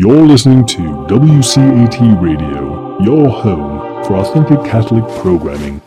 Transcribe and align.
You're 0.00 0.28
listening 0.28 0.64
to 0.66 0.78
WCAT 1.10 2.22
Radio, 2.22 3.02
your 3.02 3.28
home 3.28 4.04
for 4.04 4.14
authentic 4.18 4.62
Catholic 4.64 5.02
programming. 5.20 5.82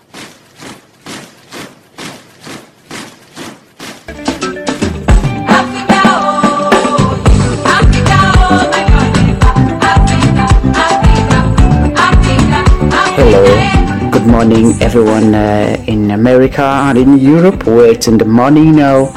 Hello, 13.15 14.11
good 14.11 14.27
morning, 14.27 14.73
everyone 14.81 15.33
uh, 15.33 15.81
in 15.87 16.11
America 16.11 16.61
and 16.61 16.97
in 16.97 17.17
Europe, 17.17 17.65
where 17.65 17.89
it's 17.89 18.09
in 18.09 18.17
the 18.17 18.25
morning 18.25 18.75
now, 18.75 19.07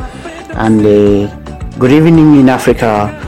and 0.51 0.87
uh, 0.87 1.35
good 1.81 1.91
evening 1.91 2.39
in 2.39 2.49
Africa, 2.49 3.24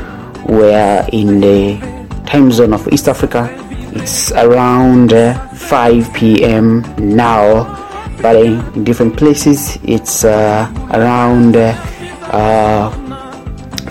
where 0.47 1.07
in 1.13 1.41
the 1.41 1.79
time 2.27 2.51
zone 2.53 2.73
of 2.73 2.87
East 2.93 3.09
Africa, 3.09 3.49
it's 3.93 4.31
around 4.33 5.13
uh, 5.13 5.49
5 5.55 6.15
p.m. 6.15 6.83
now, 6.99 7.65
but 8.21 8.37
in 8.37 8.85
different 8.85 9.17
places, 9.17 9.79
it's 9.83 10.25
uh, 10.25 10.71
around 10.93 11.57
uh, 11.57 11.75
uh, 12.33 12.91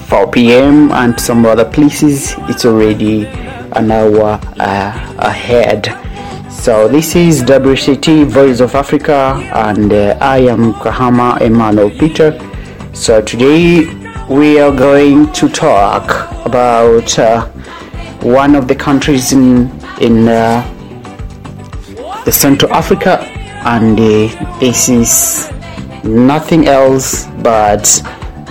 4 0.08 0.32
p.m. 0.32 0.91
and 0.91 1.20
some 1.20 1.46
other 1.46 1.66
places, 1.66 2.36
it's 2.49 2.66
already 2.66 3.26
an 3.26 3.91
hour 3.91 4.40
uh, 4.60 5.16
ahead. 5.20 5.85
So 6.52 6.88
this 6.88 7.16
is 7.16 7.44
WCT 7.44 8.26
Voice 8.27 8.60
of 8.60 8.76
Africa, 8.76 9.40
and 9.54 9.91
uh, 9.91 10.18
I 10.22 10.40
am 10.40 10.74
Kahama 10.74 11.41
Emmanuel 11.41 11.91
Peter. 11.91 12.40
So 12.94 13.22
today 13.22 14.05
we 14.30 14.60
are 14.60 14.76
going 14.76 15.32
to 15.34 15.48
talk 15.48 16.32
about 16.46 17.20
uh, 17.20 17.46
one 18.22 18.56
of 18.56 18.68
the 18.68 18.76
countries 18.76 19.34
in 19.34 19.70
in 20.02 20.28
uh, 20.28 20.64
the 22.26 22.32
Central 22.32 22.74
Africa, 22.74 23.22
and 23.66 23.99
uh, 23.99 24.60
this 24.60 24.90
is 24.90 25.52
nothing 26.04 26.68
else 26.68 27.27
but 27.44 27.84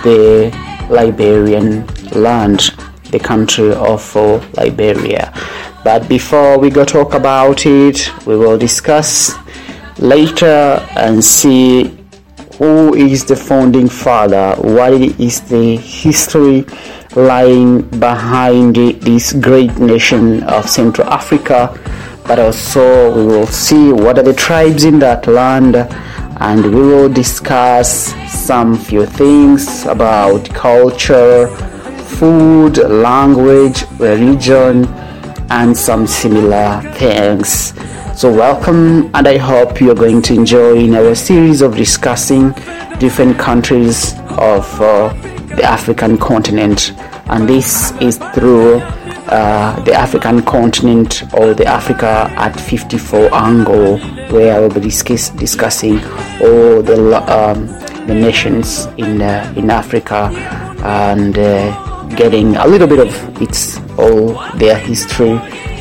the 0.03 0.49
Liberian 0.89 1.85
land, 2.11 2.71
the 3.11 3.19
country 3.19 3.73
of 3.73 4.15
uh, 4.15 4.39
Liberia. 4.55 5.33
But 5.83 6.07
before 6.07 6.57
we 6.57 6.69
go 6.69 6.85
talk 6.85 7.13
about 7.13 7.65
it, 7.65 8.09
we 8.25 8.37
will 8.37 8.57
discuss 8.57 9.33
later 9.99 10.79
and 10.95 11.23
see 11.23 11.94
who 12.57 12.93
is 12.95 13.25
the 13.25 13.35
founding 13.35 13.89
father, 13.89 14.55
what 14.61 14.93
is 14.93 15.41
the 15.41 15.75
history 15.77 16.65
lying 17.15 17.81
behind 17.99 18.75
this 18.75 19.33
great 19.33 19.75
nation 19.77 20.43
of 20.43 20.69
Central 20.69 21.07
Africa. 21.07 21.77
But 22.27 22.39
also, 22.39 23.15
we 23.15 23.25
will 23.25 23.47
see 23.47 23.91
what 23.91 24.17
are 24.17 24.23
the 24.23 24.33
tribes 24.33 24.83
in 24.83 24.99
that 24.99 25.27
land, 25.27 25.75
and 25.75 26.63
we 26.65 26.81
will 26.81 27.09
discuss 27.09 28.13
some 28.27 28.77
few 28.77 29.05
things 29.05 29.85
about 29.85 30.49
culture, 30.49 31.47
food, 32.17 32.77
language, 32.77 33.83
religion 33.99 34.85
and 35.49 35.77
some 35.77 36.07
similar 36.07 36.81
things. 36.95 37.73
So, 38.19 38.31
welcome, 38.31 39.11
and 39.13 39.27
I 39.27 39.37
hope 39.37 39.81
you're 39.81 39.95
going 39.95 40.21
to 40.23 40.33
enjoy 40.33 40.93
our 40.95 41.15
series 41.15 41.61
of 41.61 41.75
discussing 41.75 42.51
different 42.99 43.37
countries 43.37 44.13
of 44.37 44.81
uh, 44.81 45.13
the 45.55 45.63
African 45.63 46.17
continent. 46.17 46.93
And 47.27 47.47
this 47.49 47.91
is 47.99 48.17
through 48.33 48.77
uh, 48.77 49.79
the 49.83 49.93
African 49.93 50.43
continent 50.43 51.23
or 51.33 51.53
the 51.53 51.65
Africa 51.65 52.31
at 52.37 52.59
54 52.59 53.33
angle, 53.33 53.97
where 54.29 54.55
I 54.55 54.59
will 54.59 54.73
be 54.73 54.79
discuss- 54.79 55.31
discussing 55.31 55.99
all 56.41 56.81
the, 56.81 57.21
um, 57.27 57.67
the 58.07 58.15
nations 58.15 58.85
in, 58.97 59.21
uh, 59.21 59.53
in 59.57 59.69
Africa 59.69 60.29
and 60.83 61.35
getting 62.15 62.55
a 62.55 62.67
little 62.67 62.87
bit 62.87 62.99
of 62.99 63.41
its 63.41 63.77
all 63.97 64.33
their 64.57 64.77
history 64.77 65.39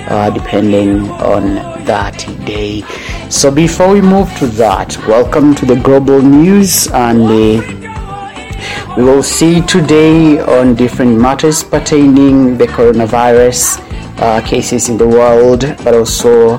uh, 0.08 0.30
depending 0.30 1.10
on 1.10 1.54
that 1.84 2.18
day. 2.44 2.82
So 3.30 3.50
before 3.50 3.92
we 3.92 4.00
move 4.00 4.32
to 4.38 4.46
that 4.46 4.96
welcome 5.06 5.54
to 5.56 5.66
the 5.66 5.76
global 5.76 6.20
news 6.20 6.88
and 6.88 7.22
uh, 7.22 8.94
we 8.96 9.04
will 9.04 9.22
see 9.22 9.60
today 9.62 10.40
on 10.40 10.74
different 10.74 11.18
matters 11.20 11.64
pertaining 11.64 12.56
the 12.58 12.66
coronavirus 12.66 13.80
uh, 14.20 14.40
cases 14.46 14.88
in 14.88 14.96
the 14.96 15.08
world 15.08 15.60
but 15.82 15.94
also 15.94 16.58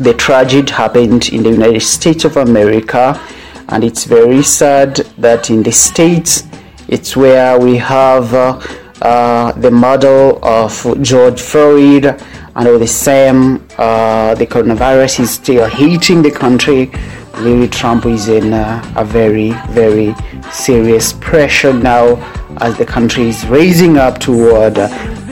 the 0.00 0.12
tragedy 0.14 0.72
happened 0.72 1.28
in 1.28 1.42
the 1.42 1.50
united 1.50 1.80
states 1.80 2.24
of 2.24 2.36
america. 2.36 3.20
And 3.68 3.82
it's 3.82 4.04
very 4.04 4.42
sad 4.42 4.96
that 5.18 5.50
in 5.50 5.62
the 5.62 5.72
states 5.72 6.44
it's 6.88 7.16
where 7.16 7.58
we 7.58 7.76
have 7.78 8.34
uh, 9.04 9.24
uh, 9.44 9.52
the 9.52 9.70
model 9.70 10.38
of 10.42 10.72
George 11.02 11.40
Floyd, 11.40 12.06
and 12.06 12.68
all 12.68 12.78
the 12.78 12.86
same, 12.86 13.56
uh, 13.76 14.34
the 14.36 14.46
coronavirus 14.46 15.20
is 15.20 15.30
still 15.30 15.68
hitting 15.68 16.22
the 16.22 16.30
country. 16.30 16.90
Really, 17.34 17.68
Trump 17.68 18.06
is 18.06 18.28
in 18.28 18.54
a 18.54 19.04
very, 19.04 19.50
very 19.68 20.14
serious 20.50 21.12
pressure 21.12 21.74
now 21.74 22.16
as 22.62 22.78
the 22.78 22.86
country 22.86 23.28
is 23.28 23.44
raising 23.46 23.98
up 23.98 24.18
toward 24.18 24.76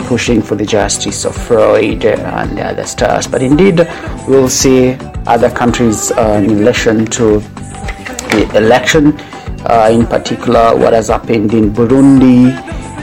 pushing 0.06 0.42
for 0.42 0.56
the 0.56 0.66
justice 0.66 1.24
of 1.24 1.34
Floyd 1.34 2.04
and 2.04 2.58
the 2.58 2.62
other 2.64 2.84
stars. 2.84 3.26
But 3.26 3.42
indeed, 3.42 3.88
we'll 4.28 4.50
see 4.50 4.92
other 5.26 5.50
countries 5.50 6.10
in 6.10 6.58
relation 6.58 7.06
to 7.06 7.38
the 8.32 8.50
election 8.54 9.18
uh, 9.64 9.88
in 9.90 10.06
particular 10.06 10.76
what 10.76 10.92
has 10.92 11.08
happened 11.08 11.54
in 11.54 11.70
Burundi 11.70 12.52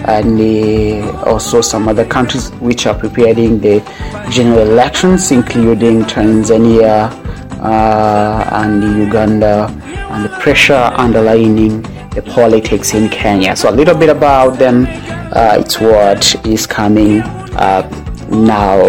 and 0.10 0.40
uh, 0.42 1.24
also 1.30 1.62
some 1.62 1.88
other 1.88 2.06
countries 2.06 2.50
which 2.60 2.88
are 2.88 2.98
preparing 2.98 3.60
the 3.60 3.80
general 4.32 4.60
elections, 4.60 5.32
including 5.32 6.02
Tanzania 6.02 7.12
uh, 7.62 8.50
and 8.54 8.84
Uganda, 8.98 9.68
and 10.12 10.26
the 10.26 10.30
pressure 10.40 10.92
underlining 10.96 11.84
the 12.16 12.24
politics 12.34 12.94
in 12.96 13.08
Kenya. 13.10 13.56
So, 13.56 13.70
a 13.70 13.76
little 13.80 13.96
bit 13.96 14.10
about 14.10 14.58
them. 14.58 14.88
it's 15.62 15.80
what 15.80 16.24
is 16.46 16.66
coming 16.66 17.22
up 17.54 17.90
now. 18.32 18.80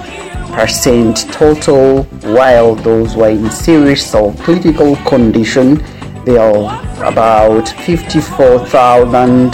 percent 0.52 1.32
total, 1.32 2.02
while 2.34 2.74
those 2.74 3.16
were 3.16 3.30
in 3.30 3.50
serious 3.50 4.14
or 4.14 4.34
critical 4.34 4.96
condition 4.96 5.82
they 6.24 6.36
are 6.36 7.04
about 7.04 7.68
54,000 7.68 9.52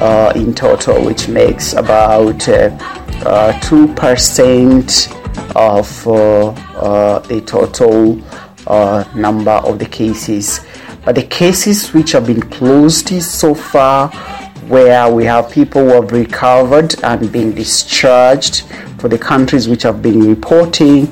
uh, 0.00 0.32
in 0.34 0.54
total, 0.54 1.04
which 1.04 1.28
makes 1.28 1.72
about 1.72 2.48
uh, 2.48 2.70
uh, 3.24 3.58
two 3.60 3.92
percent 3.94 5.08
of 5.54 6.06
uh, 6.06 6.48
uh, 6.48 7.18
the 7.20 7.40
total 7.42 8.22
uh, 8.66 9.04
number 9.14 9.50
of 9.50 9.78
the 9.78 9.86
cases. 9.86 10.60
But 11.04 11.14
the 11.14 11.22
cases 11.22 11.92
which 11.94 12.12
have 12.12 12.26
been 12.26 12.42
closed 12.42 13.08
so 13.22 13.54
far, 13.54 14.08
where 14.68 15.10
we 15.10 15.24
have 15.24 15.50
people 15.50 15.82
who 15.82 15.94
have 15.94 16.12
recovered 16.12 16.94
and 17.02 17.32
been 17.32 17.54
discharged 17.54 18.64
for 18.98 19.08
the 19.08 19.18
countries 19.18 19.68
which 19.68 19.84
have 19.84 20.02
been 20.02 20.20
reporting, 20.20 21.06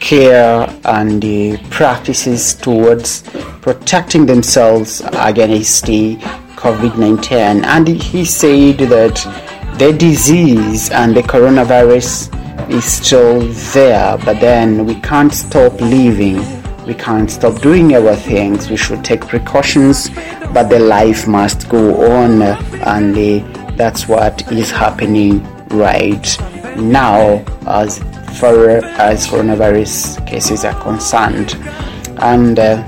care 0.00 0.68
and 0.84 1.22
the 1.22 1.56
practices 1.70 2.54
towards 2.54 3.22
protecting 3.62 4.26
themselves 4.26 5.02
against 5.14 5.86
the 5.86 6.16
COVID 6.56 6.98
19. 6.98 7.64
And 7.64 7.88
he 7.88 8.24
said 8.24 8.78
that 8.78 9.16
the 9.78 9.92
disease 9.92 10.90
and 10.90 11.16
the 11.16 11.22
coronavirus 11.22 12.32
is 12.68 12.84
still 12.84 13.40
there, 13.72 14.18
but 14.18 14.40
then 14.40 14.86
we 14.86 14.94
can't 15.00 15.32
stop 15.32 15.80
living. 15.80 16.40
We 16.86 16.94
can't 16.94 17.30
stop 17.30 17.60
doing 17.60 17.94
our 17.94 18.16
things. 18.16 18.70
We 18.70 18.76
should 18.76 19.04
take 19.04 19.26
precautions, 19.26 20.10
but 20.52 20.68
the 20.68 20.78
life 20.78 21.26
must 21.26 21.68
go 21.68 22.12
on, 22.12 22.42
and 22.42 23.16
uh, 23.16 23.72
that's 23.76 24.08
what 24.08 24.50
is 24.52 24.70
happening 24.70 25.42
right 25.68 26.36
now 26.76 27.44
as 27.66 27.98
far 28.38 28.68
as 28.68 29.26
coronavirus 29.26 30.26
cases 30.26 30.64
are 30.64 30.80
concerned. 30.82 31.54
And 32.18 32.58
uh, 32.58 32.84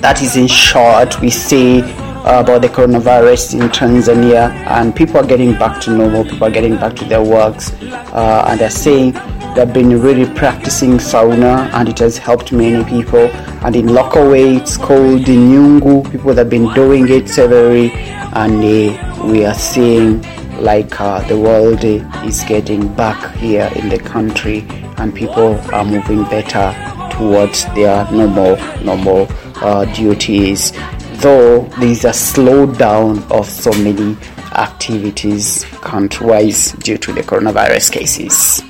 that 0.00 0.20
is 0.22 0.36
in 0.36 0.46
short, 0.46 1.20
we 1.20 1.30
see 1.30 1.82
about 2.24 2.62
the 2.62 2.68
coronavirus 2.68 3.60
in 3.60 3.68
Tanzania, 3.68 4.50
and 4.66 4.94
people 4.94 5.18
are 5.18 5.26
getting 5.26 5.52
back 5.54 5.80
to 5.82 5.90
normal. 5.90 6.24
People 6.24 6.44
are 6.44 6.50
getting 6.50 6.76
back 6.76 6.94
to 6.96 7.04
their 7.04 7.22
works, 7.22 7.72
uh, 7.82 8.44
and 8.46 8.60
they're 8.60 8.70
saying 8.70 9.12
they've 9.54 9.72
been 9.72 10.00
really 10.00 10.32
practicing 10.34 10.92
sauna, 10.98 11.72
and 11.72 11.88
it 11.88 11.98
has 11.98 12.18
helped 12.18 12.52
many 12.52 12.84
people. 12.84 13.28
And 13.64 13.74
in 13.74 13.88
local 13.88 14.30
way, 14.30 14.56
it's 14.56 14.76
called 14.76 15.24
the 15.24 15.36
Nyungu. 15.36 16.10
People 16.10 16.34
have 16.34 16.50
been 16.50 16.72
doing 16.74 17.08
it 17.08 17.28
severally, 17.28 17.90
and 17.92 18.62
uh, 18.62 19.26
we 19.26 19.44
are 19.44 19.54
seeing 19.54 20.22
like 20.60 21.00
uh, 21.00 21.26
the 21.26 21.38
world 21.38 21.82
is 21.82 22.44
getting 22.44 22.94
back 22.94 23.34
here 23.36 23.70
in 23.76 23.88
the 23.88 23.98
country, 23.98 24.66
and 24.98 25.14
people 25.14 25.58
are 25.72 25.84
moving 25.84 26.24
better 26.24 26.74
towards 27.10 27.64
their 27.74 28.10
normal 28.12 28.56
normal 28.84 29.26
uh, 29.62 29.84
duties 29.94 30.72
though 31.20 31.62
there 31.78 31.88
is 31.88 32.04
a 32.04 32.10
slowdown 32.10 33.30
of 33.30 33.46
so 33.46 33.70
many 33.82 34.16
activities 34.56 35.64
country-wise 35.82 36.72
due 36.72 36.96
to 36.98 37.12
the 37.12 37.22
coronavirus 37.22 37.92
cases. 37.92 38.62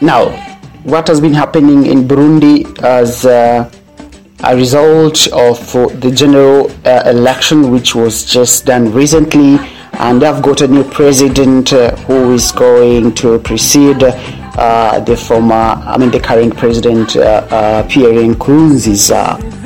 Now, 0.00 0.30
what 0.82 1.06
has 1.08 1.20
been 1.20 1.34
happening 1.34 1.86
in 1.86 2.08
Burundi 2.08 2.66
as 2.82 3.24
uh, 3.24 3.70
a 4.44 4.56
result 4.56 5.28
of 5.28 5.76
uh, 5.76 5.86
the 5.86 6.10
general 6.10 6.70
uh, 6.84 7.04
election, 7.06 7.70
which 7.70 7.94
was 7.94 8.24
just 8.24 8.66
done 8.66 8.92
recently, 8.92 9.58
and 10.00 10.20
they've 10.20 10.42
got 10.42 10.62
a 10.62 10.66
new 10.68 10.82
president 10.82 11.72
uh, 11.72 11.94
who 12.06 12.32
is 12.32 12.50
going 12.50 13.14
to 13.14 13.38
precede 13.38 14.02
uh, 14.02 14.98
the 15.00 15.16
former, 15.16 15.54
I 15.54 15.96
mean, 15.96 16.10
the 16.10 16.18
current 16.18 16.56
president, 16.56 17.14
uh, 17.14 17.86
Pierre 17.88 18.22
Nkurunziza 18.34 19.61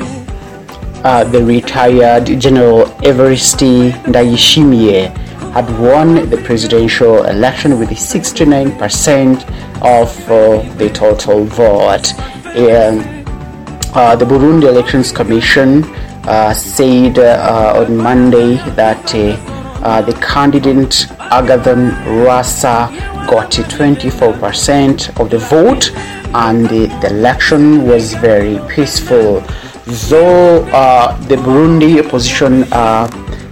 uh, 1.06 1.22
the 1.22 1.40
retired 1.44 2.26
General 2.40 2.84
Evariste 3.10 3.92
Ndayishimiye 4.10 5.06
had 5.52 5.68
won 5.78 6.28
the 6.30 6.36
presidential 6.38 7.22
election 7.26 7.78
with 7.78 7.90
69% 7.90 9.44
of 9.82 10.08
uh, 10.28 10.62
the 10.78 10.90
total 10.90 11.44
vote. 11.44 12.12
Uh, 13.94 14.16
the 14.16 14.25
Burundi 14.25 14.64
Elections 14.68 15.12
Commission 15.12 15.84
uh, 16.26 16.52
said 16.52 17.20
uh, 17.20 17.75
on 17.86 17.96
Monday 17.96 18.56
that 18.75 19.14
uh, 19.14 20.02
the 20.02 20.12
candidate 20.14 21.06
Agathon 21.30 21.92
Rasa 22.26 22.90
got 23.30 23.52
24% 23.52 25.20
of 25.20 25.30
the 25.30 25.38
vote 25.38 25.92
and 26.34 26.66
the, 26.68 26.86
the 27.00 27.08
election 27.10 27.84
was 27.86 28.12
very 28.14 28.58
peaceful. 28.68 29.42
Though 29.87 30.64
the 31.28 31.37
Burundi 31.37 32.05
opposition 32.05 32.64
uh, 32.73 33.07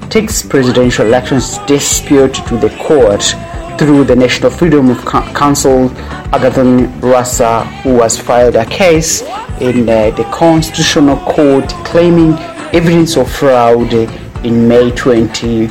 takes 0.09 0.43
presidential 0.43 1.07
elections 1.07 1.59
dispute 1.59 2.35
to 2.49 2.57
the 2.57 2.71
court 2.83 3.23
through 3.79 4.03
the 4.03 4.17
National 4.17 4.50
Freedom 4.50 4.91
of 4.91 4.99
Council, 5.05 5.91
Agathon 6.35 6.88
Rwasa, 7.00 7.64
who 7.83 8.03
has 8.03 8.19
filed 8.19 8.57
a 8.57 8.67
case 8.67 9.23
in 9.61 9.88
uh, 9.88 10.11
the 10.11 10.25
Constitutional 10.33 11.19
Court 11.19 11.69
claiming 11.85 12.33
evidence 12.75 13.17
of 13.17 13.31
fraud 13.31 13.93
in 14.45 14.67
May 14.67 14.91
20 14.91 15.69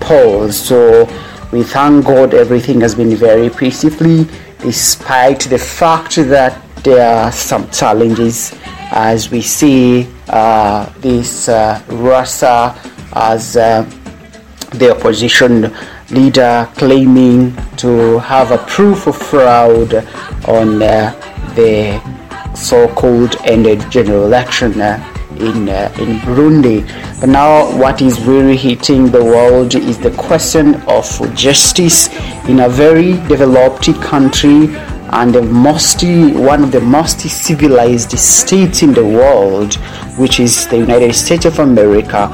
polls. 0.00 0.58
So 0.58 1.04
we 1.52 1.62
thank 1.62 2.06
God 2.06 2.32
everything 2.32 2.80
has 2.80 2.94
been 2.94 3.14
very 3.16 3.50
peacefully, 3.50 4.26
despite 4.60 5.40
the 5.40 5.58
fact 5.58 6.16
that 6.16 6.58
there 6.84 7.06
are 7.06 7.30
some 7.30 7.68
challenges 7.70 8.54
as 8.96 9.30
we 9.30 9.42
see 9.42 10.08
uh, 10.28 10.90
this 11.00 11.50
uh, 11.50 11.78
Rwasa 11.88 12.74
as 13.12 13.54
uh, 13.58 13.82
the 14.70 14.96
opposition 14.96 15.70
leader 16.10 16.66
claiming 16.76 17.54
to 17.76 18.18
have 18.20 18.52
a 18.52 18.58
proof 18.66 19.06
of 19.06 19.16
fraud 19.16 19.94
on 20.48 20.82
uh, 20.82 21.12
the 21.54 22.00
so-called 22.54 23.36
ended 23.44 23.84
general 23.90 24.24
election 24.24 24.80
uh, 24.80 24.96
in 25.38 25.68
uh, 25.68 25.92
in 26.00 26.18
Burundi. 26.20 26.80
But 27.20 27.28
now, 27.28 27.76
what 27.76 28.00
is 28.00 28.18
really 28.24 28.56
hitting 28.56 29.10
the 29.10 29.22
world 29.22 29.74
is 29.74 29.98
the 29.98 30.12
question 30.12 30.76
of 30.88 31.06
justice 31.34 32.08
in 32.48 32.60
a 32.60 32.68
very 32.70 33.12
developed 33.28 33.92
country 34.00 34.68
and 35.16 35.34
the 35.34 35.40
most 35.40 36.02
one 36.02 36.62
of 36.62 36.70
the 36.70 36.80
most 36.80 37.20
civilized 37.20 38.10
states 38.18 38.82
in 38.82 38.92
the 38.92 39.02
world, 39.02 39.74
which 40.18 40.40
is 40.40 40.68
the 40.68 40.76
United 40.76 41.14
States 41.14 41.46
of 41.46 41.58
America, 41.58 42.28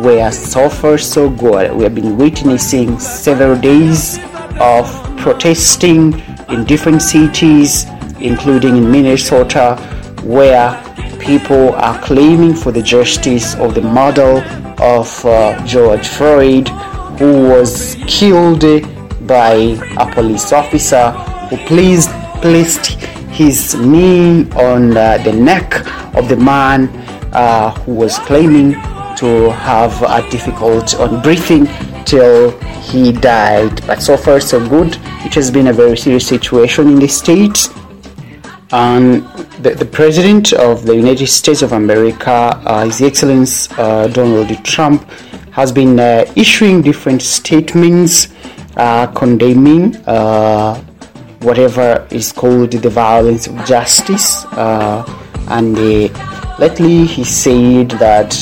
where 0.00 0.32
so 0.32 0.68
far 0.68 0.98
so 0.98 1.30
good. 1.30 1.72
We 1.72 1.84
have 1.84 1.94
been 1.94 2.18
witnessing 2.18 2.98
several 2.98 3.56
days 3.60 4.18
of 4.58 4.84
protesting 5.16 6.20
in 6.48 6.64
different 6.64 7.02
cities, 7.02 7.86
including 8.18 8.78
in 8.78 8.90
Minnesota, 8.90 9.76
where 10.24 10.74
people 11.20 11.72
are 11.74 11.96
claiming 12.02 12.54
for 12.54 12.72
the 12.72 12.82
justice 12.82 13.54
of 13.54 13.76
the 13.76 13.82
murder 13.82 14.42
of 14.82 15.24
uh, 15.24 15.64
George 15.64 16.08
Floyd, 16.08 16.68
who 17.20 17.48
was 17.48 17.94
killed 18.08 18.64
by 19.24 19.52
a 19.98 20.12
police 20.12 20.52
officer 20.52 21.12
who 21.48 21.56
placed, 21.68 22.10
placed 22.44 23.00
his 23.40 23.74
knee 23.74 24.44
on 24.52 24.94
uh, 24.94 25.16
the 25.24 25.32
neck 25.32 25.68
of 26.14 26.28
the 26.28 26.36
man 26.36 26.90
uh, 27.32 27.70
who 27.80 27.94
was 27.94 28.18
claiming 28.18 28.72
to 29.16 29.50
have 29.52 29.94
a 30.02 30.20
difficult 30.30 30.94
on 31.00 31.22
breathing 31.22 31.66
till 32.04 32.50
he 32.82 33.12
died. 33.12 33.74
But 33.86 34.02
so 34.02 34.18
far 34.18 34.40
so 34.40 34.60
good. 34.68 34.98
It 35.24 35.34
has 35.36 35.50
been 35.50 35.68
a 35.68 35.72
very 35.72 35.96
serious 35.96 36.28
situation 36.28 36.88
in 36.88 36.98
the 36.98 37.08
States. 37.08 37.70
And 38.72 39.26
the, 39.62 39.74
the 39.74 39.86
president 39.86 40.52
of 40.52 40.84
the 40.84 40.94
United 40.94 41.28
States 41.28 41.62
of 41.62 41.72
America, 41.72 42.30
uh, 42.30 42.84
His 42.84 43.00
Excellency 43.00 43.74
uh, 43.78 44.08
Donald 44.08 44.50
Trump, 44.66 45.08
has 45.52 45.72
been 45.72 45.98
uh, 45.98 46.30
issuing 46.36 46.82
different 46.82 47.22
statements 47.22 48.28
uh, 48.76 49.06
condemning 49.12 49.96
whatever 51.44 52.06
is 52.10 52.32
called 52.32 52.72
the 52.72 52.90
violence 52.90 53.46
of 53.46 53.54
justice. 53.64 54.44
Uh, 54.46 55.04
and 55.48 55.76
lately, 56.58 57.04
he 57.04 57.22
said 57.22 57.90
that 57.90 58.32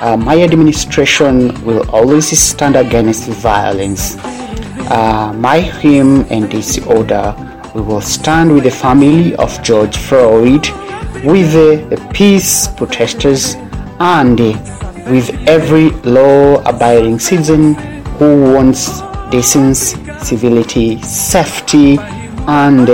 uh, 0.00 0.16
my 0.16 0.40
administration 0.42 1.52
will 1.64 1.88
always 1.90 2.38
stand 2.38 2.76
against 2.76 3.28
violence. 3.28 4.16
Uh, 4.90 5.32
my 5.36 5.60
hymn 5.60 6.26
and 6.30 6.50
this 6.52 6.78
order, 6.86 7.34
we 7.74 7.80
will 7.80 8.00
stand 8.00 8.52
with 8.52 8.64
the 8.64 8.70
family 8.70 9.34
of 9.36 9.62
George 9.62 9.96
Floyd, 9.96 10.68
with 11.24 11.54
uh, 11.54 11.88
the 11.88 12.10
peace 12.12 12.68
protesters, 12.76 13.54
and 13.98 14.38
with 15.08 15.30
every 15.48 15.90
law-abiding 16.02 17.18
citizen 17.18 17.74
who 18.18 18.52
wants 18.52 19.00
decency, 19.30 19.96
civility, 20.18 21.00
safety, 21.02 21.98
and 22.46 22.88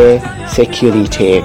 security. 0.48 1.40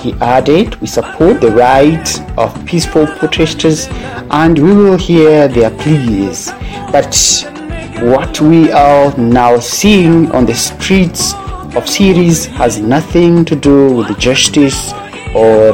He 0.00 0.12
added, 0.20 0.76
We 0.80 0.86
support 0.86 1.40
the 1.40 1.50
rights 1.50 2.20
of 2.36 2.64
peaceful 2.66 3.06
protesters 3.06 3.88
and 4.30 4.58
we 4.58 4.74
will 4.74 4.98
hear 4.98 5.48
their 5.48 5.70
pleas. 5.70 6.52
But 6.92 7.14
what 8.00 8.40
we 8.40 8.70
are 8.72 9.16
now 9.16 9.58
seeing 9.58 10.30
on 10.32 10.46
the 10.46 10.54
streets 10.54 11.34
of 11.74 11.88
cities 11.88 12.46
has 12.46 12.78
nothing 12.80 13.44
to 13.46 13.56
do 13.56 13.96
with 13.96 14.18
justice 14.18 14.92
or 15.34 15.72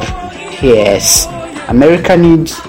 peace. 0.57 1.27
America 1.67 2.15
needs 2.15 2.59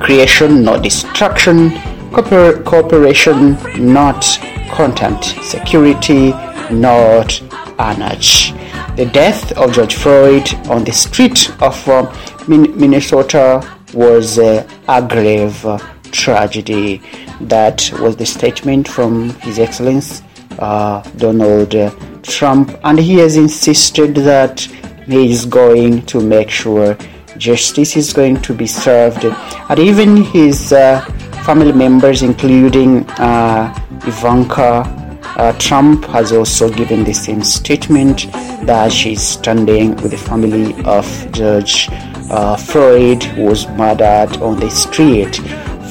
creation, 0.00 0.62
not 0.62 0.82
destruction, 0.82 1.70
cooper- 2.12 2.62
cooperation, 2.62 3.56
not 3.76 4.24
contempt, 4.72 5.24
security, 5.42 6.30
not 6.70 7.40
The 7.80 9.08
death 9.10 9.56
of 9.56 9.72
George 9.72 9.94
Floyd 9.94 10.52
on 10.68 10.84
the 10.84 10.92
street 10.92 11.50
of 11.62 11.88
uh, 11.88 12.12
Minnesota 12.46 13.66
was 13.94 14.38
uh, 14.38 14.68
a 14.86 15.00
grave 15.00 15.64
uh, 15.64 15.78
tragedy. 16.12 17.00
That 17.40 17.90
was 17.98 18.16
the 18.16 18.26
statement 18.26 18.86
from 18.86 19.30
His 19.40 19.58
Excellency 19.58 20.22
uh, 20.58 21.00
Donald 21.16 21.74
Trump, 22.22 22.78
and 22.84 22.98
he 22.98 23.14
has 23.14 23.36
insisted 23.38 24.14
that 24.14 24.60
he 25.06 25.30
is 25.32 25.46
going 25.46 26.04
to 26.06 26.20
make 26.20 26.50
sure 26.50 26.98
justice 27.38 27.96
is 27.96 28.12
going 28.12 28.42
to 28.42 28.52
be 28.52 28.66
served, 28.66 29.24
and 29.24 29.78
even 29.78 30.18
his 30.22 30.74
uh, 30.74 31.00
family 31.46 31.72
members, 31.72 32.22
including 32.22 33.08
uh, 33.12 33.72
Ivanka 34.06 34.99
uh, 35.40 35.52
Trump, 35.58 36.04
has 36.04 36.32
also 36.32 36.68
given 36.68 37.02
the 37.02 37.14
same 37.14 37.42
statement 37.42 38.30
that 38.66 38.92
she's 38.92 39.22
standing 39.22 39.96
with 40.02 40.10
the 40.10 40.18
family 40.18 40.74
of 40.84 41.06
Judge 41.32 41.88
uh, 42.30 42.56
Floyd 42.56 43.22
who 43.22 43.44
was 43.44 43.66
murdered 43.68 44.36
on 44.42 44.60
the 44.60 44.68
street. 44.68 45.36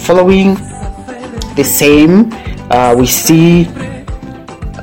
Following 0.06 0.54
the 1.56 1.64
same, 1.64 2.32
uh, 2.70 2.96
we 2.96 3.08
see 3.08 3.64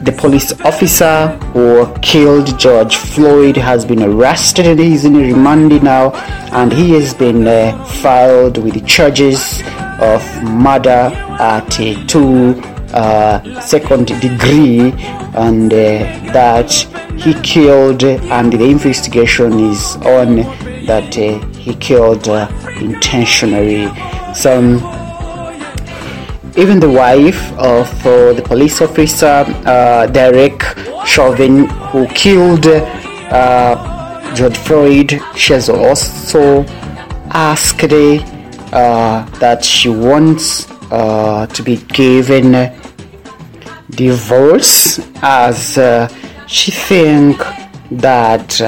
the 0.02 0.14
police 0.18 0.50
officer 0.62 1.28
who 1.52 1.86
killed 2.02 2.58
George 2.58 2.96
Floyd 2.96 3.56
has 3.56 3.84
been 3.84 4.02
arrested 4.02 4.66
and 4.66 4.80
he's 4.80 5.04
in 5.04 5.14
remand 5.14 5.80
now, 5.80 6.10
and 6.52 6.72
he 6.72 6.90
has 6.90 7.14
been 7.14 7.46
uh, 7.46 7.84
filed 8.02 8.58
with 8.58 8.74
the 8.74 8.80
charges 8.80 9.62
of 10.00 10.22
murder 10.42 11.10
at 11.38 11.78
a 11.78 12.04
two 12.06 12.60
uh, 12.96 13.60
second 13.60 14.06
degree, 14.20 14.92
and 15.34 15.72
uh, 15.72 15.76
that 16.32 16.72
he 17.18 17.34
killed, 17.42 18.02
and 18.04 18.52
the 18.52 18.64
investigation 18.64 19.58
is 19.58 19.96
on 19.96 20.36
that 20.86 21.16
uh, 21.18 21.38
he 21.56 21.74
killed 21.74 22.28
uh, 22.28 22.48
intentionally. 22.80 23.86
So, 24.34 24.60
even 26.56 26.80
the 26.80 26.88
wife 26.90 27.52
of 27.58 27.88
uh, 28.06 28.32
the 28.32 28.42
police 28.42 28.80
officer, 28.80 29.44
uh, 29.66 30.06
Derek 30.06 30.62
Chauvin, 31.04 31.68
who 31.90 32.06
killed 32.08 32.66
uh, 32.66 34.34
George 34.34 34.56
Floyd, 34.56 35.20
she 35.34 35.52
has 35.52 35.68
also 35.68 36.64
asked 37.30 37.82
uh, 37.84 39.24
that 39.38 39.64
she 39.64 39.88
wants 39.88 40.66
to 41.56 41.62
be 41.64 41.76
given 41.88 42.52
divorce 43.96 45.00
as 45.22 45.74
she 46.46 46.70
think 46.70 47.38
that 47.90 48.60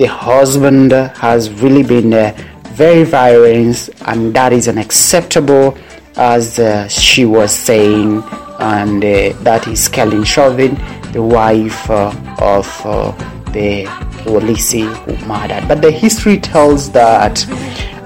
the 0.00 0.06
husband 0.06 0.92
has 0.92 1.50
really 1.62 1.82
been 1.82 2.14
uh, 2.14 2.34
very 2.72 3.04
violent 3.04 3.90
and 4.06 4.32
that 4.32 4.50
is 4.50 4.66
unacceptable 4.66 5.76
as 6.16 6.58
uh, 6.58 6.88
she 6.88 7.26
was 7.26 7.54
saying 7.54 8.22
and 8.60 9.04
uh, 9.04 9.34
that 9.42 9.68
is 9.68 9.88
Kelly 9.88 10.24
Chauvin 10.24 10.74
the 11.12 11.22
wife 11.22 11.90
uh, 11.90 12.14
of 12.40 12.66
uh, 12.86 13.12
the 13.52 13.84
police 14.22 14.72
who 14.72 15.16
murdered 15.26 15.68
but 15.68 15.82
the 15.82 15.90
history 15.90 16.38
tells 16.38 16.90
that 16.92 17.46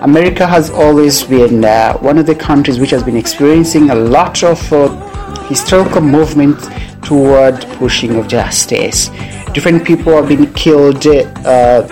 America 0.03 0.45
has 0.45 0.71
always 0.71 1.23
been 1.23 1.65
uh, 1.65 1.97
one 1.99 2.19
of 2.19 2.27
the 2.27 2.35
countries 2.35 2.81
which 2.81 2.91
has 2.91 3.05
been 3.05 3.17
experiencing 3.17 3.91
a 3.91 3.95
lot 3.95 4.43
of 4.43 4.59
historical 5.49 6.01
movement 6.01 6.59
toward 7.03 7.61
pushing 7.79 8.17
of 8.17 8.29
justice. 8.29 9.11
Different 9.53 9.85
people 9.85 10.13
have 10.15 10.29
been 10.29 10.53
killed 10.55 11.07
uh, 11.07 11.83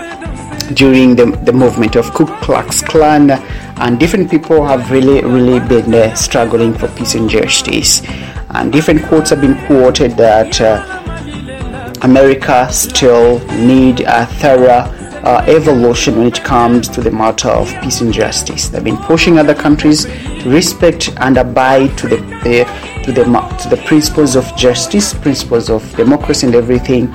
during 0.75 1.14
the, 1.14 1.26
the 1.44 1.52
movement 1.52 1.97
of 1.97 2.12
Ku 2.14 2.26
Klux 2.26 2.82
Klan, 2.82 3.30
and 3.30 4.00
different 4.00 4.30
people 4.30 4.64
have 4.64 4.90
really, 4.90 5.23
really 5.23 5.61
been 5.68 5.92
uh, 5.94 6.14
struggling 6.14 6.75
for 6.75 6.88
peace 6.88 7.14
and 7.14 7.28
justice. 7.28 8.02
And 8.50 8.73
different 8.73 9.04
quotes 9.04 9.30
have 9.30 9.40
been 9.40 9.59
quoted 9.66 10.12
that 10.16 10.61
uh, 10.61 11.99
America 12.02 12.68
still 12.73 13.38
need 13.50 14.00
a 14.00 14.26
thorough 14.26 14.90
uh, 15.23 15.44
evolution 15.47 16.16
when 16.16 16.26
it 16.26 16.42
comes 16.42 16.88
to 16.88 17.00
the 17.00 17.11
matter 17.11 17.49
of 17.49 17.73
peace 17.80 18.00
and 18.00 18.12
justice. 18.12 18.68
They've 18.68 18.82
been 18.82 18.97
pushing 18.97 19.38
other 19.38 19.54
countries 19.54 20.04
to 20.04 20.50
respect 20.50 21.11
and 21.18 21.37
abide 21.37 21.97
to 21.99 22.09
the, 22.09 22.16
the 22.42 22.91
to 23.04 23.12
the 23.12 23.25
to 23.62 23.68
the 23.68 23.82
principles 23.87 24.37
of 24.37 24.44
justice, 24.56 25.14
principles 25.14 25.71
of 25.71 25.82
democracy, 25.97 26.47
and 26.47 26.54
everything. 26.54 27.06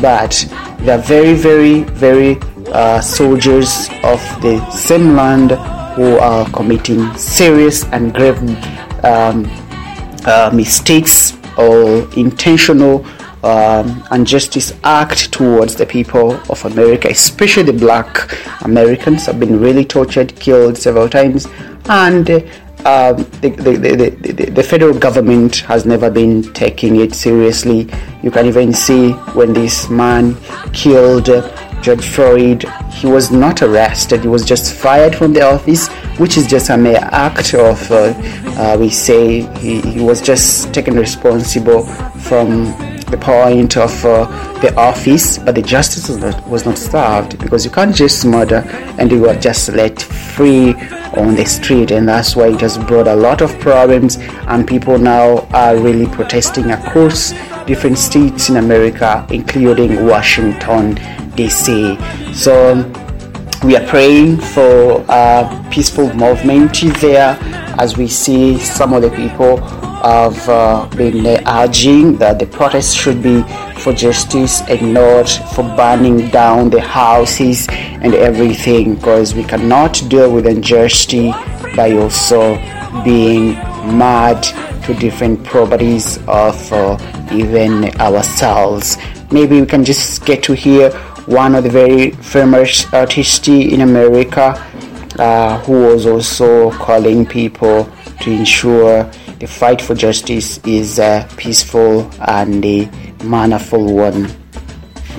But 0.00 0.46
they're 0.80 0.98
very, 0.98 1.34
very, 1.34 1.82
very 1.82 2.38
uh, 2.72 3.00
soldiers 3.00 3.88
of 4.02 4.20
the 4.42 4.64
same 4.70 5.14
land 5.14 5.52
who 5.96 6.18
are 6.18 6.48
committing 6.50 7.16
serious 7.16 7.84
and 7.92 8.12
grave 8.12 8.38
um, 9.04 9.46
uh, 10.26 10.50
mistakes 10.52 11.36
or 11.56 12.08
intentional 12.14 13.06
um, 13.44 14.02
injustice 14.10 14.72
act 14.82 15.30
towards 15.32 15.76
the 15.76 15.86
people 15.86 16.32
of 16.50 16.64
America, 16.64 17.08
especially 17.08 17.62
the 17.62 17.72
black 17.72 18.32
Americans, 18.62 19.26
have 19.26 19.38
been 19.38 19.60
really 19.60 19.84
tortured, 19.84 20.34
killed 20.36 20.78
several 20.78 21.08
times, 21.08 21.46
and 21.86 22.30
uh, 22.30 22.40
the, 22.84 23.50
the, 23.50 23.76
the, 23.76 24.32
the, 24.32 24.50
the 24.50 24.62
federal 24.62 24.98
government 24.98 25.56
has 25.56 25.86
never 25.86 26.10
been 26.10 26.42
taking 26.52 26.96
it 26.96 27.14
seriously. 27.14 27.88
You 28.22 28.30
can 28.30 28.46
even 28.46 28.72
see 28.72 29.12
when 29.34 29.52
this 29.52 29.88
man 29.88 30.36
killed 30.72 31.26
George 31.82 32.06
Floyd, 32.06 32.64
he 32.90 33.06
was 33.06 33.30
not 33.30 33.60
arrested, 33.60 34.22
he 34.22 34.28
was 34.28 34.44
just 34.44 34.72
fired 34.72 35.14
from 35.14 35.34
the 35.34 35.42
office, 35.42 35.88
which 36.18 36.38
is 36.38 36.46
just 36.46 36.70
a 36.70 36.76
mere 36.78 37.00
act 37.12 37.52
of, 37.52 37.90
uh, 37.90 38.14
uh, 38.56 38.76
we 38.80 38.88
say, 38.88 39.42
he, 39.58 39.82
he 39.82 40.00
was 40.00 40.22
just 40.22 40.72
taken 40.72 40.96
responsible 40.96 41.84
from 42.20 42.72
the 43.06 43.18
point 43.18 43.76
of 43.76 44.04
uh, 44.04 44.24
the 44.60 44.74
office, 44.76 45.38
but 45.38 45.54
the 45.54 45.62
justice 45.62 46.08
was 46.08 46.18
not, 46.18 46.48
was 46.48 46.64
not 46.64 46.78
served 46.78 47.38
because 47.38 47.64
you 47.64 47.70
can't 47.70 47.94
just 47.94 48.24
murder 48.24 48.62
and 48.98 49.10
you 49.10 49.28
are 49.28 49.36
just 49.36 49.68
let 49.70 50.00
free 50.00 50.74
on 51.16 51.34
the 51.34 51.44
street, 51.44 51.90
and 51.90 52.08
that's 52.08 52.34
why 52.34 52.48
it 52.48 52.60
has 52.60 52.78
brought 52.78 53.06
a 53.06 53.14
lot 53.14 53.40
of 53.40 53.58
problems. 53.60 54.16
And 54.48 54.66
people 54.66 54.98
now 54.98 55.46
are 55.52 55.76
really 55.76 56.06
protesting 56.06 56.70
across 56.70 57.32
different 57.66 57.98
states 57.98 58.48
in 58.48 58.56
America, 58.56 59.26
including 59.30 60.06
Washington 60.06 60.96
DC. 61.36 62.34
So 62.34 63.03
we 63.64 63.76
are 63.76 63.86
praying 63.86 64.36
for 64.38 65.02
a 65.08 65.68
peaceful 65.70 66.12
movement 66.14 66.82
there 67.00 67.38
as 67.80 67.96
we 67.96 68.06
see 68.06 68.58
some 68.58 68.92
of 68.92 69.00
the 69.00 69.10
people 69.10 69.56
have 69.56 70.48
uh, 70.50 70.86
been 70.96 71.26
urging 71.48 72.14
that 72.18 72.38
the 72.38 72.46
protest 72.46 72.94
should 72.94 73.22
be 73.22 73.42
for 73.78 73.94
justice 73.94 74.60
and 74.68 74.92
not 74.92 75.26
for 75.54 75.62
burning 75.76 76.28
down 76.28 76.68
the 76.68 76.80
houses 76.80 77.66
and 77.70 78.14
everything 78.14 78.96
because 78.96 79.34
we 79.34 79.42
cannot 79.42 80.02
deal 80.08 80.30
with 80.30 80.46
injustice 80.46 81.34
by 81.74 81.92
also 81.92 82.56
being 83.02 83.54
mad 83.96 84.42
to 84.84 84.92
different 84.94 85.42
properties 85.42 86.18
of 86.28 86.70
uh, 86.70 86.98
even 87.32 87.84
ourselves. 87.98 88.98
Maybe 89.32 89.58
we 89.58 89.66
can 89.66 89.86
just 89.86 90.26
get 90.26 90.42
to 90.42 90.52
hear 90.52 90.90
one 91.26 91.54
of 91.54 91.64
the 91.64 91.70
very 91.70 92.10
famous 92.10 92.92
artists 92.92 93.48
in 93.48 93.80
America 93.80 94.54
uh, 95.18 95.58
who 95.60 95.72
was 95.72 96.06
also 96.06 96.70
calling 96.72 97.24
people 97.24 97.90
to 98.20 98.30
ensure 98.30 99.04
the 99.38 99.46
fight 99.46 99.80
for 99.80 99.94
justice 99.94 100.58
is 100.66 100.98
a 100.98 101.26
peaceful 101.36 102.10
and 102.28 102.64
a 102.64 102.90
mannerful 103.24 103.94
one. 103.94 104.28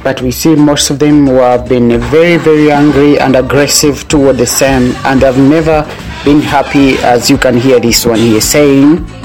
But 0.03 0.21
we 0.21 0.31
see 0.31 0.55
most 0.55 0.91
of 0.91 0.99
them 0.99 1.25
who 1.25 1.35
have 1.37 1.67
been 1.67 1.99
very, 1.99 2.37
very 2.37 2.71
angry 2.71 3.19
and 3.19 3.35
aggressive 3.35 4.07
toward 4.07 4.37
the 4.37 4.45
same, 4.45 4.95
and 5.05 5.21
have 5.21 5.39
never 5.39 5.81
been 6.23 6.41
happy, 6.41 6.97
as 6.99 7.29
you 7.29 7.37
can 7.37 7.57
hear 7.57 7.79
this 7.79 8.05
one 8.05 8.19
here 8.19 8.41
saying. 8.41 9.24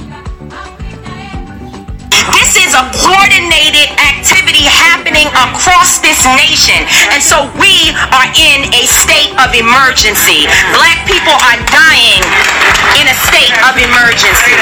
Across 5.60 6.00
this 6.00 6.24
nation. 6.40 6.80
And 7.12 7.20
so 7.20 7.44
we 7.60 7.92
are 8.16 8.28
in 8.32 8.64
a 8.72 8.82
state 8.88 9.36
of 9.36 9.52
emergency. 9.52 10.48
Black 10.72 11.04
people 11.04 11.36
are 11.36 11.60
dying 11.68 12.24
in 12.96 13.04
a 13.04 13.16
state 13.28 13.52
of 13.68 13.76
emergency. 13.76 14.56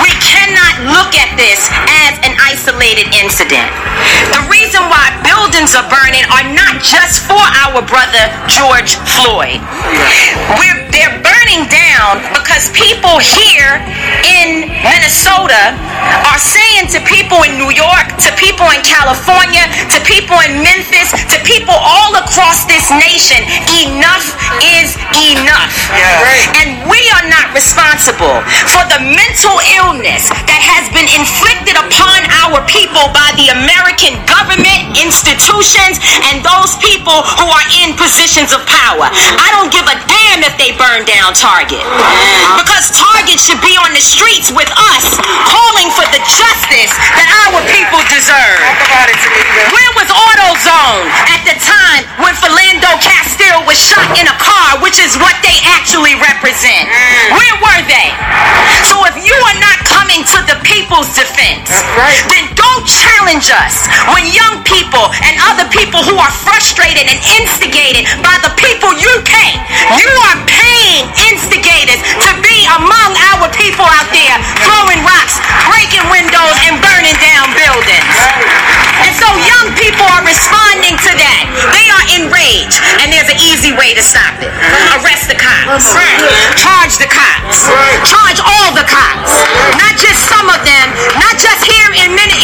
We 0.00 0.16
cannot 0.24 0.96
look 0.96 1.12
at 1.20 1.36
this 1.36 1.68
as 2.00 2.16
an 2.24 2.32
isolated 2.40 3.12
incident. 3.12 3.68
The 4.32 4.40
reason 4.48 4.80
why 4.88 5.12
buildings 5.20 5.76
are 5.76 5.84
burning 5.92 6.24
are 6.32 6.48
not 6.56 6.80
just 6.80 7.20
for 7.28 7.44
our 7.68 7.84
brother 7.84 8.24
George 8.48 8.96
Floyd. 9.04 9.60
We're, 10.56 10.79
they're 10.92 11.16
burning 11.22 11.66
down 11.70 12.22
because 12.34 12.70
people 12.74 13.18
here 13.18 13.80
in 14.26 14.68
Minnesota 14.82 15.74
are 16.26 16.40
saying 16.40 16.90
to 16.94 16.98
people 17.06 17.42
in 17.46 17.56
New 17.56 17.72
York, 17.72 18.06
to 18.20 18.30
people 18.36 18.68
in 18.74 18.82
California, 18.82 19.64
to 19.90 19.98
people 20.06 20.38
in 20.46 20.62
Memphis, 20.62 21.12
to 21.30 21.38
people 21.46 21.74
all 21.74 22.12
across 22.18 22.66
this 22.66 22.90
nation, 22.90 23.40
enough 23.86 24.34
is 24.78 24.94
enough. 25.34 25.72
Yeah. 25.94 26.60
And 26.64 26.68
we 26.90 27.00
are 27.18 27.26
not 27.30 27.52
responsible 27.54 28.42
for 28.70 28.82
the 28.90 29.00
mental 29.02 29.56
illness 29.80 30.26
that 30.48 30.60
has 30.60 30.90
been 30.92 31.08
inflicted 31.14 31.76
upon 31.78 32.26
our 32.46 32.60
people 32.66 33.10
by 33.14 33.32
the 33.38 33.52
American 33.54 34.18
government, 34.26 34.96
institutions, 34.98 36.00
and 36.30 36.42
those 36.42 36.74
people 36.82 37.22
who 37.38 37.46
are 37.46 37.66
in 37.82 37.94
positions 37.96 38.50
of 38.50 38.62
power. 38.66 39.06
I 39.10 39.48
don't 39.54 39.70
give 39.70 39.86
a 39.86 39.96
damn 40.06 40.42
if 40.46 40.54
they 40.58 40.74
burn 40.80 41.04
down 41.04 41.36
Target. 41.36 41.84
Because 42.56 42.88
Target 42.96 43.36
should 43.36 43.60
be 43.60 43.76
on 43.76 43.92
the 43.92 44.00
streets 44.00 44.48
with 44.48 44.72
us 44.72 45.04
calling 45.44 45.92
for 45.92 46.08
the 46.08 46.24
justice 46.24 46.88
that 47.20 47.28
our 47.28 47.60
people 47.68 48.00
deserve. 48.08 48.56
Talk 48.64 48.80
about 48.88 49.12
it, 49.12 49.20
Tamika. 49.20 49.60
Where 49.76 49.92
was 50.00 50.08
AutoZone 50.08 51.04
at 51.28 51.44
the 51.44 51.56
time 51.60 52.08
when 52.24 52.32
Philando 52.40 52.96
Castile 53.04 53.60
was 53.68 53.76
shot 53.76 54.08
in 54.16 54.24
a 54.24 54.36
car, 54.40 54.80
which 54.80 54.96
is 54.96 55.20
what 55.20 55.36
they 55.44 55.60
actually 55.68 56.16
represent? 56.16 56.88
Mm. 56.88 57.36
Where 57.36 57.56
were 57.60 57.82
they? 57.84 58.08
So 58.88 59.04
if 59.04 59.20
you 59.20 59.36
are 59.36 59.58
not 59.60 59.76
coming 60.20 60.44
to 60.44 60.52
the 60.52 60.60
people's 60.64 61.08
defense, 61.16 61.70
right. 61.96 62.20
then 62.28 62.44
don't 62.54 62.84
challenge 62.84 63.48
us 63.48 63.88
when 64.12 64.26
young 64.28 64.62
people 64.64 65.08
and 65.24 65.36
other 65.48 65.68
people 65.70 66.02
who 66.04 66.16
are 66.16 66.32
frustrated 66.44 67.08
and 67.08 67.18
instigated 67.40 68.04
by 68.20 68.36
the 68.44 68.52
people 68.56 68.92
you 68.92 69.12
pay. 69.24 69.56
You 69.96 70.10
are 70.28 70.38
paying 70.44 71.08
instigators 71.32 72.00
to 72.04 72.30
be 72.44 72.49
among 72.78 73.10
our 73.34 73.48
people 73.56 73.86
out 73.86 74.06
there 74.14 74.36
throwing 74.62 75.00
rocks, 75.02 75.40
breaking 75.70 76.04
windows, 76.12 76.54
and 76.68 76.78
burning 76.78 77.16
down 77.18 77.50
buildings. 77.56 78.14
And 79.02 79.12
so 79.16 79.26
young 79.42 79.72
people 79.74 80.06
are 80.06 80.22
responding 80.22 80.94
to 80.94 81.12
that. 81.16 81.44
They 81.72 81.86
are 81.90 82.04
enraged, 82.20 82.78
and 83.00 83.10
there's 83.10 83.30
an 83.32 83.40
easy 83.40 83.72
way 83.74 83.96
to 83.96 84.02
stop 84.04 84.38
it. 84.38 84.52
Arrest 85.00 85.26
the 85.26 85.38
cops. 85.38 85.90
Charge 86.60 86.94
the 87.00 87.10
cops. 87.10 87.66
Charge 88.06 88.40
all 88.44 88.70
the 88.76 88.86
cops. 88.86 89.32
Not 89.80 89.96
just 89.96 90.28
some 90.28 90.46
of 90.52 90.60
them, 90.62 90.86
not 91.18 91.36
just 91.40 91.64
here 91.64 91.90
in, 92.04 92.14
Min- 92.14 92.36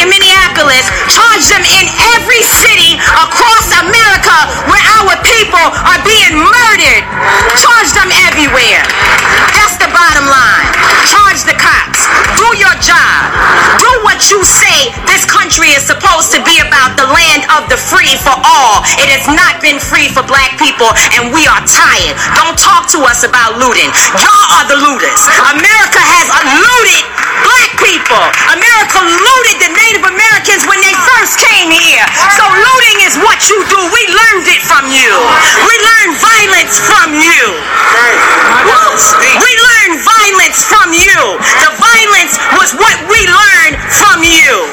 Charge 0.57 1.53
them 1.53 1.61
in 1.61 1.85
every 2.17 2.41
city 2.41 2.97
across 2.97 3.69
America 3.77 4.37
where 4.65 4.81
our 4.97 5.13
people 5.21 5.61
are 5.85 6.01
being 6.01 6.33
murdered. 6.33 7.05
Charge 7.61 7.93
them 7.93 8.09
everywhere. 8.25 8.81
That's 9.53 9.77
the 9.77 9.85
bottom 9.93 10.25
line. 10.25 10.65
Charge 11.05 11.45
the 11.45 11.53
cops. 11.61 12.09
Do 12.41 12.47
your 12.57 12.73
job. 12.81 13.37
Do 13.77 13.91
what 14.01 14.17
you 14.33 14.41
say 14.41 14.89
this 15.05 15.29
country 15.29 15.77
is 15.77 15.85
supposed 15.85 16.33
to 16.33 16.41
be 16.41 16.57
about 16.57 16.97
the 16.97 17.05
land 17.05 17.45
of 17.53 17.69
the 17.69 17.77
free 17.77 18.17
for 18.17 18.33
all. 18.33 18.81
It 18.97 19.13
has 19.13 19.29
not 19.29 19.61
been 19.61 19.77
free 19.77 20.09
for 20.09 20.25
black 20.25 20.57
people, 20.57 20.89
and 21.21 21.29
we 21.29 21.45
are 21.45 21.61
tired. 21.69 22.17
Don't 22.33 22.57
talk 22.57 22.89
to 22.97 23.05
us 23.05 23.21
about 23.21 23.61
looting. 23.61 23.93
Y'all 24.17 24.47
are 24.57 24.65
the 24.65 24.79
looters. 24.81 25.21
America 25.53 26.01
has 26.01 26.27
looted 26.65 27.05
black 27.45 27.71
people. 27.77 28.25
America 28.57 28.99
looted 29.05 29.57
the 29.61 29.71
Native 29.77 30.03
Americans 30.47 30.63
when 30.63 30.79
they 30.79 30.95
first 31.03 31.35
came 31.43 31.71
here. 31.75 32.07
So 32.31 32.43
looting 32.47 32.97
is 33.03 33.19
what 33.19 33.35
you 33.51 33.59
do. 33.67 33.79
We 33.91 34.03
learned 34.07 34.47
it 34.47 34.63
from 34.63 34.87
you. 34.87 35.11
We 35.67 35.75
learned 35.75 36.15
violence 36.23 36.79
from 36.87 37.11
you. 37.11 37.51
We 39.43 39.51
learned 39.59 39.99
violence 39.99 40.63
from 40.63 40.95
you. 40.95 41.19
The 41.67 41.71
violence 41.75 42.39
was 42.55 42.71
what 42.79 42.95
we 43.11 43.19
learned 43.27 43.75
from 43.91 44.23
you. 44.23 44.71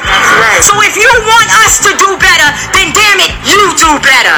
So 0.63 0.79
if 0.87 0.95
you 0.95 1.11
want 1.27 1.51
us 1.67 1.83
to 1.83 1.91
do 1.99 2.11
better, 2.23 2.49
then 2.71 2.95
damn 2.95 3.19
it, 3.19 3.35
you 3.43 3.75
do 3.75 3.91
better. 3.99 4.37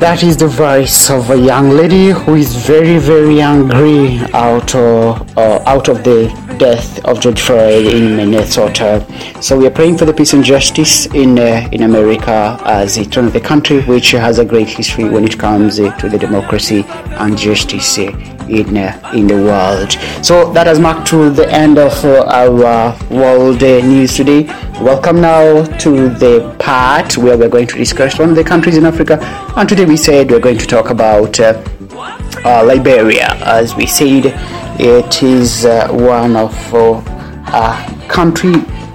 That 0.00 0.22
is 0.22 0.38
the 0.38 0.48
voice 0.48 1.10
of 1.10 1.28
a 1.28 1.36
young 1.36 1.68
lady 1.70 2.08
who 2.08 2.36
is 2.36 2.56
very, 2.56 2.96
very 2.96 3.42
angry 3.42 4.16
out 4.32 4.74
of, 4.74 5.36
uh, 5.36 5.62
out 5.66 5.88
of 5.88 6.02
the 6.04 6.49
death 6.60 7.02
of 7.06 7.18
George 7.20 7.40
Floyd 7.40 7.86
in 7.86 8.16
Minnesota. 8.16 9.06
So 9.40 9.58
we 9.58 9.66
are 9.66 9.70
praying 9.70 9.96
for 9.96 10.04
the 10.04 10.12
peace 10.12 10.34
and 10.34 10.44
justice 10.44 11.06
in 11.06 11.38
uh, 11.38 11.66
in 11.72 11.84
America 11.84 12.60
as 12.66 12.98
it's 12.98 13.16
the 13.16 13.40
country 13.40 13.80
which 13.84 14.10
has 14.10 14.38
a 14.38 14.44
great 14.44 14.68
history 14.68 15.08
when 15.08 15.24
it 15.24 15.38
comes 15.38 15.80
uh, 15.80 15.90
to 15.96 16.10
the 16.10 16.18
democracy 16.18 16.84
and 17.22 17.38
justice 17.38 17.98
uh, 17.98 18.12
in 18.50 18.76
uh, 18.76 19.10
in 19.14 19.26
the 19.26 19.36
world. 19.36 19.92
So 20.22 20.52
that 20.52 20.66
has 20.66 20.78
marked 20.78 21.06
to 21.08 21.30
the 21.30 21.50
end 21.50 21.78
of 21.78 22.04
uh, 22.04 22.26
our 22.26 22.94
world 23.08 23.62
uh, 23.62 23.80
news 23.80 24.14
today. 24.14 24.44
Welcome 24.82 25.22
now 25.22 25.64
to 25.78 26.10
the 26.10 26.54
part 26.58 27.16
where 27.16 27.38
we're 27.38 27.48
going 27.48 27.68
to 27.68 27.78
discuss 27.78 28.18
one 28.18 28.28
of 28.28 28.36
the 28.36 28.44
countries 28.44 28.76
in 28.76 28.84
Africa, 28.84 29.18
and 29.56 29.66
today 29.66 29.86
we 29.86 29.96
said 29.96 30.30
we're 30.30 30.46
going 30.48 30.58
to 30.58 30.66
talk 30.66 30.90
about 30.90 31.38
Liberia. 32.44 33.28
As 33.58 33.74
we 33.74 33.86
said, 33.86 34.34
it 34.80 35.22
is 35.22 35.66
uh, 35.66 35.88
one 35.90 36.36
of 36.36 36.54
uh, 36.74 37.02
a 37.52 38.08
country 38.08 38.54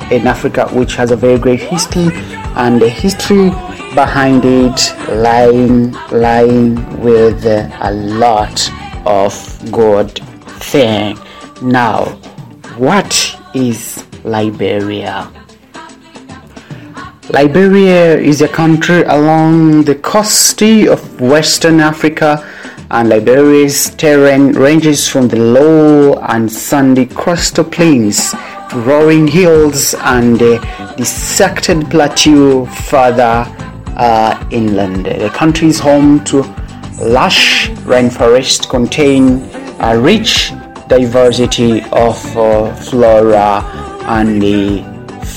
in 0.10 0.26
Africa 0.26 0.68
which 0.74 0.96
has 0.96 1.12
a 1.12 1.16
very 1.16 1.38
great 1.38 1.60
history, 1.60 2.10
and 2.56 2.82
the 2.82 2.90
history 2.90 3.50
behind 3.94 4.44
it 4.46 4.80
lying 5.10 5.92
lying 6.12 6.76
with 7.00 7.46
uh, 7.46 7.70
a 7.82 7.94
lot 7.94 8.72
of 9.06 9.32
good 9.72 10.12
thing. 10.60 11.20
Now, 11.62 12.06
what 12.78 13.40
is 13.54 14.04
Liberia? 14.24 15.32
Liberia 17.30 18.18
is 18.18 18.42
a 18.42 18.48
country 18.48 19.04
along 19.04 19.84
the 19.84 19.96
coast 19.96 20.62
of 20.64 21.22
Western 21.22 21.80
Africa, 21.80 22.44
and 22.96 23.10
Liberia's 23.10 23.90
terrain 23.96 24.54
ranges 24.54 25.06
from 25.06 25.28
the 25.28 25.36
low 25.36 26.14
and 26.30 26.50
sandy 26.50 27.06
coastal 27.06 27.66
plains 27.66 28.32
to 28.70 28.82
rolling 28.86 29.28
hills 29.28 29.94
and 29.96 30.40
the 30.40 30.56
dissected 30.96 31.92
plateau 31.92 32.66
further 32.66 33.46
uh, 33.98 34.48
inland. 34.50 35.08
The 35.08 35.30
country 35.34 35.68
is 35.68 35.78
home 35.78 36.24
to 36.24 36.44
lush 37.02 37.68
rainforest 37.84 38.70
contain 38.70 39.42
a 39.82 40.00
rich 40.00 40.54
diversity 40.88 41.82
of 41.92 42.18
uh, 42.38 42.74
flora 42.76 43.62
and 44.06 44.42
the 44.42 44.84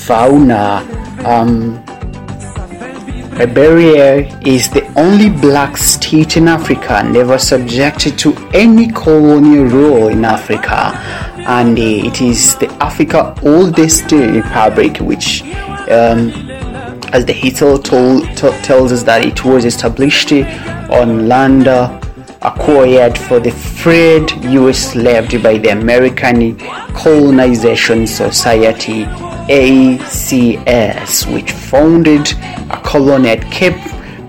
fauna. 0.06 0.86
Um, 1.26 1.84
Liberia 3.38 4.26
is 4.40 4.68
the 4.68 4.84
only 4.98 5.30
black 5.30 5.76
state 5.76 6.36
in 6.36 6.48
Africa 6.48 7.04
never 7.04 7.38
subjected 7.38 8.18
to 8.18 8.34
any 8.52 8.88
colonial 8.88 9.64
rule 9.64 10.08
in 10.08 10.24
Africa, 10.24 10.90
and 11.46 11.78
uh, 11.78 11.82
it 11.82 12.20
is 12.20 12.56
the 12.56 12.66
Africa 12.82 13.36
oldest 13.44 14.12
uh, 14.12 14.16
republic, 14.16 14.98
which, 14.98 15.42
um, 15.88 16.32
as 17.12 17.24
the 17.26 17.32
history 17.32 17.78
told, 17.78 18.24
t- 18.36 18.50
tells 18.62 18.90
us, 18.90 19.04
that 19.04 19.24
it 19.24 19.44
was 19.44 19.64
established 19.64 20.32
uh, 20.32 20.88
on 20.90 21.28
land 21.28 21.68
acquired 22.42 23.16
for 23.16 23.38
the 23.38 23.52
freed 23.52 24.28
U.S. 24.46 24.96
left 24.96 25.40
by 25.44 25.58
the 25.58 25.68
American 25.68 26.58
Colonization 26.92 28.04
Society 28.04 29.06
ACS, 29.48 31.32
which 31.32 31.52
founded 31.52 32.32
a 32.70 32.78
colony 32.84 33.30
at 33.30 33.50
Cape 33.50 33.80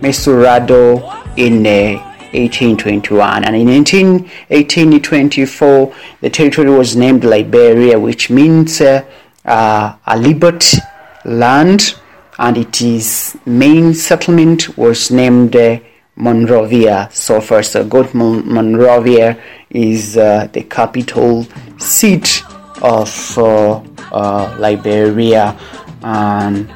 Mesurado 0.02 1.02
in 1.38 1.68
uh, 1.68 2.00
1821. 2.32 3.44
And 3.44 3.54
in 3.56 3.68
1824, 3.68 5.94
the 6.22 6.30
territory 6.30 6.70
was 6.70 6.96
named 6.96 7.26
Liberia, 7.26 8.00
which 8.00 8.30
means 8.30 8.80
uh, 8.80 9.04
uh, 9.46 9.96
a 10.06 10.18
liberty 10.18 10.78
land, 11.26 11.96
and 12.38 12.58
its 12.58 13.36
main 13.46 13.94
settlement 13.94 14.78
was 14.78 15.12
named 15.12 15.54
uh, 15.56 15.80
Monrovia. 16.16 17.10
So 17.12 17.42
first, 17.42 17.76
uh, 17.76 17.84
good 17.84 18.14
Mon- 18.14 18.50
Monrovia 18.50 19.38
is 19.70 20.16
uh, 20.16 20.48
the 20.54 20.64
capital 20.64 21.46
seat 21.78 22.42
of 22.82 23.38
uh, 23.38 23.82
uh, 24.12 24.56
Liberia, 24.60 25.58
and 26.04 26.72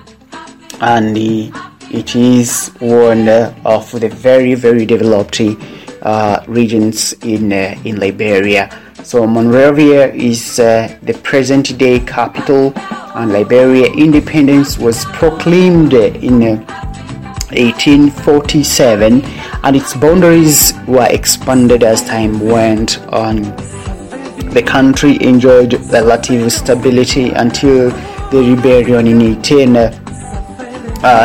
and 0.82 1.16
the, 1.16 1.52
it 1.92 2.16
is 2.16 2.70
one 2.80 3.28
uh, 3.28 3.54
of 3.66 3.90
the 3.92 4.10
very 4.10 4.56
very 4.56 4.86
developed 4.86 5.40
regions 6.48 7.14
in 7.24 7.52
in 7.52 8.00
Liberia. 8.00 8.70
So 9.04 9.28
Monrovia 9.28 10.14
is 10.14 10.60
uh, 10.60 10.98
the 11.02 11.14
present 11.14 11.78
day 11.78 12.00
capital, 12.00 12.74
and 13.16 13.32
Liberia 13.32 13.92
independence 13.92 14.78
was 14.78 15.06
proclaimed 15.06 15.94
in. 15.94 16.44
Uh, 16.44 16.80
1847 17.54 19.22
and 19.64 19.76
its 19.76 19.94
boundaries 19.96 20.74
were 20.88 21.08
expanded 21.12 21.84
as 21.84 22.04
time 22.04 22.40
went 22.40 22.98
on 23.10 23.44
the 24.54 24.62
country 24.62 25.22
enjoyed 25.24 25.74
relative 25.92 26.52
stability 26.52 27.32
until 27.32 27.90
the 28.30 28.56
rebellion 28.56 29.08
in 29.08 29.22
18, 29.22 29.76
uh, 29.76 29.90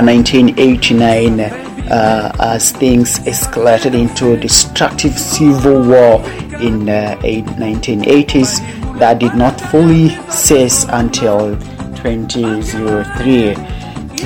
1989 0.03 1.41
uh, 1.41 2.33
as 2.41 2.71
things 2.73 3.19
escalated 3.21 3.95
into 3.95 4.33
a 4.33 4.37
destructive 4.37 5.19
civil 5.19 5.87
war 5.87 6.21
in 6.61 6.89
uh, 6.89 7.17
1980s 7.23 8.61
that 8.99 9.19
did 9.19 9.35
not 9.35 9.61
fully 9.61 10.09
cease 10.31 10.87
until 10.89 11.55
2003. 11.97 13.55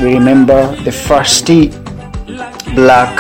We 0.01 0.15
remember 0.15 0.77
the 0.85 0.93
first 0.93 1.47
black 2.75 3.19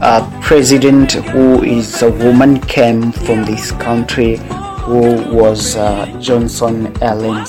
uh, 0.00 0.40
president 0.40 1.12
who 1.12 1.64
is 1.64 2.02
a 2.02 2.10
woman 2.10 2.60
came 2.60 3.10
from 3.10 3.44
this 3.44 3.72
country 3.72 4.40
who 4.88 5.36
was 5.36 5.76
uh, 5.76 6.06
Johnson 6.18 6.96
Ellen. 7.02 7.44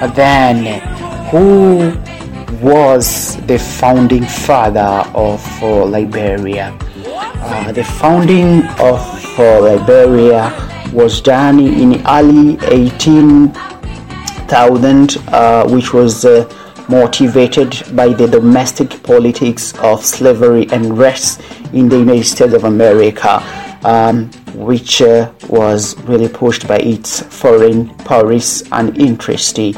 But 0.00 0.14
then, 0.14 0.80
who 1.30 1.92
was 2.66 3.36
the 3.46 3.58
founding 3.58 4.24
father 4.24 5.04
of 5.14 5.44
uh, 5.62 5.84
Liberia? 5.84 6.74
Uh, 7.04 7.72
the 7.72 7.84
founding 7.84 8.64
of 8.80 8.98
uh, 9.38 9.60
Liberia 9.60 10.50
was 10.94 11.20
done 11.20 11.60
in 11.60 12.00
early 12.06 12.56
18,000, 12.62 15.18
uh, 15.28 15.68
which 15.68 15.92
was 15.92 16.24
uh, 16.24 16.48
motivated 16.88 17.82
by 17.94 18.14
the 18.14 18.26
domestic 18.26 19.02
politics 19.02 19.74
of 19.80 20.02
slavery 20.02 20.66
and 20.72 20.96
race 20.96 21.38
in 21.74 21.90
the 21.90 21.98
United 21.98 22.24
States 22.24 22.54
of 22.54 22.64
America. 22.64 23.42
Um, 23.84 24.30
which 24.54 25.00
uh, 25.02 25.30
was 25.48 25.96
really 26.02 26.28
pushed 26.28 26.66
by 26.66 26.78
its 26.78 27.20
foreign 27.20 27.88
powers 27.98 28.64
and 28.72 28.98
interest. 28.98 29.56
In 29.58 29.74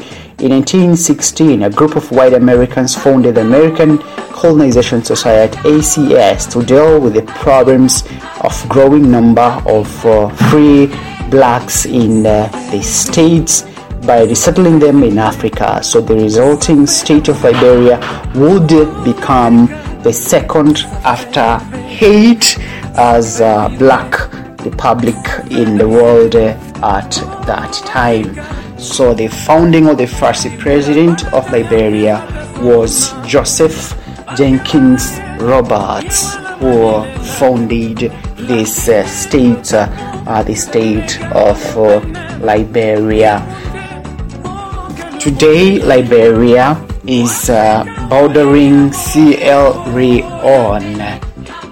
1916, 0.49 1.61
a 1.61 1.69
group 1.69 1.95
of 1.95 2.09
white 2.11 2.33
Americans 2.33 2.95
founded 2.95 3.35
the 3.35 3.41
American 3.41 3.99
Colonization 4.33 5.03
Society 5.03 5.55
(ACS) 5.59 6.51
to 6.51 6.65
deal 6.65 6.99
with 6.99 7.13
the 7.13 7.21
problems 7.21 8.03
of 8.41 8.67
growing 8.67 9.11
number 9.11 9.61
of 9.67 10.05
uh, 10.05 10.29
free 10.49 10.87
blacks 11.29 11.85
in 11.85 12.25
uh, 12.25 12.47
the 12.71 12.81
states 12.81 13.65
by 14.07 14.23
resettling 14.23 14.79
them 14.79 15.03
in 15.03 15.19
Africa. 15.19 15.83
So 15.83 16.01
the 16.01 16.15
resulting 16.15 16.87
state 16.87 17.27
of 17.27 17.43
Liberia 17.43 17.99
would 18.33 18.67
become 19.03 19.67
the 20.01 20.11
second 20.11 20.79
after 21.05 21.59
Haiti 21.85 22.59
as 22.95 23.39
a 23.41 23.73
black 23.77 24.31
republic 24.65 25.15
in 25.49 25.77
the 25.77 25.87
world 25.87 26.35
uh, 26.35 26.57
at 26.83 27.11
that 27.45 27.73
time. 27.85 28.35
So 28.79 29.13
the 29.13 29.27
founding 29.27 29.87
of 29.87 29.97
the 29.97 30.07
first 30.07 30.47
president 30.59 31.31
of 31.33 31.49
Liberia 31.51 32.25
was 32.61 33.13
Joseph 33.25 33.97
Jenkins 34.35 35.19
Roberts, 35.39 36.35
who 36.59 37.03
founded 37.37 38.11
this 38.37 38.87
uh, 38.87 39.05
state, 39.05 39.73
uh, 39.73 40.43
the 40.43 40.55
state 40.55 41.21
of 41.31 41.59
uh, 41.77 41.99
Liberia. 42.39 43.39
Today, 45.19 45.79
Liberia 45.79 46.75
is 47.05 47.49
uh, 47.49 47.83
bordering 48.09 48.91
Sierra 48.91 49.71
Leone 49.93 51.30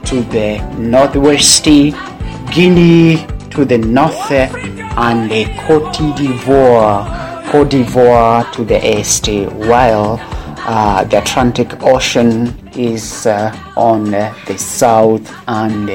to 0.10 0.24
the 0.24 0.58
northwest, 0.80 1.66
Guinea 1.66 3.28
to 3.52 3.64
the 3.64 3.78
north, 3.78 4.32
and 4.32 5.30
Cote 5.60 5.94
d'Ivoire, 6.18 7.46
Cote 7.46 7.70
d'Ivoire 7.70 8.52
to 8.54 8.64
the 8.66 9.00
east, 9.00 9.28
while 9.28 10.18
uh, 10.66 11.04
the 11.04 11.20
Atlantic 11.20 11.84
Ocean 11.84 12.52
is 12.74 13.28
uh, 13.28 13.56
on 13.78 14.12
uh, 14.16 14.34
the 14.48 14.58
south 14.58 15.32
and 15.48 15.88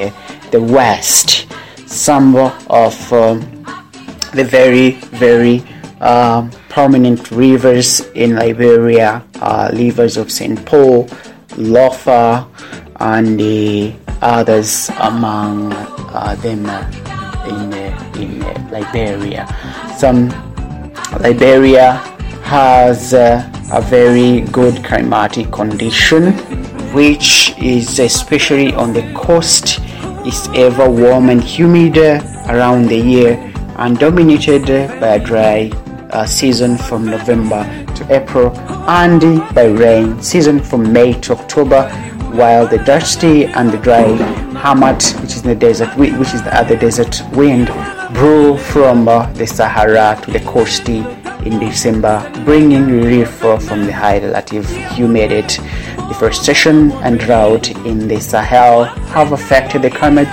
the 0.51 0.61
west. 0.61 1.47
Some 1.85 2.37
of 2.37 3.11
um, 3.11 3.41
the 4.33 4.45
very, 4.45 4.91
very 5.11 5.61
um, 5.99 6.51
prominent 6.69 7.31
rivers 7.31 7.99
in 8.11 8.35
Liberia 8.35 9.25
are 9.41 9.73
rivers 9.73 10.15
of 10.15 10.31
St. 10.31 10.65
Paul, 10.65 11.03
Lofa, 11.57 12.47
and 13.01 13.37
the 13.37 13.93
others 14.25 14.89
among 15.01 15.71
uh, 15.71 16.35
them 16.41 16.65
uh, 16.65 16.81
in, 17.47 17.73
uh, 17.73 18.11
in 18.17 18.39
Liberia. 18.71 19.45
Some 19.97 20.29
Liberia 21.19 21.93
has 22.43 23.13
a 23.13 23.81
very 23.83 24.41
good 24.51 24.83
climatic 24.83 25.51
condition, 25.51 26.33
which 26.93 27.53
is 27.59 27.99
especially 27.99 28.73
on 28.73 28.93
the 28.93 29.03
coast, 29.13 29.79
is 30.25 30.49
ever 30.55 30.89
warm 30.89 31.29
and 31.29 31.43
humid 31.43 31.97
around 32.49 32.87
the 32.87 32.97
year 32.97 33.53
and 33.77 33.99
dominated 33.99 34.65
by 34.99 35.15
a 35.15 35.23
dry 35.23 35.69
uh, 36.11 36.25
season 36.25 36.77
from 36.77 37.05
November 37.05 37.63
to 37.93 38.15
April 38.15 38.57
and 38.87 39.21
by 39.53 39.65
rain 39.65 40.21
season 40.21 40.59
from 40.59 40.91
May 40.91 41.13
to 41.21 41.33
October 41.33 41.91
while 42.35 42.67
the 42.67 42.77
dusty 42.79 43.45
and 43.45 43.71
the 43.71 43.77
dry 43.77 44.03
Hamat, 44.63 45.19
which 45.21 45.35
is 45.35 45.41
the 45.43 45.55
desert, 45.55 45.95
which 45.97 46.33
is 46.33 46.43
the 46.43 46.55
other 46.57 46.75
desert 46.75 47.21
wind, 47.33 47.67
blew 48.13 48.57
from 48.57 49.07
uh, 49.07 49.31
the 49.33 49.45
Sahara 49.45 50.19
to 50.23 50.31
the 50.31 50.39
coast 50.41 50.87
in 50.89 51.59
December, 51.59 52.31
bringing 52.43 52.87
relief 52.87 53.29
from 53.29 53.85
the 53.85 53.91
high 53.93 54.19
relative 54.19 54.67
humidity. 54.93 55.61
Deforestation 56.07 56.91
and 57.03 57.19
drought 57.19 57.69
in 57.85 58.07
the 58.07 58.19
Sahel 58.19 58.83
have 58.83 59.31
affected 59.31 59.81
the 59.81 59.89
climate, 59.89 60.29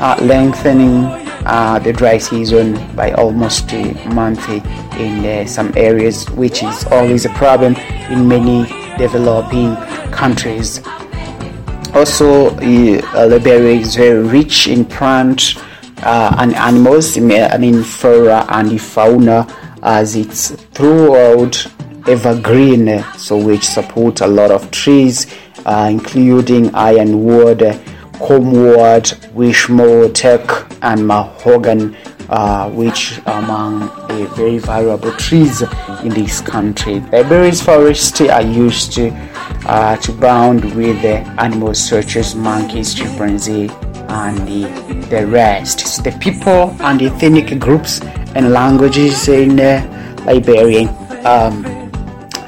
uh, 0.00 0.16
lengthening 0.22 1.04
uh, 1.46 1.78
the 1.78 1.92
dry 1.92 2.18
season 2.18 2.74
by 2.96 3.12
almost 3.12 3.70
a 3.72 3.92
month 4.14 4.48
in 4.48 5.24
uh, 5.24 5.46
some 5.46 5.72
areas, 5.76 6.28
which 6.30 6.62
is 6.62 6.84
always 6.86 7.24
a 7.26 7.30
problem 7.30 7.74
in 8.10 8.26
many 8.26 8.64
developing 8.96 9.76
countries. 10.10 10.80
Also, 11.94 12.50
uh, 12.56 13.26
Liberia 13.28 13.78
is 13.80 13.94
very 13.94 14.20
rich 14.20 14.66
in 14.66 14.84
plant 14.84 15.54
uh, 16.02 16.34
and 16.38 16.52
animals, 16.56 17.16
I 17.16 17.56
mean 17.56 17.84
flora 17.84 18.44
and 18.48 18.80
fauna, 18.80 19.46
as 19.80 20.16
it's 20.16 20.50
throughout 20.72 21.64
evergreen, 22.08 23.04
so 23.16 23.36
which 23.38 23.64
support 23.64 24.22
a 24.22 24.26
lot 24.26 24.50
of 24.50 24.70
trees, 24.72 25.32
uh, 25.66 25.86
including 25.88 26.74
ironwood, 26.74 27.60
comwood, 28.14 29.04
wishmore, 29.32 30.12
teak, 30.12 30.50
and 30.82 31.06
mahogany, 31.06 31.96
uh, 32.28 32.68
which 32.70 33.20
among 33.26 33.88
the 34.14 34.26
very 34.34 34.58
valuable 34.58 35.12
trees 35.12 35.62
in 36.02 36.10
this 36.10 36.40
country. 36.40 37.00
Liberia's 37.12 37.62
forests 37.62 38.20
are 38.20 38.42
used 38.42 38.92
to, 38.92 39.10
uh, 39.66 39.96
to 39.96 40.12
bound 40.12 40.64
with 40.74 41.00
the 41.02 41.18
animals 41.40 41.78
such 41.78 42.16
as 42.16 42.34
monkeys, 42.34 42.94
chimpanzee, 42.94 43.68
and 44.08 44.38
the, 44.46 45.06
the 45.08 45.26
rest. 45.26 45.80
So 45.80 46.02
the 46.02 46.16
people 46.18 46.76
and 46.80 47.02
ethnic 47.02 47.58
groups 47.58 48.00
and 48.34 48.52
languages 48.52 49.28
in 49.28 49.58
uh, 49.58 50.22
Liberia. 50.26 50.88
Um, 51.24 51.62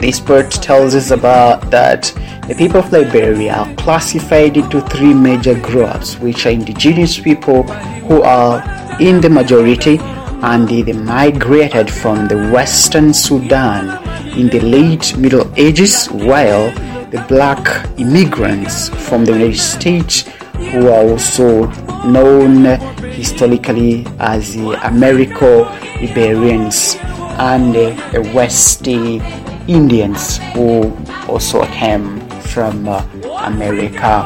this 0.00 0.20
part 0.20 0.50
tells 0.50 0.94
us 0.94 1.10
about 1.10 1.70
that 1.70 2.12
the 2.48 2.54
people 2.54 2.80
of 2.80 2.92
Liberia 2.92 3.54
are 3.54 3.74
classified 3.74 4.56
into 4.56 4.80
three 4.82 5.14
major 5.14 5.58
groups, 5.58 6.18
which 6.18 6.46
are 6.46 6.50
indigenous 6.50 7.18
people 7.18 7.62
who 7.62 8.22
are 8.22 8.62
in 9.00 9.20
the 9.20 9.28
majority 9.28 9.98
and 10.42 10.68
they 10.68 10.92
migrated 10.92 11.90
from 11.90 12.28
the 12.28 12.50
western 12.52 13.12
Sudan 13.12 14.02
in 14.38 14.48
the 14.48 14.60
late 14.60 15.16
Middle 15.16 15.50
Ages, 15.56 16.06
while 16.06 16.70
the 17.10 17.24
black 17.28 17.88
immigrants 17.98 18.88
from 19.08 19.24
the 19.24 19.32
United 19.32 19.58
States, 19.58 20.22
who 20.70 20.88
are 20.88 21.08
also 21.08 21.66
known 22.04 22.64
historically 23.12 24.06
as 24.18 24.54
the 24.54 24.72
Americo 24.86 25.64
Iberians, 26.02 26.96
and 27.38 27.74
the 27.74 28.32
West 28.34 28.86
Indians, 28.86 30.38
who 30.54 30.96
also 31.28 31.64
came 31.66 32.20
from 32.40 32.88
uh, 32.88 33.04
America. 33.44 34.24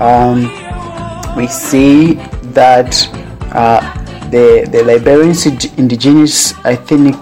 Um, 0.00 0.46
we 1.36 1.46
see 1.46 2.14
that 2.54 3.08
uh, 3.52 3.97
the, 4.30 4.68
the 4.70 4.82
Liberian 4.84 5.34
indigenous 5.78 6.52
ethnic 6.64 7.16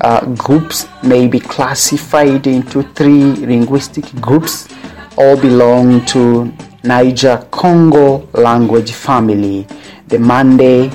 uh, 0.00 0.24
groups 0.34 0.86
may 1.02 1.26
be 1.26 1.40
classified 1.40 2.46
into 2.46 2.82
three 2.94 3.34
linguistic 3.46 4.04
groups, 4.20 4.68
all 5.16 5.36
belong 5.40 6.04
to 6.06 6.52
Niger 6.84 7.46
Congo 7.50 8.28
language 8.32 8.92
family, 8.92 9.66
the 10.08 10.18
Mande, 10.18 10.90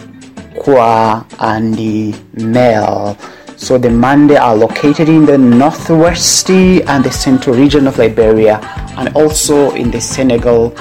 Kwa, 0.59 1.25
and 1.39 1.73
the 1.75 2.15
Mel. 2.33 3.17
So 3.55 3.77
the 3.77 3.89
Mande 3.89 4.31
are 4.31 4.55
located 4.55 5.07
in 5.07 5.25
the 5.25 5.37
northwest 5.37 6.49
and 6.49 7.03
the 7.03 7.11
central 7.11 7.55
region 7.55 7.87
of 7.87 7.97
Liberia, 7.97 8.59
and 8.97 9.15
also 9.15 9.71
in 9.71 9.89
the 9.91 10.01
Senegal, 10.01 10.73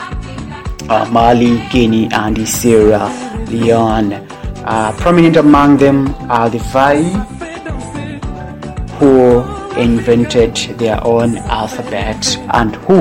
uh, 0.88 1.08
Mali, 1.12 1.66
Guinea, 1.70 2.08
and 2.12 2.48
Sierra 2.48 3.08
Leone. 3.48 4.31
Uh, 4.64 4.92
prominent 4.98 5.36
among 5.36 5.76
them 5.76 6.14
are 6.30 6.48
the 6.48 6.58
Vai, 6.72 7.02
who 8.98 9.42
invented 9.76 10.54
their 10.78 11.02
own 11.04 11.38
alphabet 11.38 12.36
and 12.54 12.76
who, 12.76 13.00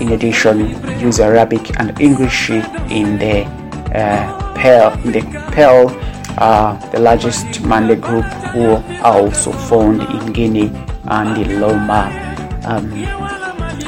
in 0.00 0.12
addition, 0.12 0.70
use 0.98 1.20
Arabic 1.20 1.78
and 1.78 1.98
English 2.00 2.50
in 2.50 3.18
the 3.18 3.44
uh, 3.94 4.42
in 5.04 5.12
the 5.12 5.22
uh, 6.38 6.90
the 6.90 6.98
largest 6.98 7.60
Mande 7.62 8.00
group 8.00 8.24
who 8.52 8.74
are 9.04 9.22
also 9.22 9.52
found 9.52 10.02
in 10.02 10.32
Guinea 10.32 10.70
and 11.04 11.36
the 11.36 11.58
Loma. 11.58 12.10
Um, 12.64 12.92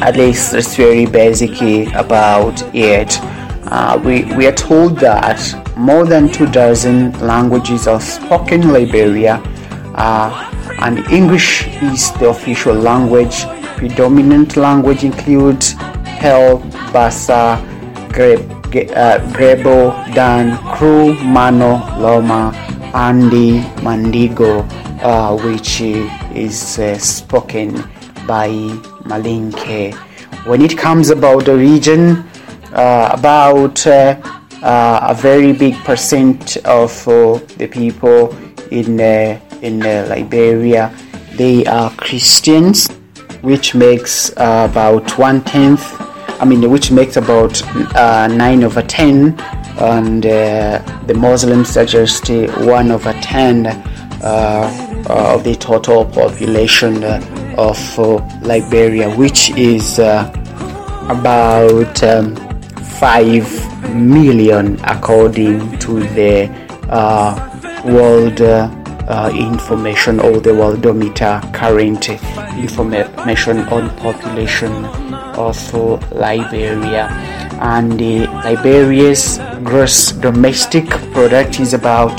at 0.00 0.16
least 0.16 0.52
that's 0.52 0.76
very 0.76 1.06
basic 1.06 1.60
about 1.94 2.62
it. 2.74 3.18
Uh, 3.64 4.00
we, 4.04 4.24
we 4.36 4.46
are 4.46 4.54
told 4.54 4.98
that 4.98 5.38
more 5.76 6.04
than 6.04 6.30
two 6.30 6.46
dozen 6.46 7.12
languages 7.20 7.86
are 7.86 8.00
spoken 8.00 8.62
in 8.62 8.72
Liberia, 8.72 9.42
uh, 9.94 10.50
and 10.80 10.98
English 11.10 11.66
is 11.82 12.12
the 12.14 12.28
official 12.28 12.74
language. 12.74 13.44
Predominant 13.76 14.56
language 14.56 15.04
includes 15.04 15.72
Hel, 15.72 16.58
Bassa, 16.92 17.58
Greb, 18.12 18.40
uh, 18.96 19.18
Grebo, 19.32 19.92
Dan, 20.14 20.58
Kru, 20.74 21.14
Mano, 21.22 21.78
Loma, 21.98 22.52
Andi, 22.92 23.62
Mandigo, 23.82 24.66
uh, 25.02 25.36
which 25.36 25.80
is 25.80 26.78
uh, 26.78 26.98
spoken 26.98 27.74
by 28.26 28.48
Malinke. 29.04 29.94
When 30.46 30.62
it 30.62 30.76
comes 30.76 31.10
about 31.10 31.44
the 31.44 31.56
region, 31.56 32.27
about 33.12 33.86
uh, 33.86 34.16
uh, 34.62 35.08
a 35.10 35.14
very 35.14 35.52
big 35.52 35.74
percent 35.84 36.56
of 36.64 37.04
the 37.04 37.68
people 37.70 38.34
in 38.70 39.00
in 39.62 39.80
Liberia, 39.80 40.94
they 41.34 41.64
are 41.66 41.90
Christians, 41.92 42.88
which 43.42 43.74
makes 43.74 44.30
about 44.36 45.18
one 45.18 45.42
tenth 45.42 45.82
I 46.40 46.44
mean, 46.44 46.70
which 46.70 46.92
makes 46.92 47.16
about 47.16 47.60
uh, 47.96 48.28
9 48.28 48.62
over 48.62 48.80
10, 48.80 49.34
and 49.80 50.24
uh, 50.24 50.78
the 51.06 51.14
Muslims 51.14 51.76
are 51.76 51.84
just 51.84 52.30
uh, 52.30 52.46
1 52.64 52.92
over 52.92 53.12
10 53.12 53.66
uh, 53.66 55.04
of 55.08 55.42
the 55.42 55.56
total 55.56 56.04
population 56.04 57.02
of 57.58 57.98
Liberia, 58.42 59.12
which 59.16 59.50
is 59.50 59.98
about 59.98 62.02
um, 62.04 62.36
5 63.00 63.94
million 63.94 64.78
according 64.84 65.78
to 65.78 66.00
the 66.18 66.48
World 67.84 68.40
uh, 68.40 69.30
information 69.34 70.20
or 70.20 70.40
the 70.40 70.50
worldometer 70.50 71.40
current 71.54 72.08
information 72.58 73.60
on 73.68 73.88
population 73.96 74.84
of 75.36 75.56
Liberia. 76.12 77.08
and 77.60 78.00
uh, 78.00 78.30
Liberia's 78.44 79.38
gross 79.64 80.12
domestic 80.12 80.86
product 81.12 81.58
is 81.60 81.74
about 81.74 82.16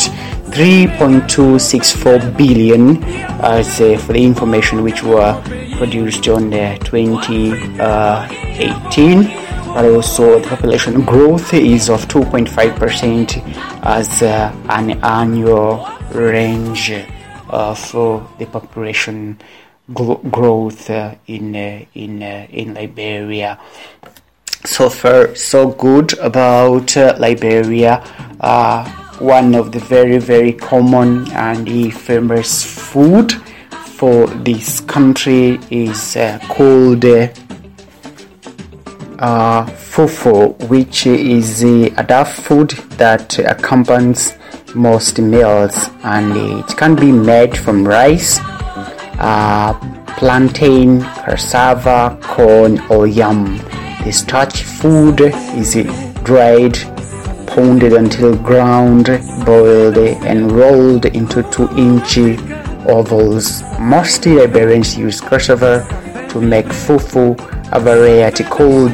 3.264 0.50 2.36
billion 2.38 3.02
as 3.44 3.80
uh, 3.82 3.98
for 3.98 4.14
the 4.14 4.24
information 4.24 4.84
which 4.84 5.02
were 5.04 5.42
produced 5.78 6.28
on 6.28 6.54
uh, 6.54 6.78
2018 6.80 9.49
but 9.74 9.86
also 9.86 10.40
the 10.40 10.48
population 10.48 11.02
growth 11.06 11.54
is 11.54 11.90
of 11.90 12.08
2.5% 12.08 13.86
as 13.86 14.22
uh, 14.22 14.52
an 14.70 14.92
annual 15.04 15.88
range 16.14 16.92
uh, 17.50 17.74
the 18.38 18.46
population 18.46 19.38
gro- 19.94 20.22
growth 20.30 20.90
uh, 20.90 21.16
in 21.28 21.56
uh, 21.56 21.86
in 21.94 22.22
uh, 22.22 22.48
in 22.50 22.74
Liberia 22.74 23.60
so 24.66 24.90
far 24.90 25.36
so 25.36 25.72
good 25.72 26.18
about 26.20 26.96
uh, 26.98 27.16
Liberia. 27.20 28.04
One 29.20 29.54
of 29.54 29.74
the 29.74 29.80
very 29.80 30.18
very 30.18 30.54
common 30.54 31.30
and 31.34 31.68
famous 31.92 32.64
food 32.64 33.34
for 33.98 34.28
this 34.28 34.80
country 34.80 35.60
is 35.70 36.16
called 36.48 37.04
uh, 39.20 39.66
fufu, 39.66 40.58
which 40.70 41.06
is 41.06 41.64
uh, 41.64 41.90
a 41.98 42.04
dark 42.04 42.28
food 42.28 42.70
that 42.98 43.38
accompanies 43.40 44.36
most 44.76 45.20
meals, 45.20 45.90
and 46.04 46.36
it 46.60 46.78
can 46.78 46.96
be 46.96 47.12
made 47.12 47.58
from 47.58 47.88
rice, 47.88 48.40
uh, 49.20 49.74
plantain, 50.18 51.02
cassava, 51.02 52.18
corn, 52.22 52.80
or 52.90 53.08
yam. 53.08 53.58
The 54.06 54.12
starch 54.12 54.64
food 54.64 55.20
is 55.22 55.74
dried, 56.24 56.78
pounded 57.48 57.94
until 57.94 58.38
ground, 58.38 59.08
boiled, 59.46 59.98
and 59.98 60.52
rolled 60.52 61.06
into 61.08 61.44
two-inch 61.52 62.18
ovals. 62.88 63.64
Most 63.80 64.26
Liberians 64.26 64.98
use 64.98 65.20
cassava 65.20 65.86
to 66.30 66.42
make 66.42 66.66
fufu, 66.66 67.36
a 67.72 67.80
variety 67.80 68.44
called 68.44 68.92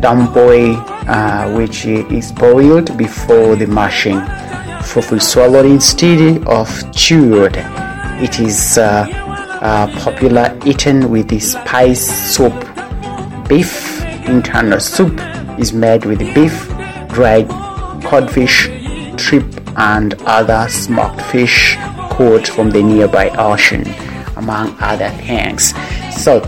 damboy, 0.00 0.74
uh, 1.08 1.56
which 1.56 1.86
is 1.86 2.32
boiled 2.32 2.96
before 2.96 3.56
the 3.56 3.66
mashing. 3.66 4.20
Fufu 4.84 5.20
swallowed 5.20 5.66
instead 5.66 6.46
of 6.46 6.68
chewed. 6.92 7.56
It 8.22 8.38
is 8.40 8.78
uh, 8.78 9.06
uh, 9.60 9.86
popular 9.98 10.56
eaten 10.66 11.10
with 11.10 11.28
the 11.28 11.40
spice 11.40 12.34
soup. 12.34 12.54
Beef 13.48 14.02
internal 14.26 14.80
soup 14.80 15.18
is 15.58 15.72
made 15.72 16.04
with 16.04 16.18
beef, 16.34 16.68
dried 17.08 17.48
codfish, 18.04 18.68
shrimp, 19.18 19.60
and 19.76 20.14
other 20.26 20.68
smoked 20.68 21.20
fish 21.22 21.76
caught 22.10 22.46
from 22.46 22.70
the 22.70 22.82
nearby 22.82 23.28
ocean, 23.30 23.84
among 24.36 24.76
other 24.80 25.10
things. 25.10 25.72
So, 26.16 26.40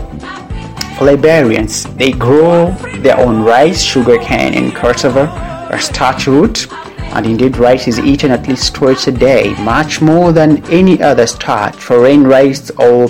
Liberians, 0.99 1.83
they 1.97 2.11
grow 2.11 2.71
their 3.01 3.19
own 3.19 3.43
rice, 3.43 3.83
sugarcane, 3.83 4.55
and 4.55 4.75
cassava, 4.75 5.69
or 5.71 5.77
starch 5.77 6.25
root, 6.25 6.71
and 7.13 7.25
indeed 7.25 7.57
rice 7.57 7.87
is 7.87 7.99
eaten 7.99 8.31
at 8.31 8.47
least 8.47 8.73
twice 8.73 9.07
a 9.07 9.11
day, 9.11 9.53
much 9.63 10.01
more 10.01 10.31
than 10.31 10.65
any 10.71 11.01
other 11.01 11.27
starch. 11.27 11.75
Foreign 11.75 12.25
rice 12.25 12.71
or 12.71 13.09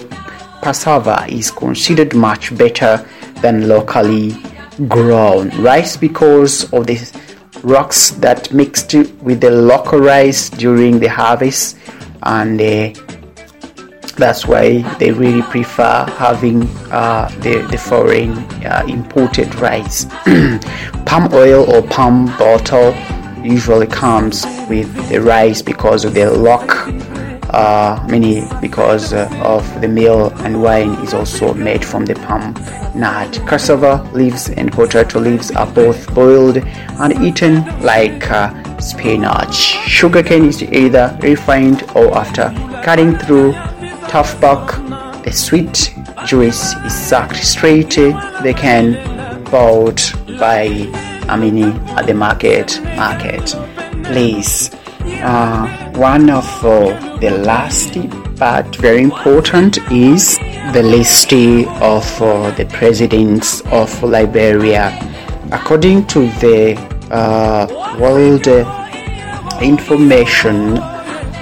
cassava 0.62 1.26
is 1.30 1.50
considered 1.52 2.14
much 2.14 2.56
better 2.58 3.08
than 3.42 3.68
locally 3.68 4.36
grown 4.88 5.50
rice 5.62 5.96
because 5.96 6.72
of 6.74 6.86
the 6.88 6.98
rocks 7.64 8.12
that 8.12 8.54
mixed 8.54 8.94
with 8.94 9.42
the 9.42 9.50
local 9.50 10.00
rice 10.00 10.50
during 10.50 11.00
the 11.00 11.08
harvest 11.08 11.78
and 12.24 12.60
that's 14.18 14.46
why 14.46 14.82
they 14.98 15.12
really 15.12 15.44
prefer 15.44 16.06
having 16.18 16.64
uh, 16.92 17.30
the, 17.42 17.68
the 17.72 17.78
foreign 17.78 18.32
uh, 18.66 18.84
imported 18.88 19.54
rice. 19.56 20.06
palm 21.06 21.30
oil 21.34 21.70
or 21.72 21.82
palm 21.88 22.26
butter 22.38 22.92
usually 23.44 23.88
comes 23.88 24.46
with 24.70 24.92
the 25.10 25.22
rice 25.22 25.62
because 25.62 26.04
of 26.04 26.14
the 26.14 26.30
lock, 26.30 26.88
uh, 27.54 28.06
many 28.10 28.44
because 28.60 29.14
uh, 29.14 29.30
of 29.44 29.82
the 29.82 29.88
meal 29.88 30.34
and 30.40 30.62
wine 30.62 30.90
is 31.04 31.14
also 31.14 31.54
made 31.54 31.86
from 31.86 32.06
the 32.06 32.16
palm 32.16 32.54
nut. 32.96 33.40
Cassava 33.48 34.10
leaves 34.14 34.50
and 34.50 34.72
potato 34.72 35.20
leaves 35.20 35.52
are 35.52 35.68
both 35.68 36.14
boiled 36.14 36.58
and 36.58 37.14
eaten 37.24 37.64
like 37.82 38.30
uh, 38.32 38.52
spinach. 38.80 39.56
Sugarcane 39.56 40.46
is 40.46 40.62
either 40.64 41.18
refined 41.22 41.84
or 41.96 42.18
after 42.18 42.50
cutting 42.84 43.18
through 43.18 43.54
tough 44.08 44.40
bark, 44.40 44.76
the 45.24 45.32
sweet 45.32 45.94
juice 46.26 46.74
is 46.86 46.96
sucked 46.96 47.36
straight. 47.38 47.96
They 48.44 48.54
can 48.54 48.94
bought 49.46 50.14
by 50.40 50.68
Amini 51.28 51.72
at 51.98 52.08
the 52.08 52.14
market. 52.14 52.80
Market, 52.96 53.56
please. 54.04 54.70
Uh, 55.04 55.68
one 55.96 56.30
of 56.30 56.46
uh, 56.66 57.18
the 57.18 57.32
last 57.32 57.98
but 58.38 58.76
very 58.76 59.02
important 59.02 59.78
is 59.92 60.38
the 60.74 60.84
list 60.84 61.34
of 61.34 62.22
uh, 62.22 62.52
the 62.52 62.66
presidents 62.66 63.62
of 63.72 64.04
Liberia. 64.04 64.92
According 65.52 66.08
to 66.08 66.28
the 66.40 66.76
uh, 67.10 67.68
World 68.00 68.48
Information 69.62 70.78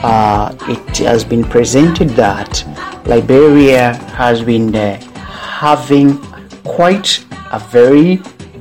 uh, 0.03 0.55
it 0.67 0.97
has 0.97 1.23
been 1.23 1.43
presented 1.43 2.09
that 2.09 2.65
Liberia 3.05 3.93
has 4.15 4.41
been 4.41 4.75
uh, 4.75 4.99
having 5.59 6.17
quite 6.63 7.23
a 7.51 7.59
very 7.59 8.19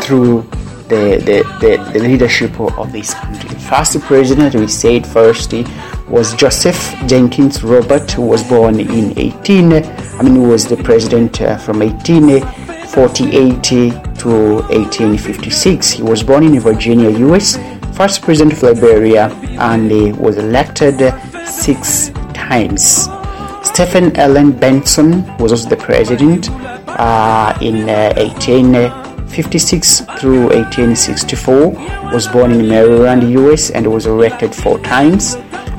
through 0.00 0.40
the, 0.88 1.20
the, 1.26 1.44
the, 1.60 1.76
the 1.92 1.98
leadership 2.00 2.58
of 2.60 2.92
this 2.92 3.12
country. 3.14 3.48
The 3.50 3.60
first 3.60 4.00
president 4.02 4.54
we 4.54 4.68
said 4.68 5.06
first 5.06 5.52
was 6.08 6.34
Joseph 6.34 6.94
Jenkins 7.06 7.62
Robert, 7.62 8.10
who 8.12 8.22
was 8.22 8.42
born 8.48 8.78
in 8.80 9.18
18. 9.18 9.72
I 9.72 10.22
mean, 10.22 10.36
who 10.36 10.48
was 10.48 10.66
the 10.66 10.76
president 10.76 11.40
uh, 11.40 11.56
from 11.58 11.80
1848 11.80 13.62
to 13.62 14.54
1856. 14.68 15.90
He 15.90 16.02
was 16.02 16.22
born 16.22 16.44
in 16.44 16.60
Virginia, 16.60 17.10
U.S. 17.10 17.58
First 17.96 18.22
president 18.22 18.52
of 18.54 18.62
Liberia, 18.62 19.28
and 19.58 19.90
he 19.90 20.12
was 20.12 20.36
elected 20.38 21.12
six 21.46 22.10
times. 22.34 23.08
Stephen 23.62 24.14
Allen 24.16 24.52
Benson 24.52 25.24
was 25.38 25.50
also 25.50 25.68
the 25.68 25.76
president 25.76 26.48
uh, 26.88 27.58
in 27.60 27.88
uh, 27.88 28.12
1856 28.16 30.00
through 30.20 30.48
1864. 30.48 31.70
Was 32.12 32.28
born 32.28 32.52
in 32.52 32.68
Maryland, 32.68 33.28
U.S. 33.30 33.70
and 33.70 33.86
was 33.92 34.06
elected 34.06 34.54
four 34.54 34.78
times 34.78 35.36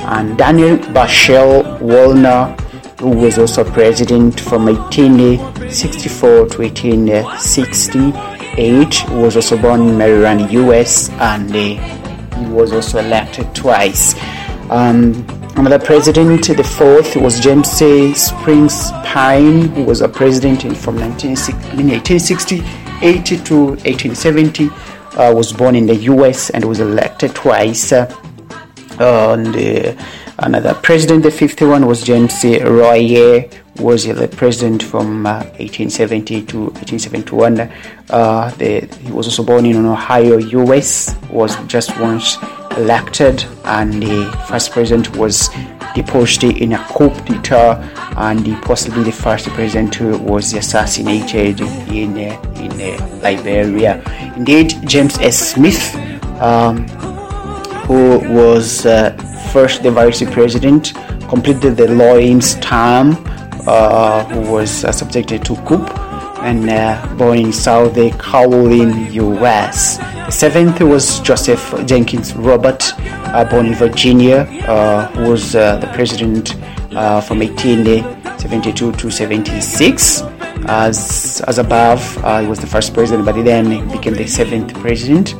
and 0.08 0.38
Daniel 0.38 0.78
Bashel 0.78 1.80
Wolner, 1.80 2.56
who 3.00 3.10
was 3.10 3.38
also 3.38 3.63
president 3.63 4.39
from 4.39 4.65
1864 4.65 6.30
to 6.30 6.62
1868, 6.62 9.10
was 9.10 9.36
also 9.36 9.58
born 9.62 9.82
in 9.82 9.98
Maryland, 9.98 10.50
US, 10.52 11.10
and 11.10 11.52
uh, 11.52 11.58
he 12.38 12.46
was 12.46 12.72
also 12.72 13.00
elected 13.00 13.54
twice. 13.54 14.15
Um, 14.69 15.25
another 15.58 15.79
president, 15.79 16.48
the 16.48 16.63
fourth, 16.63 17.17
was 17.17 17.42
James 17.42 17.81
A. 17.81 18.13
Springs 18.13 18.92
Pine, 19.04 19.67
who 19.69 19.84
was 19.84 20.00
a 20.00 20.08
president 20.08 20.62
from 20.77 20.96
1868 20.96 23.25
to 23.25 23.71
1870, 23.71 24.69
uh, 25.17 25.34
was 25.36 25.52
born 25.52 25.75
in 25.75 25.86
the 25.86 25.96
US 25.96 26.50
and 26.52 26.63
was 26.63 26.79
elected 26.79 27.36
twice. 27.36 27.92
Uh, 27.92 28.06
and 29.00 29.56
uh, 29.56 30.04
another 30.39 30.73
president, 30.75 31.23
the 31.23 31.31
fifth 31.31 31.62
one 31.62 31.85
was 31.85 32.04
James 32.04 32.43
Royer, 32.43 33.45
was 33.77 34.06
the 34.06 34.27
president 34.27 34.81
from 34.83 35.25
uh, 35.25 35.43
1870 35.60 36.45
to 36.45 36.60
1871. 36.60 37.71
Uh, 38.10 38.50
the, 38.58 38.81
he 39.02 39.12
was 39.12 39.27
also 39.27 39.43
born 39.43 39.65
in 39.65 39.85
Ohio, 39.85 40.37
US, 40.37 41.15
was 41.29 41.56
just 41.67 41.98
once 42.00 42.37
elected, 42.77 43.45
and 43.65 44.02
the 44.02 44.45
first 44.48 44.71
president 44.71 45.15
was 45.15 45.50
deposed 45.95 46.43
in 46.43 46.73
a 46.73 46.85
coup 46.89 47.10
d'etat, 47.25 47.81
and 48.17 48.62
possibly 48.63 49.04
the 49.04 49.12
first 49.12 49.48
president 49.50 49.93
who 49.95 50.17
was 50.17 50.54
assassinated 50.54 51.60
in 51.62 52.17
uh, 52.17 52.54
in 52.56 52.71
uh, 52.71 53.19
Liberia 53.21 54.02
indeed, 54.37 54.75
James 54.85 55.17
S. 55.17 55.54
Smith, 55.54 55.95
um, 56.39 56.85
who 57.88 58.19
was 58.33 58.85
uh, 58.85 59.12
first 59.54 59.81
the 59.81 59.90
vice 59.90 60.21
president, 60.31 60.94
completed 61.29 61.77
the 61.77 61.88
Lawrence 61.88 62.56
term, 62.56 63.15
uh, 63.65 64.25
who 64.25 64.52
was 64.52 64.83
uh, 64.83 64.92
subjected 64.92 65.44
to 65.46 65.56
coup 65.67 65.85
and 66.42 66.69
uh, 66.69 67.15
born 67.17 67.38
in 67.40 67.52
South 67.54 67.96
Carolina, 68.19 69.10
U.S. 69.12 69.98
The 69.98 70.31
seventh 70.31 70.79
was 70.81 71.19
Joseph 71.21 71.73
Jenkins 71.85 72.33
Robert, 72.35 72.94
uh, 73.00 73.46
born 73.50 73.65
in 73.65 73.73
Virginia, 73.75 74.40
uh, 74.67 75.08
who 75.08 75.31
was 75.31 75.54
the 75.54 75.90
president 75.94 76.52
from 77.25 77.40
1872 77.40 78.92
to 78.92 79.12
76. 79.12 80.21
As, 80.69 81.42
as 81.48 81.58
above, 81.58 82.02
he 82.42 82.48
was 82.48 82.60
the 82.60 82.67
first 82.67 82.94
president, 82.94 83.25
but 83.25 83.35
he 83.35 83.42
then 83.42 83.90
became 83.90 84.13
the 84.13 84.27
seventh 84.27 84.73
president. 84.75 85.33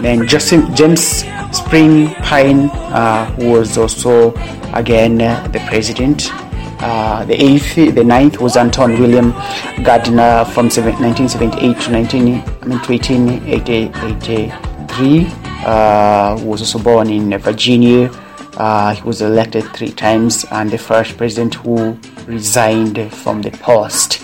Then 0.00 0.26
James 0.26 1.24
Spring 1.52 2.08
Pine, 2.16 2.68
uh, 2.92 3.32
was 3.38 3.78
also 3.78 4.34
again 4.74 5.20
uh, 5.20 5.46
the 5.48 5.60
president. 5.68 6.28
Uh, 6.80 7.24
the 7.24 7.40
eighth, 7.42 7.76
the 7.76 8.04
ninth 8.04 8.40
was 8.40 8.56
Anton 8.56 8.98
William 8.98 9.30
Gardner 9.84 10.44
from 10.44 10.68
seven, 10.68 10.92
1978 11.00 11.80
to 11.80 11.90
19, 11.92 12.22
I 12.22 12.24
mean, 12.66 12.78
1883. 12.78 15.26
Uh, 15.64 16.36
was 16.42 16.60
also 16.60 16.78
born 16.78 17.08
in 17.08 17.38
Virginia. 17.38 18.10
Uh, 18.56 18.94
he 18.94 19.02
was 19.02 19.20
elected 19.22 19.64
three 19.74 19.90
times 19.90 20.44
and 20.50 20.70
the 20.70 20.78
first 20.78 21.16
president 21.16 21.54
who 21.54 21.98
resigned 22.26 23.12
from 23.12 23.42
the 23.42 23.50
post. 23.50 24.22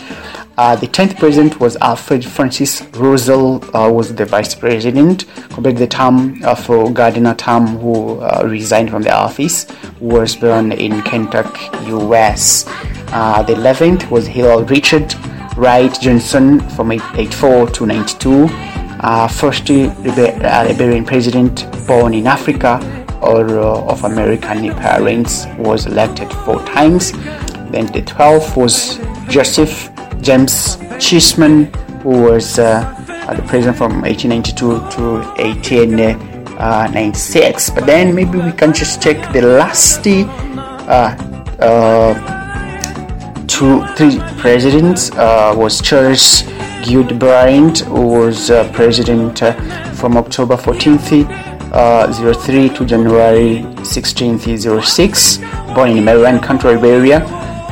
Uh, 0.60 0.76
the 0.76 0.86
10th 0.86 1.18
president 1.18 1.58
was 1.58 1.74
Alfred 1.76 2.22
Francis 2.22 2.82
Russell, 2.92 3.64
uh, 3.74 3.90
was 3.90 4.14
the 4.14 4.26
vice 4.26 4.54
president, 4.54 5.24
compared 5.48 5.78
the 5.78 5.86
term 5.86 6.38
uh, 6.44 6.90
Gardiner 6.90 7.34
term, 7.34 7.78
who 7.78 8.20
uh, 8.20 8.42
resigned 8.44 8.90
from 8.90 9.00
the 9.00 9.10
office, 9.10 9.66
was 10.00 10.36
born 10.36 10.72
in 10.72 11.00
Kentucky, 11.00 11.64
U.S. 11.86 12.66
Uh, 13.08 13.42
the 13.42 13.54
11th 13.54 14.10
was 14.10 14.26
Hillel 14.26 14.64
Richard 14.66 15.14
Wright 15.56 15.98
Johnson 15.98 16.60
from 16.76 16.92
84 16.92 17.70
to 17.70 17.86
92, 17.86 18.46
uh, 18.50 19.28
first 19.28 19.66
Liber- 19.70 20.36
Liberian 20.42 21.06
president 21.06 21.64
born 21.86 22.12
in 22.12 22.26
Africa 22.26 22.76
or 23.22 23.48
of 23.58 24.04
American 24.04 24.74
parents, 24.74 25.46
was 25.56 25.86
elected 25.86 26.30
four 26.44 26.62
times. 26.66 27.12
Then 27.72 27.86
the 27.86 28.02
12th 28.02 28.58
was 28.58 28.98
Joseph 29.30 29.89
James 30.20 30.76
Chisman, 30.98 31.74
who 32.02 32.22
was 32.22 32.58
uh, 32.58 32.84
uh, 33.28 33.34
the 33.34 33.42
president 33.42 33.76
from 33.76 34.00
1892 34.02 34.56
to 34.96 35.02
1896. 35.42 37.70
But 37.70 37.86
then 37.86 38.14
maybe 38.14 38.38
we 38.38 38.52
can 38.52 38.72
just 38.72 39.00
take 39.00 39.20
the 39.32 39.42
last 39.42 40.06
uh, 40.06 41.16
uh, 41.60 42.14
two, 43.46 43.84
three 43.96 44.18
presidents. 44.38 45.10
Uh, 45.12 45.54
was 45.56 45.80
Charles 45.80 46.42
Gildebrand, 46.82 47.80
who 47.84 48.06
was 48.06 48.50
uh, 48.50 48.70
president 48.72 49.42
uh, 49.42 49.52
from 49.92 50.16
October 50.16 50.56
14th. 50.56 51.28
Uh, 51.72 52.12
03 52.34 52.68
to 52.70 52.84
January 52.84 53.62
16th, 53.86 54.82
06, 54.82 55.38
born 55.72 55.90
in 55.90 56.04
Maryland 56.04 56.42
country, 56.42 56.74
Liberia, 56.74 57.20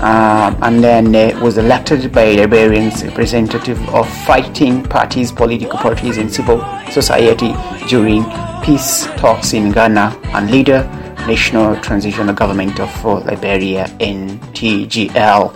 uh, 0.01 0.55
and 0.63 0.83
then 0.83 1.15
uh, 1.15 1.39
was 1.43 1.59
elected 1.59 2.13
by 2.13 2.33
Liberians 2.33 3.05
representative 3.05 3.79
of 3.89 4.09
fighting 4.25 4.83
parties, 4.85 5.33
political 5.33 5.79
parties, 5.79 6.19
and 6.19 6.33
civil 6.33 6.61
society 6.91 7.55
during 7.89 8.25
peace 8.63 9.07
talks 9.17 9.53
in 9.53 9.73
Ghana 9.73 10.19
and 10.35 10.51
leader 10.51 10.83
National 11.27 11.77
Transitional 11.81 12.35
Government 12.35 12.79
of 12.81 13.05
uh, 13.05 13.15
Liberia 13.21 13.87
NTGL. 13.99 15.53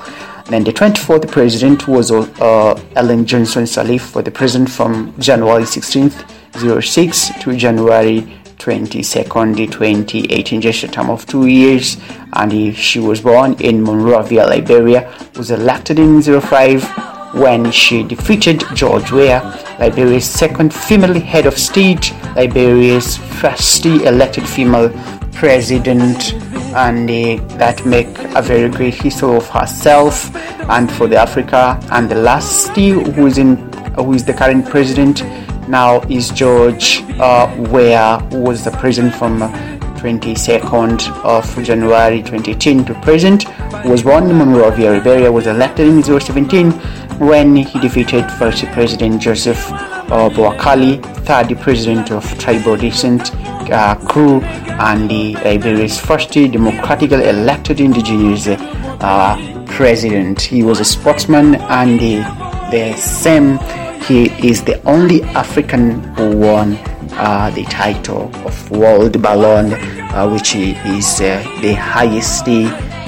Then 0.46 0.64
the 0.64 0.72
24th 0.72 1.30
president 1.30 1.86
was 1.88 2.10
uh, 2.10 2.80
Ellen 2.96 3.24
Johnson 3.24 3.64
Sirleaf 3.64 4.00
for 4.00 4.22
the 4.22 4.30
president 4.30 4.70
from 4.70 5.14
January 5.18 5.62
16th, 5.62 6.82
06 6.82 7.42
to 7.42 7.56
January 7.56 8.41
22nd, 8.58 9.56
2018, 9.70 10.60
just 10.60 10.84
a 10.84 10.88
term 10.88 11.10
of 11.10 11.26
two 11.26 11.46
years. 11.46 11.96
And 12.32 12.52
he, 12.52 12.72
she 12.72 13.00
was 13.00 13.20
born 13.20 13.54
in 13.54 13.82
Monrovia, 13.82 14.46
Liberia, 14.46 15.12
was 15.36 15.50
elected 15.50 15.98
in 15.98 16.22
05 16.22 17.12
when 17.34 17.70
she 17.70 18.02
defeated 18.02 18.62
George 18.74 19.10
Weah, 19.10 19.40
Liberia's 19.78 20.24
second 20.28 20.72
female 20.72 21.18
head 21.18 21.46
of 21.46 21.56
state, 21.56 22.12
Liberia's 22.36 23.16
first 23.16 23.84
elected 23.86 24.46
female 24.46 24.90
president, 25.32 26.34
and 26.74 27.10
uh, 27.10 27.56
that 27.56 27.84
make 27.86 28.18
a 28.36 28.42
very 28.42 28.68
great 28.70 28.94
history 28.94 29.34
of 29.34 29.48
herself 29.48 30.34
and 30.70 30.90
for 30.92 31.06
the 31.06 31.16
Africa. 31.16 31.78
And 31.90 32.10
the 32.10 32.16
last 32.16 32.68
who 32.76 33.26
is 33.26 33.38
in 33.38 33.56
who 33.94 34.14
is 34.14 34.24
the 34.24 34.32
current 34.32 34.66
president 34.68 35.22
now 35.68 36.00
is 36.02 36.30
George 36.30 37.02
uh, 37.18 37.54
Weah, 37.70 38.18
who 38.30 38.40
was 38.40 38.64
the 38.64 38.70
president 38.72 39.14
from 39.14 39.40
22nd 40.02 41.08
of 41.24 41.64
January 41.64 42.22
2010 42.22 42.84
to 42.86 42.94
present, 43.02 43.44
was 43.84 44.02
born 44.02 44.28
in 44.28 44.36
Monrovia, 44.36 44.90
Liberia, 44.90 45.30
was 45.30 45.46
elected 45.46 45.86
in 45.86 46.02
2017 46.02 46.72
when 47.28 47.54
he 47.54 47.78
defeated 47.78 48.28
First 48.32 48.64
President 48.72 49.22
Joseph 49.22 49.70
uh, 49.70 50.28
Boakali, 50.28 51.00
third 51.24 51.56
president 51.60 52.10
of 52.10 52.24
tribal 52.38 52.76
descent 52.76 53.32
uh, 53.70 53.94
crew, 53.94 54.40
and 54.42 55.08
the 55.08 55.34
Liberia's 55.36 56.00
first 56.00 56.32
democratically 56.32 57.28
elected 57.28 57.80
indigenous 57.80 58.48
uh, 58.48 59.64
president. 59.66 60.40
He 60.40 60.62
was 60.62 60.80
a 60.80 60.84
sportsman 60.84 61.54
and 61.54 62.00
the, 62.00 62.16
the 62.72 62.94
same 62.96 63.58
he 64.06 64.30
is 64.46 64.64
the 64.64 64.82
only 64.82 65.22
African 65.22 66.02
who 66.14 66.36
won 66.36 66.78
uh, 67.12 67.50
the 67.54 67.64
title 67.64 68.34
of 68.46 68.70
World 68.70 69.20
Ballon, 69.22 69.74
uh, 70.12 70.28
which 70.28 70.54
is 70.54 71.20
uh, 71.20 71.42
the 71.60 71.74
highest 71.74 72.44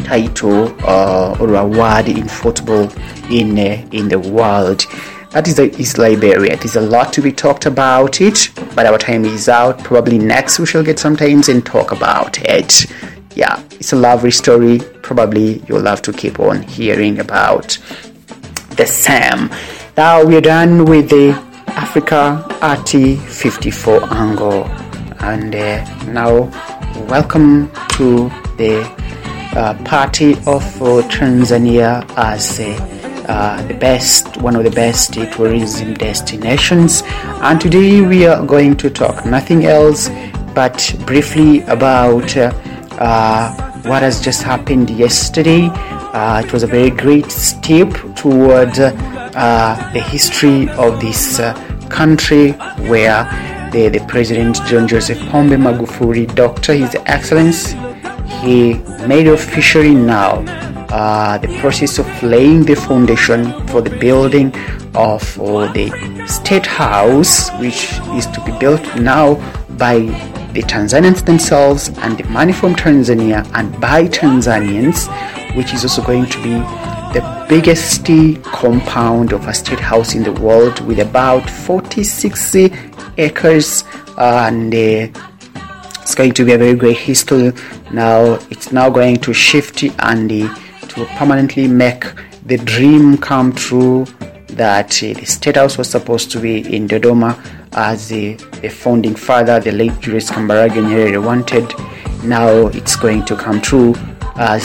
title 0.04 0.74
uh, 0.86 1.36
or 1.40 1.54
award 1.54 2.08
in 2.08 2.28
football 2.28 2.90
in 3.30 3.58
uh, 3.58 3.86
in 3.92 4.08
the 4.08 4.18
world. 4.18 4.86
That 5.30 5.48
is, 5.48 5.58
is 5.58 5.98
Liberia. 5.98 6.56
There's 6.56 6.76
a 6.76 6.80
lot 6.80 7.12
to 7.14 7.20
be 7.20 7.32
talked 7.32 7.66
about 7.66 8.20
it, 8.20 8.50
but 8.76 8.86
our 8.86 8.98
time 8.98 9.24
is 9.24 9.48
out. 9.48 9.82
Probably 9.82 10.18
next 10.18 10.60
we 10.60 10.66
shall 10.66 10.84
get 10.84 10.98
some 10.98 11.16
times 11.16 11.48
and 11.48 11.66
talk 11.66 11.90
about 11.90 12.38
it. 12.42 12.86
Yeah, 13.34 13.60
it's 13.72 13.92
a 13.92 13.96
lovely 13.96 14.30
story. 14.30 14.78
Probably 15.02 15.60
you'll 15.66 15.86
have 15.86 16.02
to 16.02 16.12
keep 16.12 16.38
on 16.38 16.62
hearing 16.62 17.18
about 17.18 17.78
the 18.76 18.86
Sam. 18.86 19.50
Now 19.96 20.24
we're 20.24 20.40
done 20.40 20.86
with 20.86 21.08
the 21.08 21.30
Africa 21.68 22.44
RT 22.60 23.16
54 23.30 24.12
angle, 24.12 24.64
and 25.20 25.54
uh, 25.54 25.84
now 26.06 26.50
welcome 27.06 27.70
to 27.90 28.28
the 28.56 28.82
uh, 29.54 29.80
party 29.84 30.32
of 30.48 30.64
uh, 30.82 31.06
Tanzania 31.06 32.04
as 32.16 32.58
the 32.58 33.76
best, 33.78 34.36
one 34.38 34.56
of 34.56 34.64
the 34.64 34.70
best 34.72 35.14
tourism 35.14 35.94
destinations. 35.94 37.04
And 37.40 37.60
today 37.60 38.00
we 38.00 38.26
are 38.26 38.44
going 38.44 38.76
to 38.78 38.90
talk 38.90 39.24
nothing 39.24 39.64
else 39.64 40.08
but 40.56 40.92
briefly 41.06 41.60
about 41.62 42.34
what 43.86 44.02
has 44.02 44.20
just 44.20 44.42
happened 44.42 44.90
yesterday. 44.90 45.70
it 46.42 46.52
was 46.52 46.64
a 46.64 46.66
very 46.66 46.90
great 46.90 47.30
step 47.30 47.90
toward 48.16 48.74
uh, 49.34 49.92
the 49.92 50.00
history 50.00 50.68
of 50.70 51.00
this 51.00 51.40
uh, 51.40 51.54
country 51.88 52.52
where 52.88 53.24
the, 53.72 53.88
the 53.88 54.04
president 54.08 54.56
John 54.66 54.86
Joseph 54.86 55.18
Pombe 55.30 55.56
Magufuli, 55.56 56.32
Doctor 56.34 56.74
His 56.74 56.96
Excellence, 57.06 57.72
he 58.40 58.74
made 59.06 59.26
officially 59.26 59.94
now 59.94 60.44
uh, 60.90 61.38
the 61.38 61.48
process 61.58 61.98
of 61.98 62.22
laying 62.22 62.64
the 62.64 62.76
foundation 62.76 63.66
for 63.66 63.80
the 63.80 63.90
building 63.98 64.54
of 64.94 65.22
the 65.74 66.24
state 66.28 66.66
house, 66.66 67.50
which 67.58 67.98
is 68.12 68.26
to 68.28 68.40
be 68.44 68.56
built 68.58 68.82
now 68.96 69.34
by 69.76 69.98
the 70.52 70.62
Tanzanians 70.62 71.26
themselves 71.26 71.88
and 71.98 72.16
the 72.16 72.24
money 72.24 72.52
from 72.52 72.76
Tanzania 72.76 73.44
and 73.54 73.80
by 73.80 74.06
Tanzanians, 74.06 75.08
which 75.56 75.74
is 75.74 75.82
also 75.82 76.02
going 76.02 76.26
to 76.26 76.42
be 76.44 76.93
the 77.14 77.46
biggest 77.48 78.04
compound 78.42 79.32
of 79.32 79.46
a 79.46 79.54
state 79.54 79.78
house 79.78 80.16
in 80.16 80.24
the 80.24 80.32
world 80.32 80.80
with 80.80 80.98
about 80.98 81.48
46 81.48 82.56
acres 83.18 83.84
and 84.18 84.74
uh, 84.74 85.20
it's 86.02 86.16
going 86.16 86.32
to 86.32 86.44
be 86.44 86.52
a 86.54 86.58
very 86.58 86.74
great 86.74 86.96
history 86.96 87.52
now 87.92 88.34
it's 88.50 88.72
now 88.72 88.90
going 88.90 89.16
to 89.16 89.32
shift 89.32 89.84
and 89.84 90.32
uh, 90.32 90.54
to 90.88 91.04
permanently 91.16 91.68
make 91.68 92.04
the 92.46 92.56
dream 92.58 93.16
come 93.16 93.52
true 93.52 94.04
that 94.48 95.00
uh, 95.04 95.12
the 95.14 95.24
state 95.24 95.54
house 95.54 95.78
was 95.78 95.88
supposed 95.88 96.32
to 96.32 96.40
be 96.40 96.74
in 96.74 96.88
Dodoma 96.88 97.38
as 97.74 98.08
the, 98.08 98.34
founding 98.70 99.14
father, 99.14 99.60
the 99.60 99.70
late 99.70 99.98
Julius 100.00 100.30
Kambarage 100.30 100.70
Nyerere 100.70 101.24
wanted. 101.24 101.72
Now 102.24 102.68
it's 102.68 102.96
going 102.96 103.24
to 103.26 103.36
come 103.36 103.60
true 103.60 103.94
uh, 104.36 104.58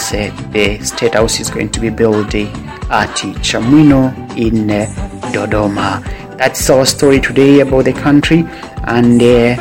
the 0.52 0.78
State 0.82 1.14
House 1.14 1.40
is 1.40 1.50
going 1.50 1.70
to 1.70 1.80
be 1.80 1.90
built 1.90 2.34
at 2.34 3.16
Chamwino 3.42 4.12
in 4.36 4.70
uh, 4.70 4.86
Dodoma. 5.32 6.02
That's 6.36 6.68
our 6.70 6.86
story 6.86 7.20
today 7.20 7.60
about 7.60 7.84
the 7.84 7.92
country, 7.92 8.44
and 8.84 9.22
uh, 9.22 9.56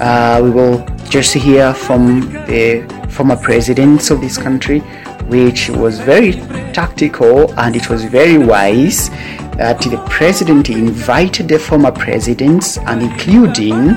uh, 0.00 0.40
we 0.42 0.50
will 0.50 0.84
just 1.08 1.34
hear 1.34 1.72
from 1.72 2.20
the 2.46 2.84
former 3.10 3.36
presidents 3.36 4.10
of 4.10 4.20
this 4.20 4.36
country, 4.36 4.80
which 5.28 5.70
was 5.70 6.00
very 6.00 6.32
tactical 6.72 7.52
and 7.58 7.76
it 7.76 7.88
was 7.88 8.04
very 8.04 8.36
wise 8.36 9.08
that 9.56 9.80
the 9.80 10.02
president 10.08 10.68
invited 10.68 11.48
the 11.48 11.58
former 11.58 11.92
presidents 11.92 12.78
and 12.78 13.02
including 13.02 13.90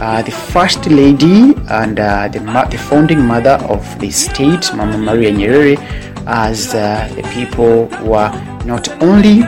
uh, 0.00 0.22
the 0.24 0.30
first 0.30 0.86
lady 0.86 1.54
and 1.68 1.98
uh, 1.98 2.28
the, 2.28 2.38
the 2.70 2.78
founding 2.78 3.20
mother 3.20 3.58
of 3.68 3.98
the 3.98 4.10
state, 4.10 4.72
Mama 4.74 4.96
Maria 4.98 5.32
Nyerere, 5.32 5.78
as 6.26 6.74
uh, 6.74 7.12
the 7.16 7.22
people 7.34 7.86
were 8.08 8.30
not 8.64 8.88
only 9.02 9.42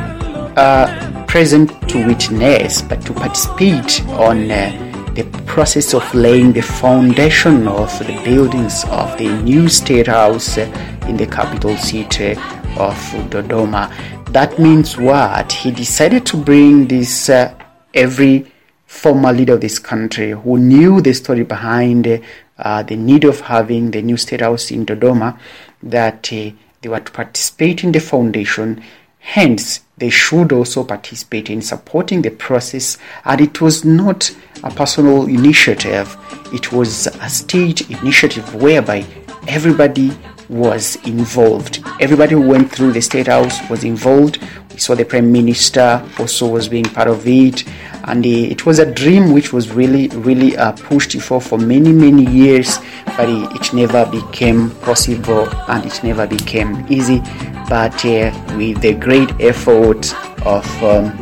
uh, 0.57 1.25
present 1.27 1.71
to 1.89 2.05
witness 2.07 2.83
but 2.83 3.01
to 3.07 3.13
participate 3.13 4.05
on 4.09 4.51
uh, 4.51 4.89
the 5.15 5.25
process 5.47 5.95
of 5.95 6.15
laying 6.15 6.53
the 6.53 6.61
foundation 6.63 7.69
of 7.69 7.91
the 8.01 8.21
buildings 8.25 8.85
of 8.85 9.17
the 9.19 9.29
new 9.43 9.69
state 9.69 10.07
house 10.07 10.57
in 10.57 11.17
the 11.17 11.27
capital 11.27 11.77
city 11.77 12.33
of 12.79 12.97
Dodoma. 13.31 13.93
That 14.33 14.59
means 14.59 14.97
what? 14.97 15.53
He 15.53 15.70
decided 15.70 16.24
to 16.26 16.39
bring 16.39 16.89
this 16.89 17.28
uh, 17.28 17.55
every 17.93 18.51
former 18.87 19.30
leader 19.30 19.53
of 19.53 19.61
this 19.61 19.78
country 19.78 20.30
who 20.30 20.57
knew 20.57 21.03
the 21.03 21.12
story 21.12 21.43
behind 21.43 22.22
uh, 22.57 22.83
the 22.83 22.97
need 22.97 23.24
of 23.24 23.41
having 23.41 23.91
the 23.91 24.01
new 24.01 24.16
state 24.16 24.41
house 24.41 24.70
in 24.70 24.87
Dodoma, 24.87 25.39
that 25.83 26.33
uh, 26.33 26.51
they 26.80 26.89
were 26.89 27.01
to 27.01 27.12
participate 27.12 27.85
in 27.85 27.93
the 27.93 28.01
foundation. 28.01 28.83
Hence, 29.18 29.80
they 29.99 30.09
should 30.09 30.51
also 30.51 30.83
participate 30.83 31.51
in 31.51 31.61
supporting 31.61 32.22
the 32.22 32.30
process. 32.30 32.97
And 33.26 33.39
it 33.39 33.61
was 33.61 33.85
not 33.85 34.35
a 34.64 34.70
personal 34.70 35.26
initiative, 35.26 36.16
it 36.55 36.72
was 36.72 37.07
a 37.07 37.28
state 37.28 37.91
initiative 37.91 38.55
whereby 38.55 39.05
everybody 39.47 40.16
was 40.53 40.97
involved. 41.07 41.83
Everybody 41.99 42.35
who 42.35 42.47
went 42.47 42.71
through 42.71 42.93
the 42.93 43.01
State 43.01 43.27
House 43.27 43.59
was 43.71 43.85
involved. 43.85 44.39
We 44.73 44.79
saw 44.79 44.95
the 44.95 45.05
Prime 45.05 45.33
Minister 45.33 46.07
also 46.19 46.47
was 46.49 46.69
being 46.69 46.85
part 46.85 47.09
of 47.09 47.27
it. 47.27 47.65
And 48.05 48.27
it 48.27 48.67
was 48.67 48.79
a 48.79 48.93
dream 48.93 49.33
which 49.33 49.53
was 49.53 49.71
really, 49.71 50.09
really 50.09 50.57
uh, 50.57 50.73
pushed 50.73 51.19
for 51.21 51.41
for 51.41 51.59
many, 51.59 51.93
many 51.93 52.27
years, 52.31 52.79
but 53.17 53.29
it, 53.29 53.53
it 53.53 53.73
never 53.73 54.05
became 54.11 54.71
possible 54.81 55.49
and 55.69 55.87
it 55.87 56.03
never 56.05 56.27
became 56.27 56.85
easy. 56.91 57.21
But 57.69 58.05
uh, 58.05 58.33
with 58.57 58.81
the 58.83 58.95
great 58.95 59.31
effort 59.41 60.13
of 60.45 60.67
um, 60.83 61.13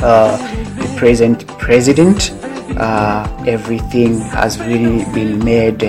uh, 0.00 0.36
the 0.76 0.94
present 0.98 1.46
president, 1.58 2.32
uh, 2.76 3.44
everything 3.46 4.18
has 4.20 4.58
really 4.60 5.04
been 5.12 5.42
made 5.44 5.82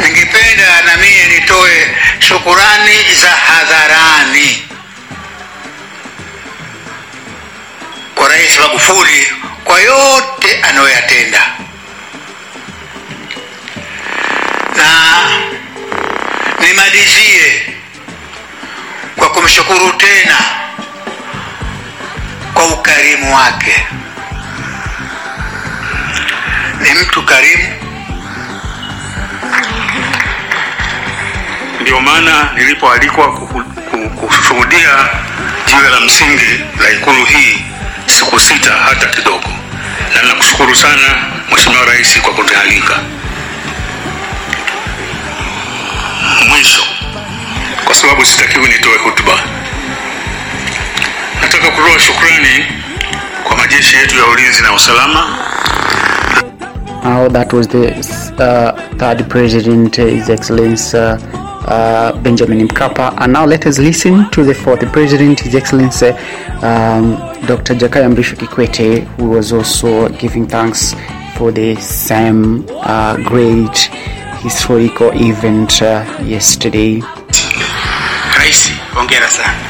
Ningependa 0.00 0.82
na 0.86 0.96
mie 0.96 1.28
nitoe 1.28 1.96
shukurani 2.18 3.14
za 3.20 3.30
hadharani 3.30 4.62
kwa 8.14 8.28
Rais 8.28 8.58
Magufuli 8.58 9.26
kwa 9.64 9.80
yote 9.80 10.60
anayoyatenda, 10.62 11.42
na 14.76 14.86
kumshukuru 19.68 19.92
tena 19.98 20.36
kwa 22.54 22.64
ukarimu 22.66 23.34
wake. 23.34 23.86
Ni 26.80 26.94
mtu 26.94 27.22
karimu 27.22 27.68
Ndio 31.80 32.00
maana 32.00 32.50
nilipoalikwa 32.54 33.32
kushuhudia 34.20 35.08
jiwe 35.66 35.88
la 35.90 36.00
msingi 36.00 36.64
la 36.82 36.90
ikulu 36.90 37.24
hii 37.24 37.64
sikusita 38.06 38.72
hata 38.72 39.06
kidogo, 39.06 39.48
na 40.14 40.22
nakushukuru 40.22 40.74
sana 40.74 41.16
Mheshimiwa 41.52 41.84
Rais 41.84 42.20
kwa 42.20 42.32
kunialika. 42.34 42.98
Mwisho, 46.48 46.82
kwa 47.84 47.94
sababu 47.94 48.24
sitakiwi 48.26 48.68
nitoe 48.68 48.98
hotuba, 48.98 49.38
nataka 51.58 51.76
kutoa 51.76 51.98
shukrani 52.00 52.66
kwa 53.44 53.56
majeshi 53.56 53.96
yetu 53.96 54.16
ya 54.18 54.26
ulinzi 54.26 54.62
na 54.62 54.72
usalama 54.72 55.38
Now 57.04 57.28
that 57.28 57.52
was 57.52 57.68
the 57.68 57.88
uh, 58.38 58.96
third 58.98 59.28
president, 59.28 59.96
His 59.96 60.28
Excellency 60.28 60.96
uh, 60.96 61.16
uh, 61.66 62.12
Benjamin 62.20 62.64
Mkapa. 62.68 63.14
And 63.18 63.32
now 63.32 63.46
let 63.46 63.66
us 63.66 63.78
listen 63.78 64.28
to 64.30 64.44
the 64.44 64.52
fourth 64.54 64.84
president, 64.92 65.40
His 65.40 65.54
Excellency 65.54 66.08
um, 66.62 67.16
Dr. 67.46 67.74
Jakaya 67.76 68.08
Mrisho 68.14 68.36
Kikwete, 68.36 69.04
who 69.16 69.30
was 69.30 69.52
also 69.52 70.08
giving 70.10 70.46
thanks 70.46 70.94
for 71.36 71.50
the 71.52 71.76
same 71.76 72.66
uh, 72.82 73.16
great 73.24 73.78
historical 74.42 75.10
event 75.14 75.80
uh, 75.80 76.04
yesterday. 76.24 77.00
Rais, 78.38 78.70
hongera 78.92 79.28
sana. 79.30 79.67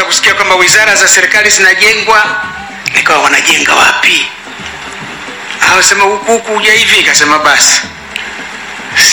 Mimi 0.00 0.08
kusikia 0.12 0.34
kwamba 0.34 0.54
wizara 0.54 0.94
za 0.96 1.08
serikali 1.08 1.50
zinajengwa, 1.50 2.42
nikawa 2.94 3.18
wanajenga 3.22 3.74
wapi? 3.74 4.26
Awasema 5.72 6.04
huku 6.04 6.32
huku 6.32 6.52
uja 6.56 6.72
hivi, 6.72 6.96
ikasema 7.00 7.38
basi 7.38 7.80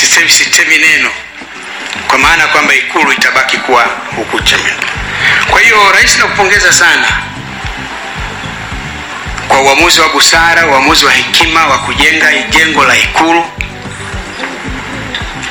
sitemi, 0.01 0.29
sitemi 0.29 0.77
neno, 0.77 1.09
kwa 2.07 2.17
maana 2.17 2.47
kwamba 2.47 2.73
ikulu 2.75 3.11
itabaki 3.11 3.57
kuwa 3.57 3.83
huku 4.15 4.39
Chamwino. 4.41 4.77
Kwa 5.49 5.59
hiyo 5.61 5.91
rais, 5.91 6.17
nakupongeza 6.17 6.73
sana 6.73 7.07
kwa 9.47 9.61
uamuzi 9.61 10.01
wa 10.01 10.09
busara, 10.09 10.65
uamuzi 10.67 11.05
wa 11.05 11.11
hekima 11.11 11.67
wa 11.67 11.77
kujenga 11.77 12.33
jengo 12.49 12.85
la 12.85 12.97
Ikulu. 12.97 13.45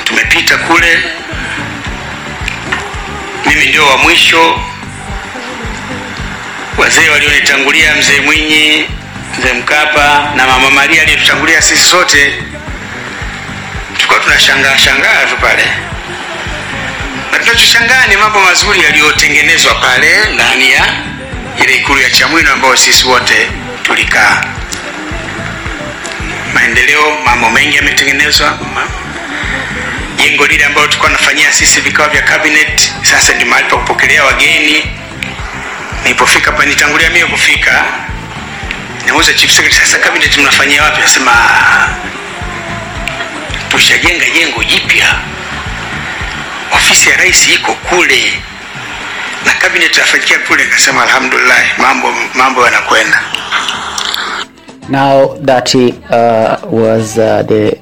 Tumepita 0.04 0.56
kule, 0.56 1.02
mimi 3.46 3.66
ndio 3.66 3.86
wa 3.86 3.96
mwisho. 3.96 4.60
Wazee 6.78 7.08
walionitangulia, 7.10 7.94
mzee 7.94 8.20
Mwinyi, 8.20 8.84
mzee 9.38 9.52
Mkapa 9.52 10.32
na 10.36 10.46
mama 10.46 10.70
Maria 10.70 11.02
aliyetutangulia 11.02 11.62
sisi 11.62 11.84
sote, 11.84 12.34
tulikuwa 13.94 14.20
tunashangaa 14.20 14.78
shangaa 14.78 15.24
tu 15.30 15.36
pale, 15.40 15.64
na 17.32 17.38
tunachoshangaa 17.38 18.06
ni 18.06 18.16
mambo 18.16 18.40
mazuri 18.40 18.80
yaliyotengenezwa 18.84 19.74
pale 19.74 20.08
ndani 20.34 20.72
ya 20.72 20.84
ile 21.64 21.76
ikulu 21.76 22.00
ya 22.00 22.10
Chamwino 22.10 22.52
ambayo 22.52 22.76
sisi 22.76 23.06
wote 23.06 23.50
tulikaa. 23.82 24.44
Maendeleo, 26.54 27.18
mambo 27.24 27.50
mengi 27.50 27.76
yametengenezwa. 27.76 28.58
Jengo 30.16 30.46
lile 30.46 30.64
ambalo 30.64 30.86
tulikuwa 30.86 31.10
nafanyia 31.12 31.52
sisi 31.52 31.80
vikao 31.80 32.08
vya 32.08 32.22
cabinet, 32.22 32.92
sasa 33.02 33.34
ndio 33.34 33.46
mahali 33.46 33.68
pa 33.68 33.76
kupokelea 33.76 34.24
wageni. 34.24 34.84
Nilipofika 36.06 36.50
hapa 36.50 36.66
nitangulia 36.66 37.10
mimi 37.10 37.24
kufika. 37.24 37.84
Nauza 39.06 39.32
chief 39.34 39.50
secretary 39.50 39.86
sasa 39.86 39.98
cabinet 39.98 40.38
mnafanyia 40.38 40.82
wapi? 40.82 41.00
Nasema 41.00 41.32
tushajenga 43.68 44.24
jengo 44.34 44.64
jipya. 44.64 45.14
Ofisi 46.72 47.08
ya 47.10 47.16
rais 47.16 47.48
iko 47.48 47.72
kule 47.72 48.32
na 49.46 49.52
cabinet 49.52 49.96
inafanyikia 49.96 50.38
kule. 50.38 50.64
Nikasema 50.64 51.02
alhamdulillah 51.02 51.78
mambo 51.78 52.14
mambo 52.34 52.64
yanakwenda. 52.64 53.22
Now 54.88 55.36
that 55.44 55.72
he 55.72 55.88
uh, 56.10 56.72
was 56.82 57.18
uh, 57.18 57.42
the 57.48 57.78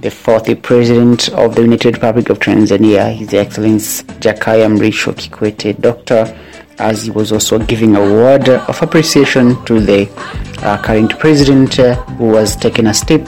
the 0.00 0.10
fourth 0.10 0.62
president 0.62 1.28
of 1.34 1.54
the 1.54 1.62
United 1.62 1.94
Republic 1.94 2.30
of 2.30 2.38
Tanzania, 2.38 3.10
His 3.18 3.34
Excellency 3.34 4.04
Jakaya 4.20 4.68
Mrisho 4.68 5.12
Kikwete, 5.12 5.72
Doctor, 5.80 6.28
as 6.78 7.04
he 7.04 7.10
was 7.10 7.32
also 7.32 7.58
giving 7.58 7.96
a 7.96 8.00
word 8.00 8.48
of 8.48 8.82
appreciation 8.82 9.62
to 9.64 9.80
the 9.80 10.08
uh, 10.62 10.80
current 10.82 11.18
president 11.18 11.78
uh, 11.78 11.94
who 12.16 12.26
was 12.28 12.56
taking 12.56 12.86
a 12.86 12.94
step 12.94 13.26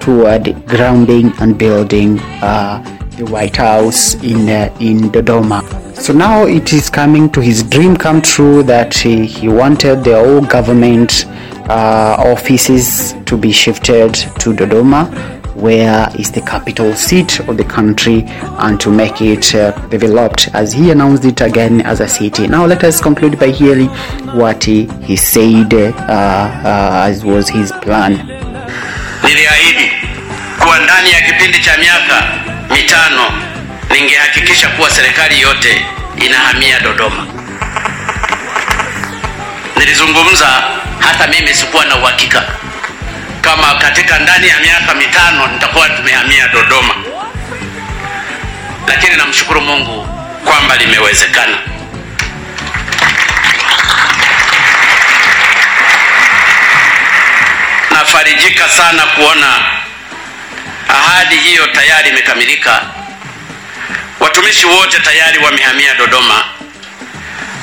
toward 0.00 0.66
grounding 0.66 1.32
and 1.40 1.58
building 1.58 2.18
uh, 2.42 2.82
the 3.16 3.24
White 3.26 3.56
House 3.56 4.14
in 4.22 4.48
uh, 4.48 4.74
in 4.80 5.10
Dodoma. 5.10 5.62
So 5.96 6.12
now 6.12 6.46
it 6.46 6.72
is 6.72 6.90
coming 6.90 7.30
to 7.30 7.40
his 7.40 7.62
dream 7.62 7.96
come 7.96 8.20
true 8.20 8.62
that 8.64 8.94
he, 8.94 9.24
he 9.26 9.48
wanted 9.48 10.04
the 10.04 10.14
whole 10.14 10.42
government 10.42 11.24
uh, 11.68 12.16
offices 12.18 13.14
to 13.24 13.36
be 13.36 13.50
shifted 13.50 14.14
to 14.14 14.52
Dodoma, 14.52 15.35
where 15.60 16.08
is 16.18 16.30
the 16.30 16.40
capital 16.40 16.94
seat 16.94 17.40
of 17.48 17.56
the 17.56 17.64
country, 17.64 18.24
and 18.58 18.78
to 18.80 18.90
make 18.90 19.20
it 19.20 19.54
uh, 19.54 19.72
developed 19.88 20.48
as 20.54 20.72
he 20.74 20.90
announced 20.90 21.24
it 21.24 21.40
again 21.40 21.80
as 21.80 22.00
a 22.00 22.08
city. 22.08 22.46
Now 22.48 22.66
let 22.66 22.84
us 22.84 23.00
conclude 23.00 23.38
by 23.38 23.48
hearing 23.50 23.88
what 24.34 24.64
he, 24.64 24.86
he 25.02 25.16
said 25.16 25.72
uh, 25.74 25.92
uh, 26.08 27.06
as 27.08 27.24
was 27.24 27.48
his 27.48 27.72
plan. 27.82 28.12
niliahidi 29.24 29.90
kuwa 30.58 30.78
ndani 30.78 31.12
ya 31.12 31.20
kipindi 31.20 31.58
cha 31.58 31.76
miaka 31.78 32.24
mitano 32.74 33.22
ningehakikisha 33.94 34.68
kuwa 34.68 34.90
serikali 34.90 35.40
yote 35.40 35.86
inahamia 36.26 36.80
Dodoma. 36.80 37.26
Nilizungumza 39.78 40.46
hata 40.98 41.26
mimi 41.26 41.54
sikuwa 41.54 41.84
na 41.84 41.96
uhakika 41.96 42.44
kama 43.46 43.74
katika 43.74 44.18
ndani 44.18 44.48
ya 44.48 44.58
miaka 44.60 44.94
mitano 44.94 45.46
nitakuwa 45.46 45.88
tumehamia 45.88 46.48
Dodoma, 46.48 46.94
lakini 48.88 49.16
namshukuru 49.16 49.60
Mungu 49.60 50.08
kwamba 50.44 50.76
limewezekana. 50.76 51.58
Nafarijika 57.90 58.68
sana 58.68 59.02
kuona 59.06 59.64
ahadi 60.88 61.36
hiyo 61.36 61.66
tayari 61.66 62.08
imekamilika. 62.08 62.82
Watumishi 64.20 64.66
wote 64.66 65.00
tayari 65.00 65.38
wamehamia 65.38 65.94
Dodoma. 65.94 66.44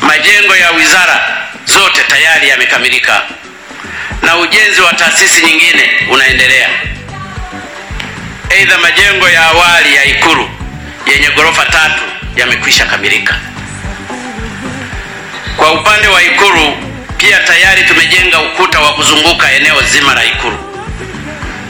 Majengo 0.01 0.55
ya 0.55 0.71
wizara 0.71 1.37
zote 1.65 2.03
tayari 2.03 2.49
yamekamilika 2.49 3.21
na 4.23 4.37
ujenzi 4.37 4.81
wa 4.81 4.93
taasisi 4.93 5.45
nyingine 5.45 5.89
unaendelea. 6.11 6.69
Aidha, 8.51 8.77
majengo 8.77 9.29
ya 9.29 9.41
awali 9.45 9.95
ya 9.95 10.05
Ikulu 10.05 10.49
yenye 11.13 11.27
ghorofa 11.29 11.65
tatu 11.65 12.01
yamekwisha 12.35 12.85
kamilika. 12.85 13.35
Kwa 15.57 15.71
upande 15.73 16.07
wa 16.07 16.23
Ikulu 16.23 16.77
pia 17.17 17.39
tayari 17.39 17.83
tumejenga 17.83 18.39
ukuta 18.41 18.79
wa 18.79 18.93
kuzunguka 18.93 19.51
eneo 19.51 19.81
zima 19.81 20.13
la 20.13 20.25
Ikulu. 20.25 20.57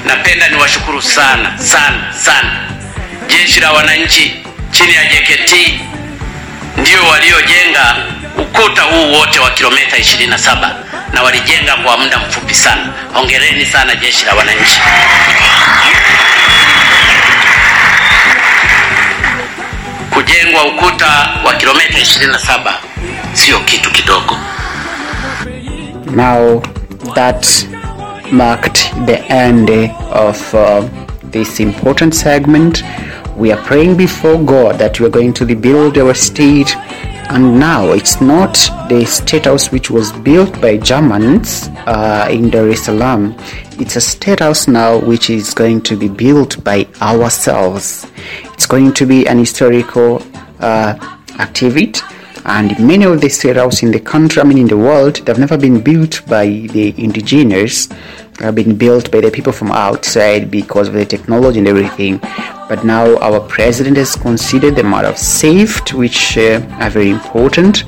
Napenda 0.05 0.49
niwashukuru 0.49 1.01
sana 1.01 1.57
sana 1.57 2.13
sana 2.19 2.51
jeshi 3.27 3.59
la 3.59 3.71
wananchi 3.71 4.35
chini 4.71 4.95
ya 4.95 5.05
JKT 5.05 5.53
ndio 6.77 7.03
waliojenga 7.11 7.95
ukuta 8.37 8.81
huu 8.81 9.11
wote 9.11 9.39
wa 9.39 9.49
kilomita 9.51 9.97
27 9.97 10.73
na 11.13 11.23
walijenga 11.23 11.75
kwa 11.75 11.97
muda 11.97 12.17
mfupi 12.19 12.53
sana. 12.53 12.93
Hongereni 13.13 13.65
sana 13.65 13.95
jeshi 13.95 14.25
la 14.25 14.33
wananchi. 14.35 14.79
Kujengwa 20.09 20.63
ukuta 20.65 21.29
wa 21.45 21.53
kilomita 21.53 21.99
27 21.99 22.73
sio 23.33 23.59
kitu 23.59 23.91
kidogo. 23.91 24.37
Now 26.15 26.61
that 27.15 27.65
marked 28.31 29.05
the 29.05 29.15
end 29.29 29.69
of 30.13 30.53
uh, 30.53 30.83
this 31.31 31.59
important 31.59 32.13
segment. 32.13 32.83
We 33.37 33.51
are 33.51 33.61
praying 33.63 33.97
before 33.97 34.43
God 34.43 34.77
that 34.79 34.99
we 34.99 35.07
are 35.07 35.09
going 35.09 35.33
to 35.33 35.45
rebuild 35.45 35.97
our 35.97 36.13
state. 36.13 36.75
And 37.29 37.59
now 37.59 37.91
it's 37.91 38.21
not 38.21 38.53
the 38.89 39.05
state 39.05 39.45
house 39.45 39.71
which 39.71 39.89
was 39.89 40.11
built 40.11 40.61
by 40.61 40.77
Germans 40.77 41.69
uh, 41.87 42.27
in 42.29 42.49
Dar 42.49 42.69
es 42.69 42.83
Salaam. 42.83 43.35
It's 43.79 43.95
a 43.95 44.01
state 44.01 44.39
house 44.39 44.67
now 44.67 44.99
which 44.99 45.29
is 45.29 45.53
going 45.53 45.81
to 45.83 45.97
be 45.97 46.09
built 46.09 46.63
by 46.63 46.87
ourselves. 47.01 48.05
It's 48.53 48.67
going 48.67 48.93
to 48.93 49.05
be 49.05 49.27
an 49.27 49.39
historical 49.39 50.21
uh, 50.59 51.17
activity 51.39 52.01
and 52.45 52.77
many 52.85 53.05
of 53.05 53.21
the 53.21 53.29
state 53.29 53.55
houses 53.55 53.83
in 53.83 53.91
the 53.91 54.01
country, 54.01 54.41
I 54.41 54.45
mean 54.45 54.57
in 54.57 54.67
the 54.67 54.77
world, 54.77 55.15
they've 55.17 55.39
never 55.39 55.57
been 55.57 55.81
built 55.81 56.21
by 56.27 56.45
the 56.45 56.93
indigenous, 57.01 57.87
have 58.39 58.55
been 58.55 58.75
built 58.77 59.09
by 59.11 59.21
the 59.21 59.31
people 59.31 59.53
from 59.53 59.71
outside 59.71 60.51
because 60.51 60.89
of 60.89 60.93
the 60.93 61.05
technology 61.05 61.59
and 61.59 61.67
everything. 61.69 62.19
But 62.69 62.85
now 62.85 63.17
our 63.17 63.39
president 63.41 63.97
has 63.97 64.15
considered 64.15 64.75
the 64.75 64.83
matter 64.83 65.09
of 65.09 65.17
safety, 65.17 65.95
which 65.95 66.37
uh, 66.37 66.61
are 66.79 66.89
very 66.89 67.09
important. 67.09 67.83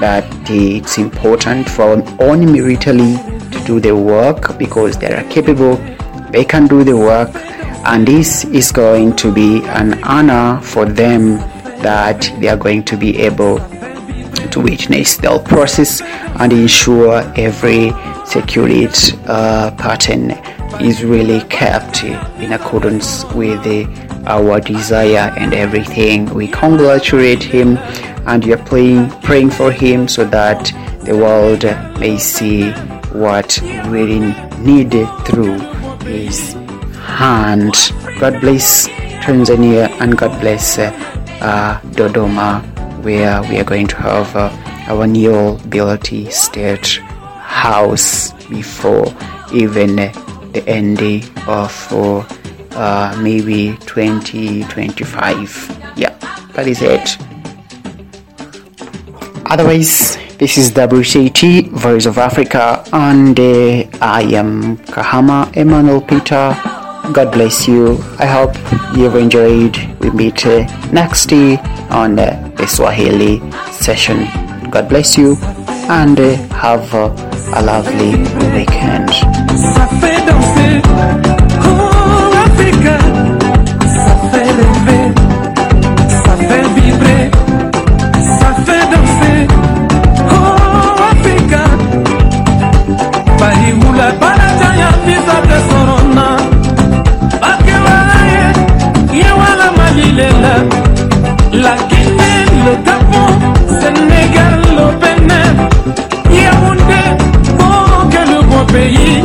That 0.00 0.24
it's 0.48 0.96
important 0.98 1.68
for 1.68 1.82
our 1.82 2.02
own 2.20 2.50
military 2.52 3.16
to 3.50 3.62
do 3.66 3.80
the 3.80 3.96
work 3.96 4.58
because 4.58 4.96
they 4.96 5.12
are 5.12 5.24
capable, 5.24 5.76
they 6.30 6.44
can 6.44 6.66
do 6.66 6.84
the 6.84 6.96
work, 6.96 7.30
and 7.84 8.06
this 8.06 8.44
is 8.44 8.70
going 8.70 9.16
to 9.16 9.32
be 9.32 9.64
an 9.66 10.02
honor 10.04 10.60
for 10.62 10.84
them 10.84 11.38
that 11.82 12.32
they 12.40 12.48
are 12.48 12.56
going 12.56 12.84
to 12.84 12.96
be 12.96 13.18
able 13.18 13.58
to 14.50 14.60
witness 14.60 15.16
the 15.16 15.42
process 15.46 16.00
and 16.40 16.52
ensure 16.52 17.20
every 17.36 17.92
security 18.24 19.18
uh, 19.26 19.70
pattern 19.72 20.30
is 20.80 21.04
really 21.04 21.40
kept 21.48 22.04
in 22.04 22.52
accordance 22.52 23.24
with 23.34 23.66
our 24.26 24.60
desire 24.60 25.32
and 25.36 25.54
everything. 25.54 26.26
We 26.34 26.48
congratulate 26.48 27.42
him 27.42 27.76
and 28.26 28.44
we 28.44 28.52
are 28.52 28.64
praying, 28.64 29.10
praying 29.22 29.50
for 29.50 29.70
him 29.72 30.08
so 30.08 30.24
that 30.24 30.72
the 31.04 31.16
world 31.16 31.64
may 31.98 32.18
see 32.18 32.70
what 33.12 33.58
we 33.62 33.78
really 33.88 34.32
needed 34.58 35.08
through 35.26 35.58
his 36.06 36.54
hand. 37.04 37.74
God 38.20 38.40
bless 38.40 38.88
Tanzania 39.22 39.88
and 40.00 40.16
God 40.16 40.40
bless 40.40 40.78
uh, 40.78 41.80
Dodoma 41.92 42.62
where 43.02 43.42
we 43.42 43.58
are 43.58 43.64
going 43.64 43.88
to 43.88 43.96
have 43.96 44.34
uh, 44.36 44.50
our 44.86 45.06
new 45.06 45.34
ability 45.34 46.30
state 46.30 46.98
house 47.40 48.32
before 48.48 49.06
even 49.52 49.98
the 50.52 50.68
end 50.68 51.00
of 51.46 51.92
uh, 52.74 53.16
maybe 53.20 53.76
2025 53.86 55.94
yeah 55.96 56.10
that 56.54 56.66
is 56.66 56.82
it 56.82 57.16
otherwise 59.46 60.16
this 60.38 60.58
is 60.58 60.72
WCT 60.72 61.68
voice 61.70 62.06
of 62.06 62.18
africa 62.18 62.84
and 62.92 63.38
uh, 63.38 63.84
i 64.00 64.22
am 64.34 64.76
kahama 64.78 65.48
emmanuel 65.56 66.00
peter 66.00 66.56
God 67.10 67.32
bless 67.32 67.66
you. 67.66 67.98
I 68.18 68.26
hope 68.26 68.54
you've 68.96 69.16
enjoyed. 69.16 69.76
We 69.98 70.10
meet 70.10 70.46
uh, 70.46 70.64
next 70.92 71.32
on 71.32 72.18
uh, 72.18 72.52
the 72.56 72.66
Swahili 72.66 73.40
session. 73.72 74.28
God 74.70 74.88
bless 74.88 75.18
you 75.18 75.34
and 75.88 76.18
have 76.52 76.92
a 76.94 77.62
lovely 77.62 78.16
weekend. 78.56 79.10
pays. 108.82 109.22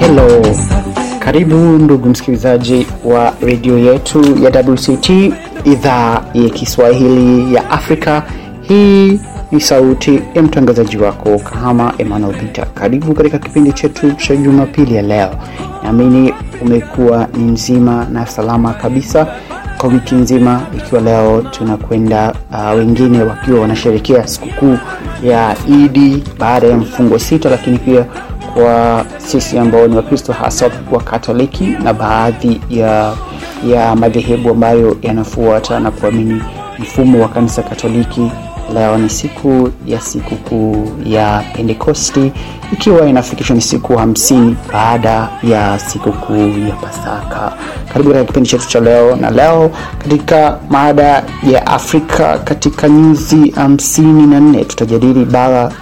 Hello. 0.00 0.42
Karibu 1.18 1.54
ndugu 1.56 2.08
msikilizaji 2.08 2.86
wa 3.04 3.32
redio 3.42 3.78
yetu 3.78 4.38
ya 4.42 4.50
WCT 4.68 5.10
idhaa 5.64 6.22
ya 6.34 6.48
Kiswahili 6.50 7.54
ya 7.54 7.70
Afrika. 7.70 8.22
Hii 8.62 9.20
ni 9.52 9.60
sauti 9.60 10.20
ya 10.34 10.42
mtangazaji 10.42 10.96
wako 10.98 11.38
Kahama 11.38 11.94
Emmanuel 11.98 12.36
Peter. 12.36 12.66
Karibu 12.74 13.14
katika 13.14 13.38
kipindi 13.38 13.72
chetu 13.72 14.12
cha 14.12 14.36
Jumapili 14.36 14.94
ya 14.94 15.02
leo 15.02 15.30
Naamini 15.82 16.34
umekuwa 16.62 17.28
ni 17.36 17.44
mzima 17.44 18.06
na 18.12 18.26
salama 18.26 18.72
kabisa 18.74 19.26
kwa 19.78 19.88
wiki 19.88 20.14
nzima, 20.14 20.60
ikiwa 20.76 21.00
leo 21.00 21.42
tunakwenda 21.50 22.34
uh, 22.52 22.78
wengine 22.78 23.22
wakiwa 23.22 23.60
wanasherekea 23.60 24.26
sikukuu 24.26 24.78
ya 25.22 25.56
Idi 25.68 26.24
baada 26.38 26.66
ya 26.66 26.76
mfungo 26.76 27.18
sita, 27.18 27.50
lakini 27.50 27.78
pia 27.78 28.04
kwa 28.54 29.04
sisi 29.18 29.58
ambao 29.58 29.86
ni 29.88 29.96
Wakristo 29.96 30.32
hasa 30.32 30.70
wa 30.92 31.02
Katoliki 31.02 31.66
na 31.66 31.92
baadhi 31.94 32.60
ya 32.70 33.14
ya 33.66 33.96
madhehebu 33.96 34.50
ambayo 34.50 34.96
yanafuata 35.02 35.80
na 35.80 35.90
kuamini 35.90 36.42
mfumo 36.78 37.22
wa 37.22 37.28
kanisa 37.28 37.62
Katoliki. 37.62 38.30
Leo 38.74 38.98
ni 38.98 39.10
siku 39.10 39.70
ya 39.86 40.00
sikukuu 40.00 40.88
ya 41.04 41.44
Pentekosti, 41.56 42.32
ikiwa 42.72 43.06
inafikishwa 43.06 43.56
ni 43.56 43.62
siku 43.62 43.96
hamsini 43.96 44.56
baada 44.72 45.28
ya 45.42 45.78
sikukuu 45.78 46.48
ya 46.68 46.74
Pasaka. 46.76 47.52
Karibu 47.92 48.08
katika 48.10 48.24
kipindi 48.24 48.48
chetu 48.48 48.68
cha 48.68 48.80
leo, 48.80 49.16
na 49.16 49.30
leo 49.30 49.70
katika 49.98 50.58
mada 50.70 51.24
ya 51.52 51.66
Afrika 51.66 52.38
katika 52.38 52.88
nyuzi 52.88 53.50
hamsini 53.50 54.26
na 54.26 54.40
nne 54.40 54.64
tutajadili 54.64 55.24
bara 55.24 55.72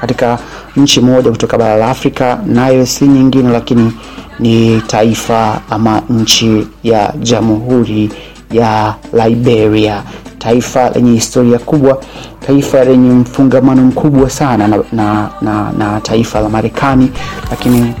katika 0.00 0.38
nchi 0.76 1.00
moja 1.00 1.30
kutoka 1.30 1.58
bara 1.58 1.76
la 1.76 1.90
Afrika, 1.90 2.38
nayo 2.46 2.86
si 2.86 3.04
nyingine 3.04 3.50
lakini 3.52 3.92
ni 4.40 4.80
taifa 4.86 5.60
ama 5.70 6.02
nchi 6.10 6.66
ya 6.82 7.12
Jamhuri 7.20 8.10
ya 8.52 8.94
Liberia, 9.26 10.02
taifa 10.44 10.90
lenye 10.90 11.12
historia 11.12 11.58
kubwa, 11.58 12.00
taifa 12.46 12.84
lenye 12.84 13.08
mfungamano 13.10 13.82
mkubwa 13.82 14.30
sana 14.30 14.68
na, 14.68 14.78
na, 14.92 15.30
na, 15.42 15.72
na 15.78 16.00
taifa 16.00 16.40
la 16.40 16.48
Marekani, 16.48 17.10
lakini 17.50 17.94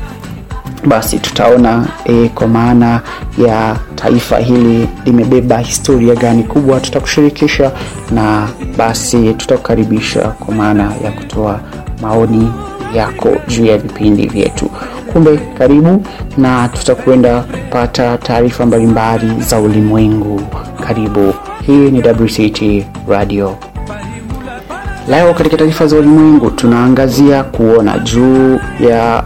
basi 0.86 1.18
tutaona 1.18 1.86
e, 2.04 2.28
kwa 2.34 2.46
maana 2.48 3.00
ya 3.46 3.76
taifa 3.94 4.38
hili 4.38 4.88
limebeba 5.04 5.58
historia 5.58 6.14
gani 6.14 6.42
kubwa, 6.42 6.80
tutakushirikisha 6.80 7.72
na 8.10 8.48
basi 8.78 9.34
tutakukaribisha 9.34 10.20
kwa 10.20 10.54
maana 10.54 10.92
ya 11.04 11.12
kutoa 11.12 11.60
maoni 12.02 12.52
yako 12.94 13.28
juu 13.48 13.64
ya 13.64 13.78
vipindi 13.78 14.26
vyetu. 14.26 14.70
Kumbe 15.12 15.36
karibu, 15.58 16.02
na 16.36 16.68
tutakwenda 16.68 17.40
kupata 17.40 18.18
taarifa 18.18 18.66
mbalimbali 18.66 19.40
za 19.40 19.60
ulimwengu. 19.60 20.40
Karibu, 20.86 21.34
hii 21.66 21.90
ni 21.90 21.98
WCT 22.08 22.84
Radio. 23.08 23.56
Leo 25.08 25.34
katika 25.34 25.56
taarifa 25.56 25.86
za 25.86 25.96
ulimwengu 25.96 26.50
tunaangazia 26.50 27.44
kuona 27.44 27.98
juu 27.98 28.58
ya 28.80 29.24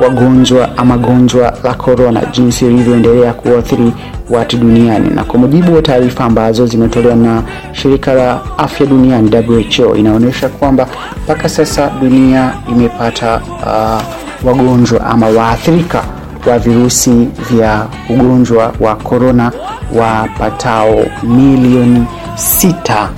wagonjwa 0.00 0.78
ama 0.78 0.98
gonjwa 0.98 1.58
la 1.64 1.74
korona, 1.74 2.22
jinsi 2.32 2.64
lilivyoendelea 2.64 3.32
kuathiri 3.32 3.92
watu 4.30 4.56
duniani, 4.56 5.10
na 5.10 5.24
kwa 5.24 5.38
mujibu 5.38 5.74
wa 5.74 5.82
taarifa 5.82 6.24
ambazo 6.24 6.66
zimetolewa 6.66 7.14
na 7.16 7.42
shirika 7.72 8.12
la 8.14 8.40
afya 8.58 8.86
duniani 8.86 9.30
WHO, 9.48 9.96
inaonyesha 9.96 10.48
kwamba 10.48 10.86
mpaka 11.24 11.48
sasa 11.48 11.90
dunia 12.00 12.54
imepata 12.70 13.40
uh, 13.62 14.02
wagonjwa 14.48 15.06
ama 15.06 15.26
waathirika 15.28 16.04
wa 16.46 16.58
virusi 16.58 17.28
vya 17.50 17.86
ugonjwa 18.08 18.74
wa 18.80 18.96
korona 18.96 19.52
wapatao 19.94 21.06
milioni 21.22 22.04
sita. 22.36 23.10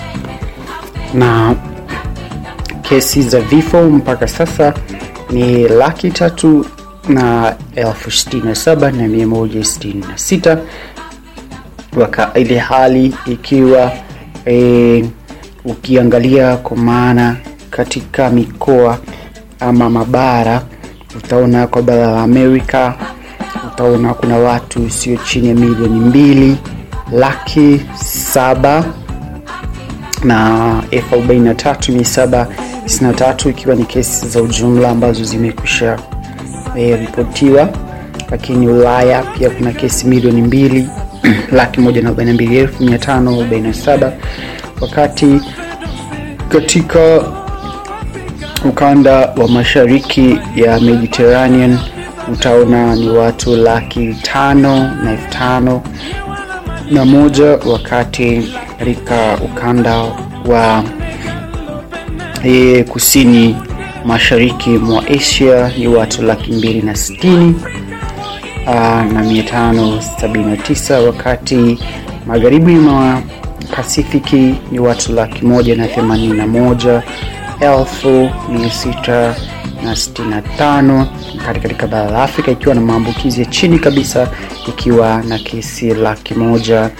Na 1.14 1.54
kesi 2.82 3.22
za 3.22 3.40
vifo 3.40 3.82
mpaka 3.82 4.28
sasa 4.28 4.74
ni 5.30 5.68
laki 5.68 6.10
tatu 6.10 6.66
na 7.08 7.54
elfu 7.74 8.10
sitini 8.10 8.42
na 8.42 8.54
saba 8.54 8.90
na 8.90 9.08
mia 9.08 9.26
moja 9.26 9.64
sitini 9.64 10.04
na 10.08 10.18
sita 10.18 10.58
ile 12.34 12.58
hali 12.58 13.14
ikiwa 13.26 13.92
e, 14.46 15.04
ukiangalia 15.64 16.56
kwa 16.56 16.76
maana 16.76 17.36
katika 17.70 18.30
mikoa 18.30 18.98
ama 19.60 19.90
mabara 19.90 20.62
utaona 21.16 21.66
kwa 21.66 21.82
bara 21.82 22.06
la 22.06 22.22
Amerika 22.22 22.94
utaona 23.76 24.14
kuna 24.14 24.36
watu 24.38 24.90
sio 24.90 25.16
chini 25.16 25.48
ya 25.48 25.54
milioni 25.54 26.00
mbili 26.00 26.56
laki 27.12 27.80
saba 28.04 28.84
na 30.24 30.82
elfu 30.90 31.14
arobaini 31.14 31.44
na 31.44 31.54
tatu 31.54 31.92
mia 31.92 32.04
saba 32.04 32.46
tisini 32.84 33.10
na 33.10 33.16
tatu 33.16 33.50
ikiwa 33.50 33.74
ni 33.74 33.84
kesi 33.84 34.28
za 34.28 34.42
ujumla 34.42 34.90
ambazo 34.90 35.24
zimekwisha 35.24 35.98
e, 36.76 36.96
ripotiwa. 36.96 37.68
Lakini 38.30 38.68
ulaya 38.68 39.22
pia 39.22 39.50
kuna 39.50 39.72
kesi 39.72 40.06
milioni 40.06 40.42
mbili 40.42 40.88
laki 41.56 41.80
moja 41.80 42.02
na 42.02 42.08
arobaini 42.08 42.30
na 42.30 42.34
mbili 42.34 42.58
elfu 42.58 42.82
mia 42.82 42.98
tano 42.98 43.30
arobaini 43.30 43.68
na 43.68 43.74
saba. 43.74 44.12
Wakati 44.80 45.40
katika 46.48 47.22
ukanda 48.64 49.12
wa 49.36 49.48
mashariki 49.48 50.38
ya 50.56 50.80
mediterranean 50.80 51.78
utaona 52.32 52.94
ni 52.96 53.08
watu 53.08 53.56
laki 53.56 54.14
tano 54.22 54.94
na 55.04 55.10
elfu 55.10 55.28
tano 55.30 55.82
na 56.90 57.04
moja 57.04 57.44
wakati 57.66 58.48
katika 58.78 59.38
ukanda 59.44 60.02
wa 60.46 60.84
e, 62.44 62.82
kusini 62.84 63.56
mashariki 64.04 64.70
mwa 64.70 65.06
asia 65.08 65.70
ni 65.78 65.86
watu 65.88 66.22
laki 66.22 66.52
mbili 66.52 66.82
na 66.82 66.96
sitini 66.96 67.54
aa, 68.68 69.04
na 69.04 69.22
mia 69.22 69.42
tano 69.42 70.00
sabini 70.20 70.44
na 70.44 70.56
tisa 70.56 71.00
wakati 71.00 71.78
magharibi 72.26 72.74
mwa 72.74 73.22
pasifiki 73.76 74.54
ni 74.72 74.78
watu 74.78 75.12
laki 75.12 75.44
moja 75.44 75.76
na 75.76 75.86
themanini 75.88 76.32
na 76.32 76.46
moja 76.46 77.02
elfu 77.60 78.30
mia 78.52 78.70
sita 78.70 79.34
na 79.87 79.97
sitini 79.97 80.28
na 80.28 80.43
tano 80.43 81.09
kati 81.47 81.61
katika 81.61 81.87
bara 81.87 82.11
la 82.11 82.22
afrika 82.22 82.51
ikiwa 82.51 82.74
na 82.74 82.80
maambukizi 82.80 83.41
ya 83.41 83.47
chini 83.47 83.78
kabisa 83.78 84.28
ikiwa 84.68 85.22
na 85.22 85.39
kesi 85.39 85.95
laki 85.95 86.34
moja 86.34 86.91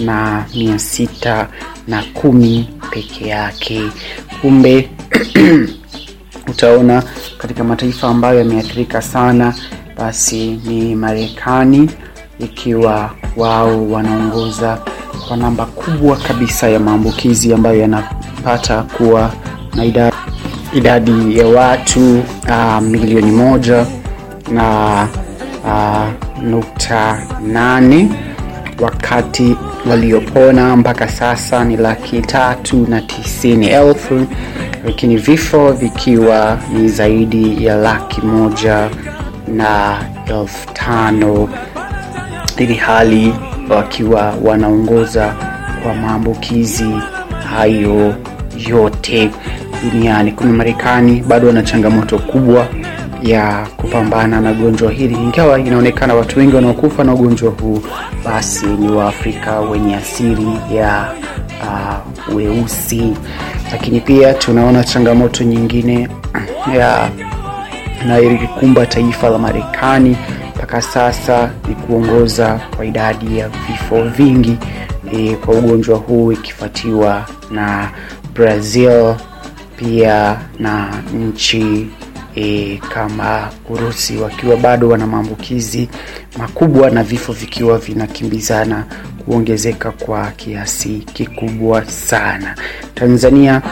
na 0.00 0.44
mia 0.54 0.78
sita 0.78 1.48
na 1.88 2.02
kumi 2.02 2.68
peke 2.90 3.28
yake. 3.28 3.82
Kumbe 4.40 4.90
utaona 6.50 7.02
katika 7.38 7.64
mataifa 7.64 8.08
ambayo 8.08 8.38
yameathirika 8.38 9.02
sana 9.02 9.54
basi 9.96 10.60
ni 10.66 10.94
marekani 10.94 11.90
ikiwa 12.38 13.10
wao 13.36 13.90
wanaongoza 13.90 14.78
kwa 15.28 15.36
namba 15.36 15.66
kubwa 15.66 16.16
kabisa 16.16 16.68
ya 16.68 16.80
maambukizi 16.80 17.52
ambayo 17.54 17.80
yanapata 17.80 18.82
kuwa 18.82 19.32
na 19.76 19.84
idadi, 19.84 20.16
idadi 20.74 21.38
ya 21.38 21.46
watu 21.46 22.18
uh, 22.48 22.80
milioni 22.82 23.30
moja 23.30 23.86
na 24.52 25.08
uh, 25.64 26.42
nukta 26.42 27.18
nane 27.46 28.08
wakati 28.80 29.56
waliopona 29.90 30.76
mpaka 30.76 31.08
sasa 31.08 31.64
ni 31.64 31.76
laki 31.76 32.20
tatu 32.22 32.86
na 32.88 33.00
tisini 33.00 33.66
elfu 33.66 34.26
lakini 34.84 35.16
vifo 35.16 35.72
vikiwa 35.72 36.58
ni 36.72 36.88
zaidi 36.88 37.64
ya 37.64 37.76
laki 37.76 38.20
moja 38.20 38.88
na 39.48 39.96
elfu 40.26 40.72
tano 40.72 41.48
ili 42.58 42.74
hali 42.74 43.34
wakiwa 43.70 44.34
wanaongoza 44.44 45.34
kwa 45.82 45.94
maambukizi 45.94 46.90
hayo 47.56 48.14
yote 48.68 49.30
duniani. 49.84 50.32
Kumi 50.32 50.52
marekani 50.52 51.20
bado 51.28 51.46
wana 51.46 51.62
changamoto 51.62 52.18
kubwa 52.18 52.66
ya 53.22 53.66
kupambana 53.76 54.40
na 54.40 54.52
gonjwa 54.52 54.92
hili. 54.92 55.14
Ingawa 55.14 55.60
inaonekana 55.60 56.14
watu 56.14 56.38
wengi 56.38 56.54
wanaokufa 56.56 57.04
na 57.04 57.14
ugonjwa 57.14 57.50
huu 57.50 57.82
basi 58.24 58.66
ni 58.66 58.88
waafrika 58.92 59.60
wenye 59.60 59.96
asili 59.96 60.48
ya 60.74 61.12
uh, 61.62 62.36
weusi. 62.36 63.12
Lakini 63.72 64.00
pia 64.00 64.34
tunaona 64.34 64.84
changamoto 64.84 65.44
nyingine 65.44 66.08
ya 66.78 67.10
inayolikumba 68.04 68.86
taifa 68.86 69.28
la 69.30 69.38
marekani 69.38 70.16
mpaka 70.56 70.82
sasa 70.82 71.50
ni 71.68 71.74
kuongoza 71.74 72.60
kwa 72.76 72.84
idadi 72.86 73.38
ya 73.38 73.48
vifo 73.48 74.02
vingi 74.02 74.58
e, 75.12 75.34
kwa 75.36 75.54
ugonjwa 75.54 75.98
huu 75.98 76.32
ikifuatiwa 76.32 77.24
na 77.50 77.90
brazil 78.34 79.14
pia 79.76 80.38
na 80.58 80.88
nchi 81.14 81.86
e, 82.36 82.80
kama 82.94 83.48
Urusi 83.70 84.16
wakiwa 84.16 84.56
bado 84.56 84.88
wana 84.88 85.06
maambukizi 85.06 85.88
makubwa 86.38 86.90
na 86.90 87.02
vifo 87.02 87.32
vikiwa 87.32 87.78
vinakimbizana 87.78 88.84
kuongezeka 89.24 89.90
kwa 89.90 90.26
kiasi 90.30 90.88
kikubwa 91.12 91.84
sana. 91.84 92.54
Tanzania 92.94 93.62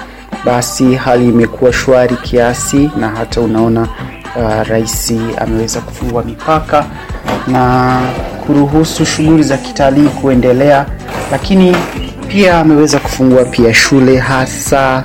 basi 0.44 0.94
hali 0.94 1.28
imekuwa 1.28 1.72
shwari 1.72 2.16
kiasi, 2.16 2.90
na 3.00 3.08
hata 3.08 3.40
unaona 3.40 3.80
uh, 4.36 4.68
rais 4.68 5.12
ameweza 5.38 5.80
kufungua 5.80 6.22
mipaka 6.24 6.86
na 7.46 8.00
kuruhusu 8.46 9.06
shughuli 9.06 9.42
za 9.42 9.56
kitalii 9.56 10.08
kuendelea, 10.08 10.86
lakini 11.32 11.76
pia 12.28 12.58
ameweza 12.60 12.98
kufungua 12.98 13.44
pia 13.44 13.74
shule 13.74 14.18
hasa 14.18 15.04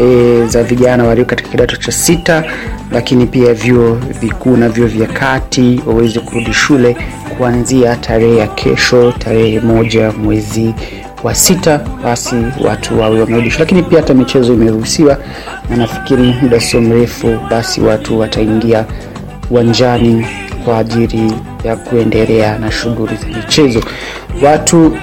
e, 0.00 0.46
za 0.46 0.62
vijana 0.62 1.04
walio 1.04 1.24
katika 1.24 1.48
kidato 1.50 1.76
cha 1.76 1.92
sita, 1.92 2.44
lakini 2.92 3.26
pia 3.26 3.54
vyuo 3.54 3.94
vikuu 4.20 4.56
na 4.56 4.68
vyuo 4.68 4.86
vya 4.88 5.06
kati 5.06 5.80
waweze 5.86 6.20
kurudi 6.20 6.52
shule 6.52 6.96
kuanzia 7.38 7.96
tarehe 7.96 8.36
ya 8.36 8.46
kesho, 8.46 9.12
tarehe 9.12 9.60
moja 9.60 10.12
mwezi 10.12 10.74
wa 11.22 11.34
sita, 11.34 11.80
basi 12.04 12.34
watu 12.64 13.00
wawe 13.00 13.20
wamerudi. 13.20 13.52
Lakini 13.58 13.82
pia 13.82 14.00
hata 14.00 14.14
michezo 14.14 14.54
imeruhusiwa, 14.54 15.18
na 15.70 15.76
nafikiri 15.76 16.34
muda 16.42 16.60
sio 16.60 16.80
mrefu, 16.80 17.38
basi 17.50 17.80
watu 17.80 18.18
wataingia 18.20 18.84
uwanjani 19.50 20.26
kwa 20.64 20.78
ajili 20.78 21.32
ya 21.64 21.76
kuendelea 21.76 22.58
na 22.58 22.70
shughuli 22.72 23.16
za 23.16 23.26
michezo. 23.38 23.82
Watu 24.42 24.96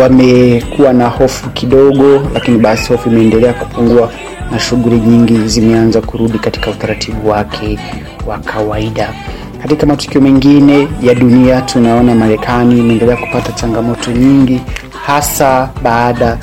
wamekuwa 0.00 0.92
na 0.92 1.08
hofu 1.08 1.50
kidogo, 1.50 2.22
lakini 2.34 2.58
basi 2.58 2.92
hofu 2.92 3.08
imeendelea 3.08 3.52
kupungua 3.52 4.10
na 4.50 4.58
shughuli 4.58 4.96
nyingi 5.00 5.48
zimeanza 5.48 6.00
kurudi 6.00 6.38
katika 6.38 6.70
utaratibu 6.70 7.28
wake 7.28 7.78
wa 8.26 8.38
kawaida. 8.38 9.14
Katika 9.62 9.86
matukio 9.86 10.20
mengine 10.20 10.88
ya 11.02 11.14
dunia, 11.14 11.60
tunaona 11.60 12.14
Marekani 12.14 12.78
imeendelea 12.78 13.16
kupata 13.16 13.52
changamoto 13.52 14.10
nyingi, 14.10 14.60
hasa 15.06 15.70
baada 15.82 16.38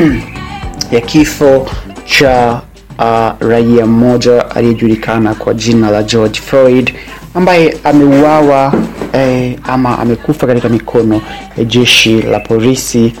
ya 0.92 1.00
kifo 1.00 1.66
cha 2.04 2.60
uh, 2.98 3.48
raia 3.48 3.86
mmoja 3.86 4.50
aliyejulikana 4.50 5.34
kwa 5.34 5.54
jina 5.54 5.90
la 5.90 6.02
George 6.02 6.40
Floyd 6.40 6.94
ambaye 7.34 7.76
ameuawa 7.84 8.72
eh, 9.12 9.56
ama 9.64 9.98
amekufa 9.98 10.46
katika 10.46 10.68
mikono 10.68 11.20
ya 11.56 11.64
jeshi 11.64 12.22
la 12.22 12.40
polisi 12.40 13.12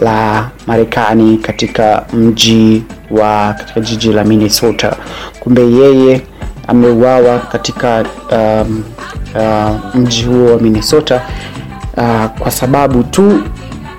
la 0.00 0.50
Marekani 0.66 1.38
katika 1.38 2.04
mji 2.12 2.82
wa 3.10 3.54
katika 3.58 3.80
jiji 3.80 4.12
la 4.12 4.24
Minnesota. 4.24 4.96
Kumbe 5.40 5.62
yeye 5.62 6.20
ameuawa 6.68 7.38
katika 7.38 8.04
um, 8.32 8.84
uh, 9.34 9.94
mji 9.94 10.22
huo 10.22 10.46
wa 10.52 10.58
Minnesota 10.60 11.22
uh, 11.96 12.26
kwa 12.38 12.50
sababu 12.50 13.02
tu 13.02 13.42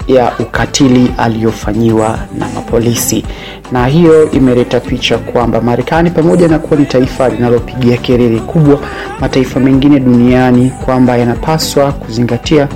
ya 0.07 0.31
ukatili 0.39 1.11
aliyofanyiwa 1.17 2.19
na 2.39 2.47
mapolisi, 2.55 3.25
na 3.71 3.85
hiyo 3.87 4.31
imeleta 4.31 4.79
picha 4.79 5.17
kwamba 5.17 5.61
Marekani 5.61 6.09
pamoja 6.11 6.47
na 6.47 6.59
kuwa 6.59 6.79
ni 6.79 6.85
taifa 6.85 7.29
linalopigia 7.29 7.97
kelele 7.97 8.39
kubwa 8.39 8.79
mataifa 9.19 9.59
mengine 9.59 9.99
duniani 9.99 10.69
kwamba 10.85 11.17
yanapaswa 11.17 11.91
kuzingatia 11.91 12.67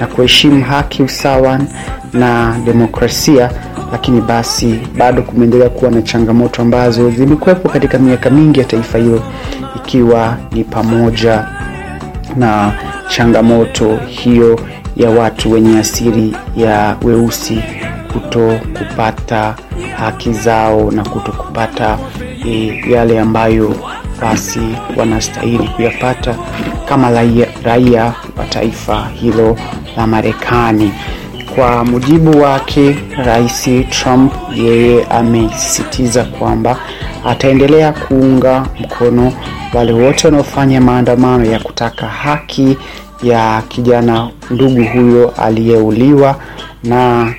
na 0.00 0.06
kuheshimu 0.06 0.64
haki, 0.64 1.02
usawa 1.02 1.60
na 2.12 2.56
demokrasia, 2.64 3.50
lakini 3.92 4.20
basi 4.20 4.80
bado 4.98 5.22
kumeendelea 5.22 5.68
kuwa 5.70 5.90
na 5.90 6.02
changamoto 6.02 6.62
ambazo 6.62 7.10
zimekuwepo 7.10 7.68
katika 7.68 7.98
miaka 7.98 8.30
mingi 8.30 8.60
ya 8.60 8.64
taifa 8.66 8.98
hilo, 8.98 9.22
ikiwa 9.76 10.36
ni 10.52 10.64
pamoja 10.64 11.44
na 12.36 12.72
changamoto 13.08 13.96
hiyo 14.06 14.60
ya 14.98 15.10
watu 15.10 15.52
wenye 15.52 15.78
asili 15.78 16.36
ya 16.56 16.96
weusi 17.02 17.62
kuto 18.12 18.60
kupata 18.78 19.54
haki 19.96 20.32
zao 20.32 20.90
na 20.90 21.04
kuto 21.04 21.32
kupata 21.32 21.98
e, 22.46 22.80
yale 22.90 23.20
ambayo 23.20 23.74
basi 24.20 24.60
wanastahili 24.96 25.68
kuyapata 25.68 26.34
kama 26.88 27.10
raia, 27.10 27.46
raia 27.64 28.14
wa 28.36 28.44
taifa 28.44 29.06
hilo 29.14 29.56
la 29.96 30.06
Marekani. 30.06 30.92
Kwa 31.54 31.84
mujibu 31.84 32.40
wake, 32.42 32.96
Rais 33.24 33.68
Trump 33.90 34.32
yeye 34.54 35.04
amesisitiza 35.04 36.24
kwamba 36.24 36.76
ataendelea 37.26 37.92
kuunga 37.92 38.66
mkono 38.80 39.32
wale 39.74 39.92
wote 39.92 40.26
wanaofanya 40.26 40.80
maandamano 40.80 41.44
ya 41.44 41.60
kutaka 41.60 42.06
haki 42.06 42.76
ya 43.22 43.62
kijana 43.68 44.28
ndugu 44.50 44.84
huyo 44.84 45.30
aliyeuliwa, 45.36 46.36
na 46.84 47.32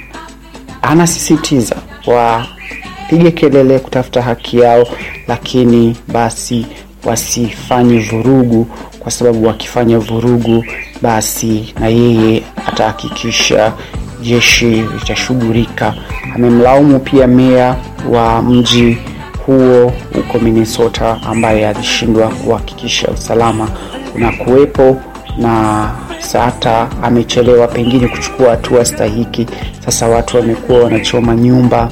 anasisitiza 0.81 1.75
wapige 2.07 3.31
kelele 3.31 3.79
kutafuta 3.79 4.21
haki 4.21 4.59
yao, 4.59 4.87
lakini 5.27 5.95
basi 6.07 6.65
wasifanye 7.05 7.99
vurugu, 7.99 8.67
kwa 8.99 9.11
sababu 9.11 9.47
wakifanya 9.47 9.99
vurugu, 9.99 10.65
basi 11.01 11.73
na 11.79 11.87
yeye 11.87 12.43
atahakikisha 12.65 13.73
jeshi 14.21 14.65
litashughulika. 14.65 15.93
Amemlaumu 16.35 16.99
pia 16.99 17.27
meya 17.27 17.75
wa 18.11 18.41
mji 18.41 18.97
huo 19.45 19.93
huko 20.15 20.39
Minnesota 20.39 21.19
ambaye 21.29 21.67
alishindwa 21.67 22.27
kuhakikisha 22.27 23.07
usalama 23.07 23.69
unakuwepo 24.15 25.01
na 25.39 25.91
hata 26.33 26.87
amechelewa 27.03 27.67
pengine 27.67 28.07
kuchukua 28.07 28.49
hatua 28.49 28.85
stahiki. 28.85 29.47
Sasa 29.85 30.07
watu 30.07 30.37
wamekuwa 30.37 30.79
wanachoma 30.83 31.35
nyumba 31.35 31.89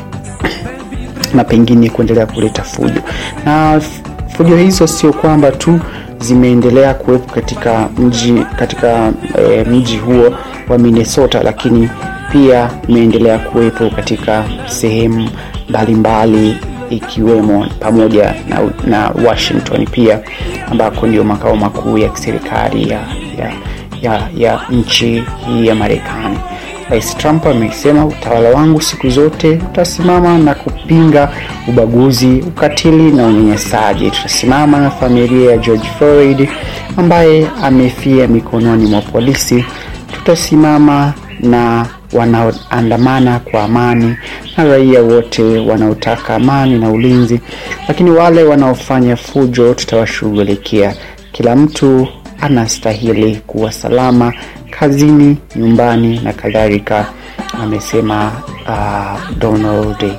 na 1.35 1.43
pengine 1.43 1.89
kuendelea 1.89 2.25
kuleta 2.25 2.63
fujo, 2.63 3.01
na 3.45 3.81
fujo 4.37 4.57
hizo 4.57 4.87
sio 4.87 5.13
kwamba 5.13 5.51
tu 5.51 5.79
zimeendelea 6.19 6.93
kuwepo 6.93 7.33
katika 7.33 7.89
mji 7.97 8.45
katika 8.59 9.13
e, 9.51 9.63
mji 9.63 9.97
huo 9.97 10.33
wa 10.69 10.77
Minnesota, 10.77 11.43
lakini 11.43 11.89
pia 12.31 12.69
imeendelea 12.87 13.39
kuwepo 13.39 13.89
katika 13.89 14.45
sehemu 14.65 15.29
mbalimbali 15.69 16.57
ikiwemo 16.89 17.67
pamoja 17.79 18.35
na, 18.49 18.59
na 18.87 19.09
Washington 19.27 19.85
pia 19.85 20.19
ambako 20.71 21.07
ndio 21.07 21.23
makao 21.23 21.55
makuu 21.55 21.97
ya 21.97 22.09
kiserikali 22.09 22.89
ya, 22.89 22.99
ya, 23.37 23.51
ya, 24.01 24.29
ya 24.37 24.61
nchi 24.69 25.23
hii 25.47 25.67
ya 25.67 25.75
Marekani. 25.75 26.37
Rais 26.89 27.17
Trump 27.17 27.45
amesema 27.47 28.05
utawala 28.05 28.49
wangu 28.49 28.81
siku 28.81 29.09
zote 29.09 29.49
utasimama 29.71 30.37
na 30.37 30.55
kupinga 30.55 31.29
ubaguzi, 31.67 32.27
ukatili 32.47 33.11
na 33.11 33.25
unyanyasaji. 33.27 34.11
Tutasimama 34.11 34.79
na 34.79 34.89
familia 34.91 35.51
ya 35.51 35.57
George 35.57 35.89
Floyd 35.97 36.49
ambaye 36.97 37.47
amefia 37.63 38.27
mikononi 38.27 38.85
mwa 38.85 39.01
polisi. 39.01 39.65
Tutasimama 40.13 41.13
na 41.39 41.85
wanaoandamana 42.13 43.39
kwa 43.39 43.63
amani 43.63 44.15
na 44.57 44.63
raia 44.63 45.01
wote 45.01 45.43
wanaotaka 45.59 46.35
amani 46.35 46.79
na 46.79 46.89
ulinzi, 46.91 47.39
lakini 47.87 48.11
wale 48.11 48.43
wanaofanya 48.43 49.15
fujo 49.15 49.73
tutawashughulikia. 49.73 50.95
Kila 51.31 51.55
mtu 51.55 52.07
anastahili 52.41 53.35
kuwa 53.35 53.71
salama 53.71 54.33
kazini, 54.69 55.37
nyumbani 55.55 56.19
na 56.19 56.33
kadhalika, 56.33 57.05
amesema 57.63 58.31
uh, 58.67 59.37
Donald 59.37 60.13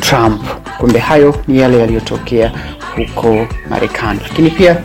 Trump. 0.00 0.42
Kumbe 0.78 0.98
hayo 0.98 1.34
ni 1.48 1.60
yale 1.60 1.78
yaliyotokea 1.78 2.52
huko 2.96 3.46
Marekani, 3.70 4.20
lakini 4.22 4.50
pia 4.50 4.76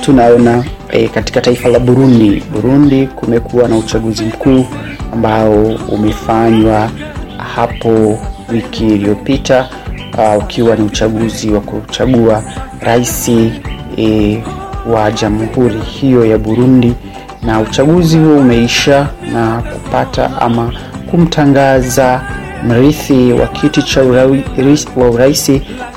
tunaona 0.00 0.64
e, 0.90 1.08
katika 1.08 1.40
taifa 1.40 1.68
la 1.68 1.78
Burundi. 1.78 2.42
Burundi 2.52 3.06
kumekuwa 3.06 3.68
na 3.68 3.76
uchaguzi 3.76 4.24
mkuu 4.24 4.66
ambao 5.12 5.62
umefanywa 5.88 6.90
hapo 7.54 8.18
wiki 8.52 8.86
iliyopita, 8.86 9.68
uh, 10.18 10.44
ukiwa 10.44 10.76
ni 10.76 10.82
uchaguzi 10.84 11.50
wa 11.50 11.60
kuchagua 11.60 12.42
rais 12.80 13.30
e, 13.98 14.42
wa 14.86 15.10
jamhuri 15.12 15.80
hiyo 15.80 16.26
ya 16.26 16.38
Burundi, 16.38 16.94
na 17.42 17.60
uchaguzi 17.60 18.18
huo 18.18 18.36
umeisha 18.36 19.08
na 19.32 19.62
kupata 19.72 20.40
ama 20.40 20.72
kumtangaza 21.10 22.20
mrithi 22.68 23.32
wa 23.32 23.46
kiti 23.46 23.82
cha 23.82 24.02
urais 24.96 25.50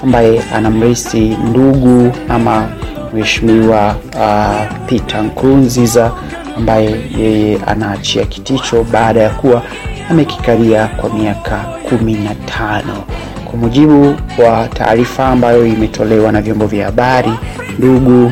ambaye 0.04 0.42
anamrithi 0.56 1.38
ndugu 1.50 2.12
ama 2.30 2.68
mheshimiwa 3.14 3.96
uh, 4.16 4.86
Peter 4.88 5.24
Nkurunziza 5.24 6.12
ambaye 6.58 6.96
yeye 7.18 7.58
anaachia 7.68 8.26
kiticho 8.26 8.84
baada 8.92 9.22
ya 9.22 9.30
kuwa 9.30 9.62
amekikalia 10.10 10.88
kwa 10.88 11.10
miaka 11.10 11.58
kumi 11.90 12.14
na 12.14 12.36
tano. 12.36 13.04
Kwa 13.46 13.60
mujibu 13.60 14.16
wa 14.46 14.68
taarifa 14.68 15.28
ambayo 15.28 15.66
imetolewa 15.68 16.32
na 16.32 16.42
vyombo 16.42 16.66
vya 16.68 16.86
habari, 16.86 17.32
ndugu 17.80 18.32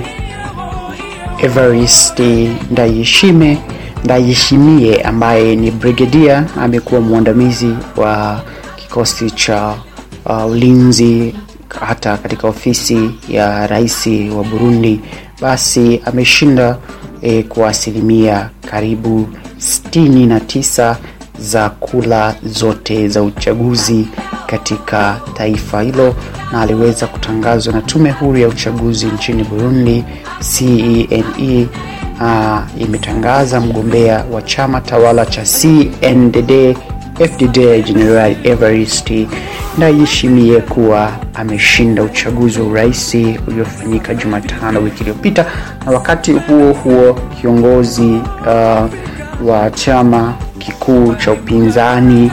Evariste 1.43 2.51
Ndayishime 2.71 3.57
Ndayishimiye 4.03 5.01
ambaye 5.01 5.55
ni 5.55 5.71
brigedia 5.71 6.45
amekuwa 6.61 7.01
mwandamizi 7.01 7.69
wa 7.97 8.41
kikosi 8.75 9.31
cha 9.31 9.73
uh, 10.25 10.45
ulinzi 10.51 11.35
hata 11.79 12.17
katika 12.17 12.47
ofisi 12.47 13.11
ya 13.29 13.67
rais 13.67 14.07
wa 14.37 14.43
Burundi, 14.43 14.99
basi 15.41 16.01
ameshinda 16.05 16.77
eh, 17.21 17.45
kwa 17.45 17.69
asilimia 17.69 18.49
karibu 18.71 19.27
69 19.59 20.95
za 21.39 21.69
kula 21.69 22.35
zote 22.45 23.07
za 23.07 23.23
uchaguzi 23.23 24.07
katika 24.47 25.19
taifa 25.33 25.81
hilo, 25.81 26.15
na 26.51 26.61
aliweza 26.61 27.07
kutangazwa 27.07 27.73
na 27.73 27.81
tume 27.81 28.11
huru 28.11 28.37
ya 28.37 28.47
uchaguzi 28.47 29.05
nchini 29.05 29.43
Burundi 29.43 30.03
CENE. 30.39 31.67
Uh, 32.21 32.59
imetangaza 32.81 33.59
mgombea 33.59 34.25
wa 34.31 34.41
chama 34.41 34.81
tawala 34.81 35.25
cha 35.25 35.41
CNDD 35.43 36.77
FDD 37.19 37.83
General 37.85 38.35
Evariste 38.43 39.27
Ndayishimiye 39.77 40.61
kuwa 40.61 41.11
ameshinda 41.33 42.03
uchaguzi 42.03 42.59
wa 42.61 42.67
urais 42.67 43.15
uliofanyika 43.47 44.13
Jumatano 44.15 44.79
wiki 44.79 44.99
iliyopita, 45.01 45.45
na 45.85 45.91
wakati 45.91 46.31
huo 46.33 46.73
huo 46.73 47.13
kiongozi 47.41 48.21
uh, 48.41 48.89
wa 49.49 49.71
chama 49.73 50.33
kikuu 50.59 51.15
cha 51.15 51.31
upinzani 51.31 52.31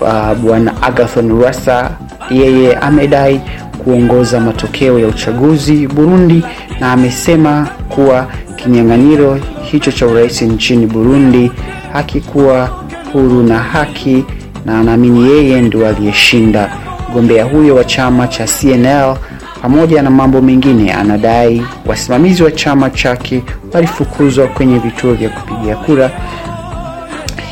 uh, 0.00 0.34
bwana 0.38 0.82
Agathon 0.82 1.28
Rwasa 1.28 1.90
yeye 2.30 2.74
amedai 2.76 3.40
kuongoza 3.84 4.40
matokeo 4.40 4.98
ya 4.98 5.06
uchaguzi 5.06 5.86
Burundi, 5.88 6.42
na 6.80 6.92
amesema 6.92 7.68
kuwa 7.88 8.26
kinyang'anyiro 8.56 9.38
hicho 9.62 9.92
cha 9.92 10.06
urais 10.06 10.42
nchini 10.42 10.86
Burundi 10.86 11.52
hakikuwa 11.92 12.70
huru 13.12 13.42
na 13.42 13.58
haki, 13.58 14.24
na 14.64 14.78
anaamini 14.80 15.28
yeye 15.30 15.60
ndio 15.62 15.88
aliyeshinda. 15.88 16.70
Mgombea 17.10 17.44
huyo 17.44 17.74
wa 17.74 17.84
chama 17.84 18.28
cha 18.28 18.46
CNL 18.46 19.16
pamoja 19.62 20.02
na 20.02 20.10
mambo 20.10 20.40
mengine, 20.42 20.92
anadai 20.92 21.62
wasimamizi 21.86 22.42
wa 22.42 22.50
chama 22.50 22.90
chake 22.90 23.42
walifukuzwa 23.72 24.46
kwenye 24.46 24.78
vituo 24.78 25.12
vya 25.14 25.28
kupigia 25.28 25.76
kura. 25.76 26.10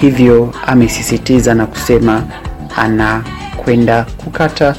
Hivyo 0.01 0.55
amesisitiza 0.67 1.55
na 1.55 1.67
kusema 1.67 2.23
anakwenda 2.77 4.07
kukata 4.17 4.75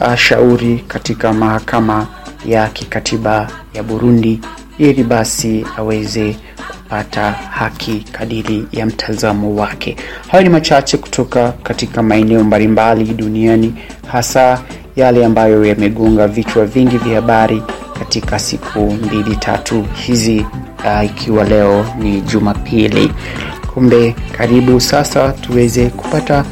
uh, 0.00 0.14
shauri 0.14 0.84
katika 0.88 1.32
mahakama 1.32 2.06
ya 2.46 2.68
kikatiba 2.68 3.48
ya 3.74 3.82
Burundi 3.82 4.40
ili 4.78 5.04
basi 5.04 5.66
aweze 5.76 6.36
kupata 6.68 7.30
haki 7.32 8.04
kadiri 8.12 8.64
ya 8.72 8.86
mtazamo 8.86 9.54
wake. 9.56 9.96
Hayo 10.28 10.42
ni 10.42 10.48
machache 10.48 10.96
kutoka 10.96 11.52
katika 11.52 12.02
maeneo 12.02 12.44
mbalimbali 12.44 13.04
duniani, 13.04 13.74
hasa 14.12 14.62
yale 14.96 15.24
ambayo 15.24 15.64
yamegonga 15.64 16.28
vichwa 16.28 16.64
vingi 16.66 16.98
vya 16.98 17.14
habari 17.14 17.62
katika 17.98 18.38
siku 18.38 18.78
mbili 18.80 19.36
tatu 19.36 19.86
hizi, 19.94 20.46
uh, 20.84 21.04
ikiwa 21.04 21.44
leo 21.44 21.86
ni 21.98 22.20
Jumapili. 22.20 23.12
Kumbe 23.74 24.14
karibu 24.36 24.80
sasa 24.80 25.32
tuweze 25.32 25.86
kupata 25.90 26.44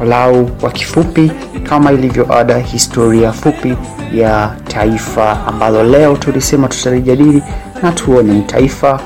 walau 0.00 0.46
kwa 0.46 0.70
kifupi, 0.70 1.32
kama 1.62 1.92
ilivyo 1.92 2.36
ada, 2.38 2.58
historia 2.58 3.32
fupi 3.32 3.74
ya 4.14 4.54
taifa 4.68 5.46
ambalo 5.46 5.82
leo 5.82 6.16
tulisema 6.16 6.68
tutalijadili 6.68 7.42
na 7.82 7.92
tuone 7.92 8.32
ni 8.32 8.42
taifa 8.42 9.00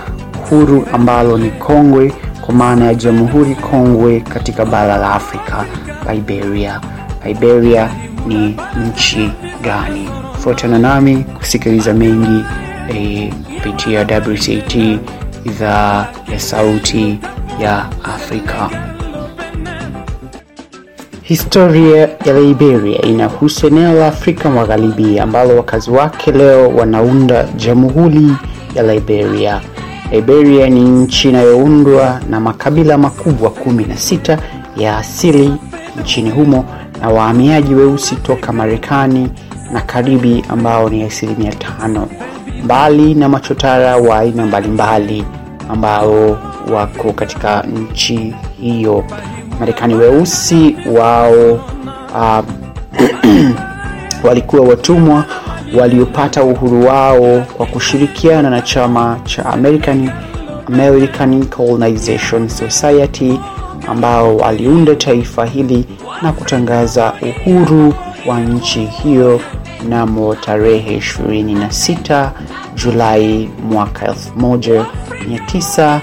huru 0.51 0.87
ambalo 0.93 1.39
ni 1.39 1.51
kongwe 1.51 2.13
kwa 2.41 2.55
maana 2.55 2.85
ya 2.85 2.95
jamhuri 2.95 3.55
kongwe 3.55 4.21
katika 4.21 4.65
bara 4.65 4.97
la 4.97 5.13
Afrika, 5.15 5.65
Liberia. 6.13 6.81
Liberia 7.27 7.91
ni 8.27 8.57
nchi 8.89 9.31
gani? 9.63 10.09
Fuatana 10.39 10.79
nami 10.79 11.17
kusikiliza 11.39 11.95
mengi 11.95 12.45
kupitia 13.55 14.01
e, 14.01 14.21
WCT 14.31 14.75
idhaa 15.45 16.07
ya 16.33 16.41
sauti 16.41 17.19
ya 17.63 17.87
Afrika. 18.05 18.71
Historia 21.23 22.09
ya 22.25 22.41
Liberia 22.41 23.03
inahusu 23.03 23.67
eneo 23.67 23.93
la 23.95 24.07
Afrika 24.07 24.51
Magharibi 24.51 25.19
ambalo 25.21 25.57
wakazi 25.57 25.91
wake 25.91 26.33
leo 26.33 26.69
wanaunda 26.69 27.49
jamhuri 27.57 28.33
ya 28.75 28.83
Liberia. 28.95 29.61
Liberia 30.13 30.69
ni 30.71 30.81
nchi 30.81 31.29
inayoundwa 31.29 32.21
na 32.31 32.41
makabila 32.41 32.99
makubwa 32.99 33.51
kumi 33.51 33.85
na 33.85 33.97
sita 33.97 34.39
ya 34.77 34.97
asili 34.99 35.55
nchini 36.01 36.31
humo 36.31 36.65
na 37.01 37.09
wahamiaji 37.09 37.75
weusi 37.75 38.17
toka 38.17 38.53
Marekani 38.53 39.29
na 39.73 39.81
Karibi 39.81 40.45
ambao 40.49 40.89
ni 40.89 41.03
asilimia 41.03 41.53
tano, 41.53 42.09
mbali 42.65 43.15
na 43.15 43.29
machotara 43.29 43.97
wa 43.97 44.19
aina 44.19 44.47
mbalimbali 44.47 45.25
ambao 45.69 46.39
wako 46.73 47.13
katika 47.13 47.63
nchi 47.63 48.35
hiyo. 48.61 49.05
Marekani 49.61 49.95
weusi 49.95 50.77
wao 50.99 51.53
uh, 52.15 52.45
walikuwa 54.29 54.63
watumwa 54.69 55.25
waliopata 55.81 56.45
uhuru 56.45 56.87
wao 56.87 57.41
kwa 57.57 57.67
kushirikiana 57.67 58.51
na 58.51 58.61
chama 58.61 59.21
cha 59.25 59.47
American, 59.47 60.11
American 60.67 61.45
Colonization 61.47 62.49
Society 62.49 63.41
ambao 63.89 64.37
waliunda 64.37 64.95
taifa 64.95 65.47
hili 65.47 65.85
na 66.23 66.33
kutangaza 66.33 67.13
uhuru 67.23 67.95
wa 68.27 68.41
nchi 68.41 68.85
hiyo 68.85 69.41
mnamo 69.85 70.35
tarehe 70.35 70.97
26 70.99 72.31
Julai 72.75 73.51
mwaka 73.71 74.15
1900 74.41 76.01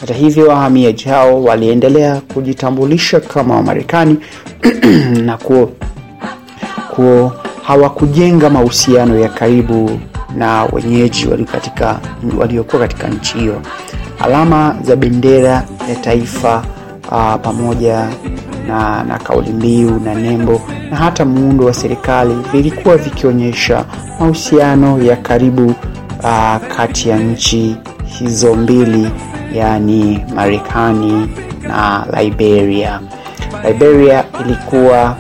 Hata 0.01 0.15
hivyo, 0.15 0.49
wahamiaji 0.49 1.05
hao 1.05 1.45
waliendelea 1.45 2.21
kujitambulisha 2.35 3.21
kama 3.21 3.55
Wamarekani 3.55 4.17
na 5.27 5.37
kuo, 5.37 5.71
kuo 6.95 7.33
hawakujenga 7.63 8.51
mahusiano 8.51 9.19
ya 9.19 9.29
karibu 9.29 10.01
na 10.37 10.65
wenyeji 10.65 11.29
waliokuwa 12.39 12.83
katika 12.83 13.09
nchi 13.09 13.39
hiyo. 13.39 13.61
Alama 14.21 14.77
za 14.83 14.97
bendera 14.97 15.65
ya 15.89 15.97
taifa 16.01 16.63
uh, 17.13 17.35
pamoja 17.43 18.09
na, 18.69 19.05
na 19.05 19.19
kauli 19.19 19.51
mbiu 19.51 20.01
na 20.05 20.15
nembo 20.15 20.61
na 20.91 20.97
hata 20.97 21.25
muundo 21.25 21.65
wa 21.65 21.75
serikali 21.75 22.35
vilikuwa 22.53 22.97
vikionyesha 22.97 23.85
mahusiano 24.21 25.03
ya 25.03 25.17
karibu 25.17 25.67
uh, 26.23 26.57
kati 26.77 27.09
ya 27.09 27.17
nchi 27.19 27.77
hizo 28.05 28.55
mbili, 28.55 29.11
yaani 29.55 30.25
Marekani 30.35 31.29
na 31.63 32.07
Liberia. 32.23 33.01
Liberia 33.69 34.25
ilikuwa 34.45 35.17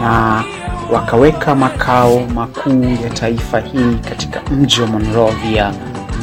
na 0.00 0.44
wakaweka 0.92 1.54
makao 1.54 2.20
makuu 2.34 2.84
ya 3.04 3.10
taifa 3.10 3.60
hili 3.60 3.94
katika 4.08 4.40
mji 4.50 4.80
wa 4.80 4.86
Monrovia, 4.86 5.72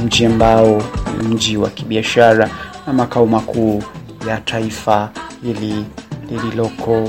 mji 0.05 0.25
ambao 0.25 0.81
ni 1.21 1.27
mji 1.27 1.57
wa 1.57 1.69
kibiashara 1.69 2.49
na 2.87 2.93
makao 2.93 3.25
makuu 3.25 3.83
ya 4.27 4.37
taifa 4.37 5.09
hili 5.43 5.85
lililoko 6.31 7.03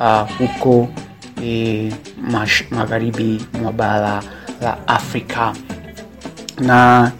uh, 0.00 0.28
huko 0.38 0.88
e, 1.44 1.92
mash, 2.30 2.64
magharibi 2.70 3.46
mwa 3.62 3.72
bara 3.72 4.22
la 4.60 4.88
Afrika 4.88 5.52
na 6.60 7.12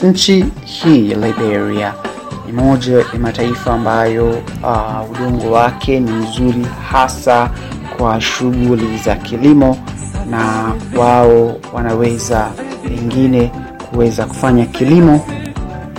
nchi 0.00 0.44
hii 0.64 1.14
Liberia 1.14 1.94
ni 2.46 2.52
moja 2.52 2.96
ya 2.98 3.18
mataifa 3.20 3.74
ambayo 3.74 4.30
uh, 4.62 5.10
udongo 5.10 5.52
wake 5.52 6.00
ni 6.00 6.10
mzuri 6.10 6.66
hasa 6.92 7.50
kwa 7.98 8.20
shughuli 8.20 8.98
za 8.98 9.14
kilimo, 9.14 9.78
na 10.30 10.72
wao 10.96 11.56
wanaweza 11.72 12.50
pengine 12.88 13.52
kuweza 13.90 14.26
kufanya 14.26 14.66
kilimo 14.66 15.26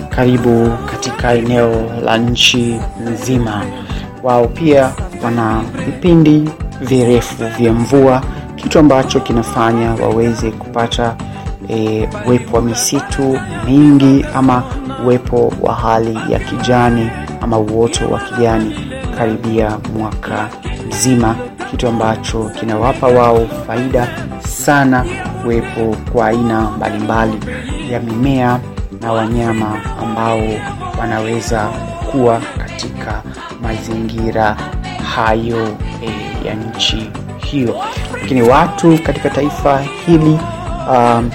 karibu 0.10 0.72
katika 0.92 1.34
eneo 1.34 1.92
la 2.06 2.18
nchi 2.18 2.80
nzima. 3.14 3.66
Wao 4.26 4.48
pia 4.48 4.92
wana 5.24 5.62
vipindi 5.86 6.50
virefu 6.82 7.44
vya 7.58 7.74
mvua, 7.74 8.22
kitu 8.56 8.80
ambacho 8.80 9.20
kinafanya 9.20 9.94
waweze 9.94 10.52
kupata 10.52 11.16
e, 11.70 12.10
uwepo 12.28 12.56
wa 12.56 12.62
misitu 12.62 13.40
mingi 13.66 14.26
ama 14.36 14.64
uwepo 15.04 15.54
wa 15.62 15.74
hali 15.76 16.18
ya 16.30 16.40
kijani 16.40 17.10
ama 17.42 17.58
uoto 17.60 18.10
wa 18.10 18.20
kijani 18.20 18.76
karibia 19.18 19.78
mwaka 19.98 20.50
mzima, 20.88 21.36
kitu 21.72 21.88
ambacho 21.88 22.44
kinawapa 22.60 23.08
wao 23.08 23.48
faida 23.68 24.08
sana 24.40 25.06
kuwepo 25.42 25.96
kwa 26.14 26.28
aina 26.28 26.62
mbalimbali 26.72 27.40
ya 27.92 28.00
mimea 28.00 28.60
na 29.02 29.12
wanyama 29.14 29.80
ambao 30.02 30.42
wanaweza 31.00 31.70
kuwa 32.12 32.42
katika 32.58 33.24
mazingira 33.66 34.58
hayo 35.16 35.68
e, 36.04 36.48
ya 36.48 36.54
nchi 36.54 37.10
hiyo. 37.38 37.76
Lakini 38.22 38.42
watu 38.42 38.98
katika 39.04 39.30
taifa 39.30 39.80
hili 40.06 40.40
um, 40.92 41.30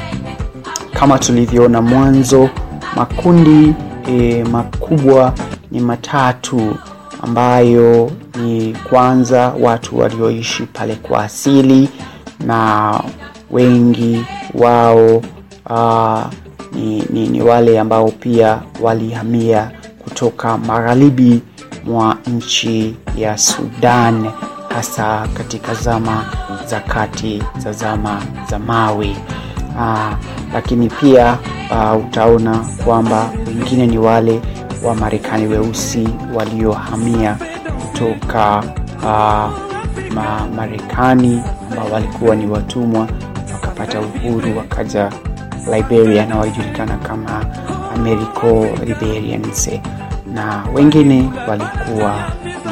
kama 0.93 1.19
tulivyoona 1.19 1.83
mwanzo, 1.83 2.51
makundi 2.97 3.75
e, 4.09 4.45
makubwa 4.45 5.33
ni 5.71 5.81
matatu 5.81 6.77
ambayo 7.23 8.11
ni 8.43 8.77
kwanza 8.91 9.53
watu 9.61 9.99
walioishi 9.99 10.63
pale 10.63 10.95
kwa 10.95 11.25
asili 11.25 11.89
na 12.47 13.01
wengi 13.51 14.25
wao 14.55 15.23
uh, 15.71 16.21
ni, 16.73 17.03
ni, 17.11 17.29
ni 17.29 17.43
wale 17.43 17.81
ambao 17.81 18.09
pia 18.09 18.59
walihamia 18.81 19.71
kutoka 20.05 20.59
magharibi 20.59 21.43
mwa 21.85 22.17
nchi 22.27 22.97
ya 23.17 23.39
Sudan 23.39 24.31
hasa 24.75 25.29
katika 25.35 25.75
zama 25.75 26.25
za 26.67 26.81
kati 26.81 27.43
za 27.59 27.73
zama 27.73 28.23
za 28.51 28.59
mawe. 28.59 29.17
Aa, 29.79 30.17
lakini 30.55 30.89
pia 30.89 31.39
aa, 31.73 31.95
utaona 31.95 32.59
kwamba 32.85 33.31
wengine 33.47 33.87
ni 33.87 33.99
wale 33.99 34.41
wa 34.85 34.95
Marekani 34.95 35.47
weusi 35.47 36.09
waliohamia 36.35 37.37
kutoka 37.93 38.65
uh, 38.97 39.51
ma 40.15 40.47
Marekani 40.57 41.43
ambao 41.71 41.91
walikuwa 41.93 42.37
ni 42.37 42.47
watumwa 42.47 43.09
wakapata 43.53 44.01
uhuru 44.01 44.59
wakaja 44.59 45.11
Liberia 45.75 46.27
na 46.27 46.37
walijulikana 46.39 46.97
kama 46.97 47.45
Americo 47.95 48.67
Liberians, 48.87 49.71
na 50.35 50.65
wengine 50.75 51.31
walikuwa 51.49 52.31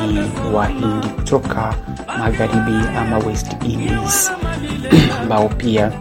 ni 0.09 0.31
Wahindi 0.55 1.09
kutoka 1.09 1.75
magharibi 2.19 2.87
ama 2.99 3.19
West 3.19 3.57
Indies 3.65 4.33
ambao 5.23 5.49
pia 5.49 5.93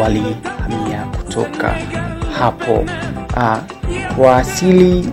walihamia 0.00 1.04
kutoka 1.16 1.74
hapo. 2.38 2.84
Uh, 3.36 3.56
kwa 4.16 4.36
asili 4.36 5.12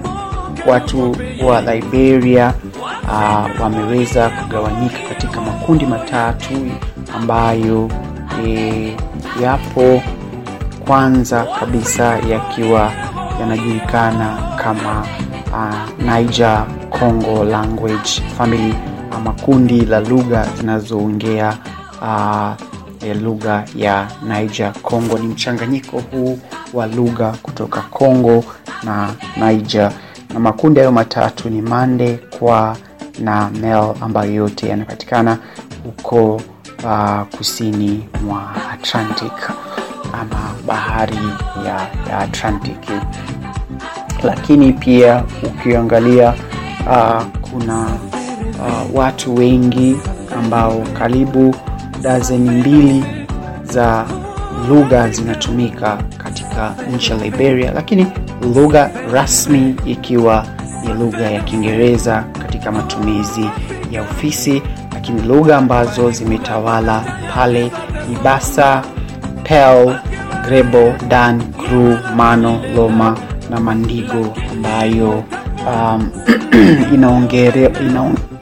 watu 0.68 1.16
wa 1.46 1.62
Liberia 1.62 2.54
uh, 3.04 3.62
wameweza 3.62 4.30
kugawanyika 4.30 4.98
katika 5.10 5.42
makundi 5.42 5.86
matatu 5.86 6.54
ambayo 7.16 7.90
e, 8.46 8.98
yapo 9.42 10.02
kwanza 10.88 11.48
kabisa 11.60 12.18
yakiwa 12.30 12.92
yanajulikana 13.40 14.38
kama 14.64 15.08
uh, 15.58 15.90
Niger 16.06 16.66
Congo 16.90 17.44
Language 17.44 18.22
Family 18.38 18.74
ama 19.12 19.32
kundi 19.34 19.82
la 19.86 20.00
lugha 20.00 20.48
zinazoongea 20.58 21.58
uh, 22.02 22.68
lugha 23.22 23.64
ya 23.76 24.08
Niger 24.28 24.74
Congo. 24.82 25.18
Ni 25.18 25.28
mchanganyiko 25.28 26.00
huu 26.12 26.40
wa 26.74 26.88
lugha 26.88 27.32
kutoka 27.42 27.82
Congo 27.82 28.44
na 28.84 29.10
Niger, 29.38 29.92
na 30.34 30.40
makundi 30.40 30.80
hayo 30.80 30.92
matatu 30.92 31.50
ni 31.50 31.62
Mande, 31.62 32.20
Kwa 32.40 32.78
na 33.20 33.50
Mel 33.50 33.94
ambayo 34.02 34.34
yote 34.34 34.68
yanapatikana 34.70 35.38
huko 35.84 36.42
uh, 36.84 37.22
kusini 37.38 38.10
mwa 38.26 38.56
Atlantic 38.72 39.50
ama 40.14 40.52
bahari 40.68 41.18
ya, 41.66 41.88
ya 42.10 42.20
Atlantic. 42.20 42.78
Lakini 44.24 44.74
pia 44.74 45.24
ukiangalia 45.44 46.34
uh, 46.88 47.24
kuna 47.52 47.86
uh, 48.60 48.96
watu 49.00 49.36
wengi 49.36 49.96
ambao 50.38 50.84
karibu 51.00 51.56
dazeni 52.02 52.50
mbili 52.50 53.06
za 53.64 54.06
lugha 54.70 55.10
zinatumika 55.10 55.98
katika 56.24 56.76
nchi 56.96 57.12
ya 57.12 57.18
Liberia, 57.18 57.72
lakini 57.72 58.08
lugha 58.56 58.90
rasmi 59.12 59.76
ikiwa 59.86 60.46
ni 60.84 60.94
lugha 60.94 61.32
ya 61.32 61.42
Kiingereza 61.42 62.24
katika 62.42 62.72
matumizi 62.72 63.50
ya 63.92 64.02
ofisi, 64.02 64.62
lakini 64.94 65.22
lugha 65.22 65.58
ambazo 65.58 66.12
zimetawala 66.12 67.06
pale 67.36 67.72
ni 68.10 68.18
Pel, 69.44 69.96
Grebo, 70.48 70.94
Dan, 71.08 71.42
Kru, 71.54 71.98
Mano, 72.16 72.62
Loma 72.76 73.18
na 73.50 73.60
Mandigo 73.60 74.34
ambayo 74.52 75.24
um, 75.68 76.10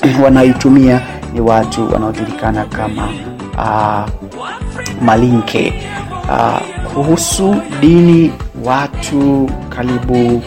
wanaitumia 0.23 1.01
ni 1.33 1.41
watu 1.41 1.93
wanaojulikana 1.93 2.65
kama 2.65 3.09
uh, 3.57 4.09
Malinke. 5.01 5.73
Uh, 6.29 6.59
kuhusu 6.93 7.55
dini, 7.81 8.31
watu 8.63 9.49
karibu 9.69 10.41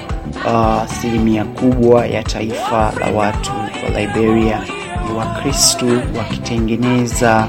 uh, 0.46 0.82
asilimia 0.82 1.44
kubwa 1.44 2.06
ya 2.06 2.22
taifa 2.22 2.92
la 3.00 3.06
watu 3.16 3.50
wa 3.84 4.00
Liberia 4.00 4.60
ni 5.08 5.18
Wakristu 5.18 5.86
wakitengeneza 6.18 7.48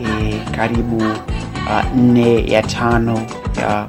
eh, 0.00 0.40
karibu 0.56 0.96
uh, 0.96 1.96
nne 1.96 2.44
ya 2.50 2.62
tano 2.62 3.20
ya 3.60 3.88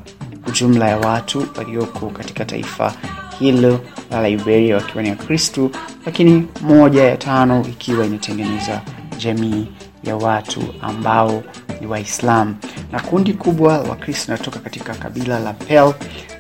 jumla 0.50 0.90
ya 0.90 0.98
watu 0.98 1.46
walioko 1.58 2.10
katika 2.10 2.46
taifa 2.46 2.94
hilo 3.40 3.80
la 4.12 4.30
Liberia 4.30 4.76
wakiwa 4.76 5.04
ni 5.04 5.10
Wakristu, 5.10 5.72
lakini 6.06 6.48
moja 6.62 7.04
ya 7.04 7.18
tano 7.18 7.66
ikiwa 7.70 8.06
inatengeneza 8.06 8.82
jamii 9.18 9.68
ya 10.04 10.16
watu 10.16 10.62
ambao 10.82 11.44
ni 11.82 11.88
Waislamu, 11.88 12.56
na 12.92 13.00
kundi 13.00 13.34
kubwa 13.34 13.78
Wakristu 13.80 14.32
linatoka 14.32 14.60
katika 14.60 14.94
kabila 14.96 15.40
la 15.40 15.54
Pel 15.54 15.94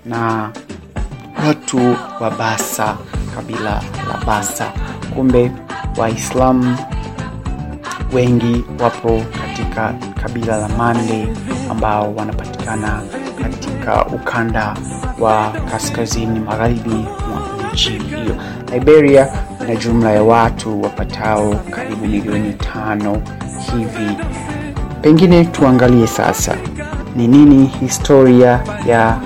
na 0.05 0.49
watu 1.47 1.95
wa 2.19 2.31
Basa, 2.31 2.97
kabila 3.35 3.83
la 4.07 4.25
Basa. 4.25 4.71
Kumbe 5.15 5.51
Waislamu 5.97 6.77
wengi 8.13 8.63
wapo 8.79 9.23
katika 9.41 9.93
kabila 10.23 10.57
la 10.57 10.69
Mande 10.69 11.27
ambao 11.71 12.15
wanapatikana 12.15 13.01
katika 13.79 14.05
ukanda 14.05 14.73
wa 15.19 15.49
kaskazini 15.71 16.39
magharibi 16.39 16.89
mwa 16.89 17.69
nchi 17.73 17.89
hiyo. 17.89 18.35
Liberia 18.73 19.27
ina 19.65 19.75
jumla 19.75 20.11
ya 20.11 20.23
watu 20.23 20.81
wapatao 20.81 21.55
karibu 21.71 22.05
milioni 22.07 22.53
tano 22.53 23.21
hivi. 23.71 24.17
Pengine 25.01 25.45
tuangalie 25.45 26.07
sasa 26.07 26.55
ni 27.15 27.27
nini 27.27 27.65
historia 27.79 28.59
ya 28.87 29.17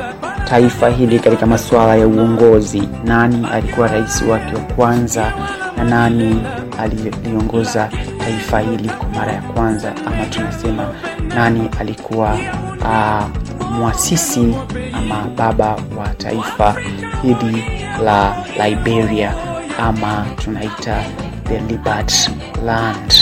taifa 0.50 0.90
hili 0.90 1.20
katika 1.20 1.46
masuala 1.46 1.96
ya 1.96 2.08
uongozi. 2.08 2.90
Nani 3.06 3.48
alikuwa 3.54 3.88
rais 3.88 4.22
wake 4.22 4.56
wa 4.56 4.62
kwanza 4.62 5.34
na 5.78 5.84
nani 5.84 6.44
aliongoza 6.80 7.90
taifa 8.20 8.60
hili 8.60 8.90
kwa 8.90 9.08
mara 9.10 9.32
ya 9.32 9.42
kwanza, 9.42 9.94
ama 10.06 10.26
tunasema 10.26 10.88
nani 11.36 11.70
alikuwa 11.80 12.38
uh, 12.82 13.43
mwasisi 13.78 14.56
ama 14.94 15.24
baba 15.38 15.76
wa 15.98 16.08
taifa 16.18 16.76
hili 17.22 17.64
la 18.04 18.36
Liberia 18.70 19.34
ama 19.80 20.26
tunaita 20.44 21.04
the 21.48 21.60
Libert 21.60 22.32
Land. 22.66 23.14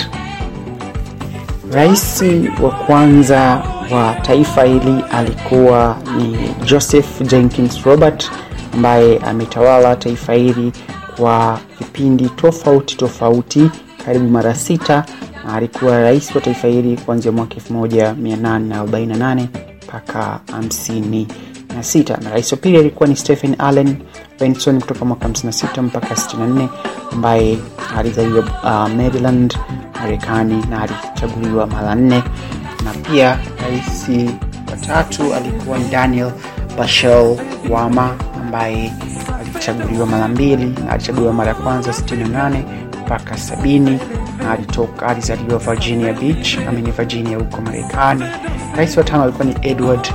Rais 1.73 2.23
wa 2.63 2.71
kwanza 2.71 3.63
wa 3.91 4.15
taifa 4.21 4.63
hili 4.63 5.03
alikuwa 5.11 5.97
ni 6.17 6.37
Joseph 6.65 7.21
Jenkins 7.21 7.83
Robert 7.83 8.31
ambaye 8.73 9.17
ametawala 9.17 9.95
taifa 9.95 10.33
hili 10.33 10.71
kwa 11.17 11.59
vipindi 11.79 12.29
tofauti 12.29 12.95
tofauti 12.97 13.71
karibu 14.05 14.29
mara 14.29 14.55
sita, 14.55 15.05
na 15.45 15.53
alikuwa 15.53 15.99
rais 15.99 16.35
wa 16.35 16.41
taifa 16.41 16.67
hili 16.67 16.97
kuanzia 16.97 17.31
mwaka 17.31 17.55
1848 17.55 19.70
mpaka 19.95 20.39
56, 20.51 22.23
na 22.23 22.30
rais 22.30 22.51
wa 22.51 22.57
pili 22.57 22.77
alikuwa 22.77 23.09
ni 23.09 23.15
Stephen 23.15 23.55
Allen 23.59 23.95
Benson 24.39 24.81
kutoka 24.81 25.05
mwaka 25.05 25.27
56 25.27 25.81
mpaka 25.81 26.15
64 26.15 26.68
ambaye 27.11 27.57
alizaliwa 27.97 28.39
uh, 28.39 28.95
Maryland 28.95 29.57
Marekani 30.01 30.65
na 30.69 30.81
alichaguliwa 30.81 31.68
mara 31.68 31.95
nne, 31.95 32.23
na 32.84 32.91
pia 32.93 33.39
rais 33.61 34.09
wa 34.72 34.77
tatu 34.88 35.34
alikuwa 35.34 35.77
ni 35.80 35.85
Daniel 35.89 36.31
Bashel 36.77 37.38
Wama 37.69 38.15
ambaye 38.41 38.93
alichaguliwa 39.41 40.05
mara 40.05 40.27
mbili 40.27 40.65
na 40.85 40.91
alichaguliwa 40.91 41.34
mara 41.34 41.49
ya 41.49 41.55
kwanza 41.55 41.91
68 41.91 42.61
mpaka 43.05 43.35
70 43.35 43.81
na 43.81 43.97
alitoka 44.49 45.07
alizaliwa 45.07 45.59
Virginia 45.59 46.13
Beach 46.13 46.57
amini 46.69 46.91
Virginia 46.91 47.38
huko 47.38 47.61
Marekani. 47.61 48.23
Rais 48.77 48.97
wa 48.97 49.03
tano 49.03 49.23
alikuwa 49.23 49.45
ni 49.45 49.55
Edward 49.61 50.07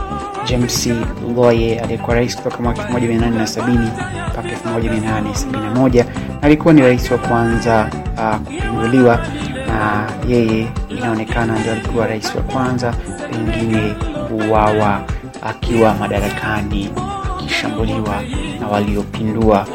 James 0.46 0.88
Loye 1.36 1.80
aliyekuwa 1.80 2.16
rais 2.16 2.36
kutoka 2.36 2.62
mwaka 2.62 2.82
1870 2.82 3.88
mpaka 4.28 4.48
1871 4.78 6.04
na 6.04 6.42
alikuwa 6.42 6.74
ni 6.74 6.82
rais 6.82 7.10
wa 7.10 7.18
kwanza 7.18 7.90
uh, 8.18 8.36
kupinduliwa 8.36 9.18
na 9.66 10.06
yeye 10.28 10.66
inaonekana 10.88 11.58
ndio 11.58 11.72
alikuwa 11.72 12.06
rais 12.06 12.34
wa 12.34 12.42
kwanza 12.42 12.94
pengine 13.30 13.94
kuuawa 14.28 15.00
akiwa 15.42 15.94
madarakani 15.94 16.90
akishambuliwa 17.38 18.22
na 18.60 18.68
waliopindua 18.68 19.66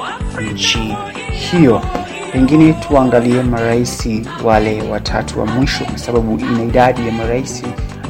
nchi 0.54 0.96
hiyo. 1.30 1.82
Pengine 2.32 2.74
tuangalie 2.74 3.44
marais 3.44 4.08
wale 4.44 4.82
watatu 4.82 5.40
wa 5.40 5.46
mwisho, 5.46 5.86
kwa 5.86 5.98
sababu 5.98 6.40
ina 6.40 6.64
idadi 6.64 7.08
ya 7.08 7.12
marais 7.14 7.64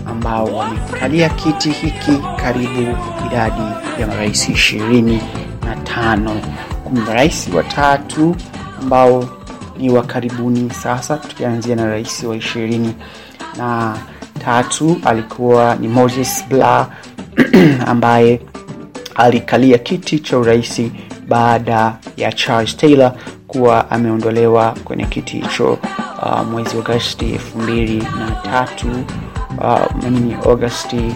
ambao 0.08 0.46
wamekalia 0.46 1.30
kiti 1.30 1.70
hiki 1.72 2.12
karibu 2.36 2.98
idadi 3.28 3.62
ya 4.00 4.08
marais 4.08 4.50
ishirini 4.50 5.22
na 5.66 5.76
tano. 5.76 6.42
Kuna 6.84 7.02
marais 7.02 7.50
watatu 7.56 8.36
ambao 8.82 9.30
ni 9.78 9.90
wa 9.90 10.04
karibuni 10.04 10.70
sasa, 10.74 11.18
tukianzia 11.18 11.76
na 11.76 11.86
rais 11.86 12.24
wa 12.24 12.36
ishirini 12.36 12.96
na 13.58 13.98
tatu 14.46 14.98
alikuwa 15.06 15.76
ni 15.76 15.88
Moses 15.88 16.46
Blah 16.50 16.88
ambaye 17.88 18.42
alikalia 19.16 19.78
kiti 19.78 20.20
cha 20.20 20.38
urais 20.38 20.82
baada 21.28 21.98
ya 22.18 22.32
Charles 22.32 22.78
Taylor 22.78 23.14
kuwa 23.52 23.92
ameondolewa 23.92 24.76
kwenye 24.84 25.06
kiti 25.06 25.38
hicho 25.40 25.78
uh, 26.24 26.42
mwezi 26.52 26.78
Agosti 26.80 27.26
elfu 27.32 27.60
mbili 27.60 27.98
na 28.20 28.32
tatu 28.52 28.88
uh, 29.58 30.04
nini 30.10 30.34
Agosti 30.34 31.16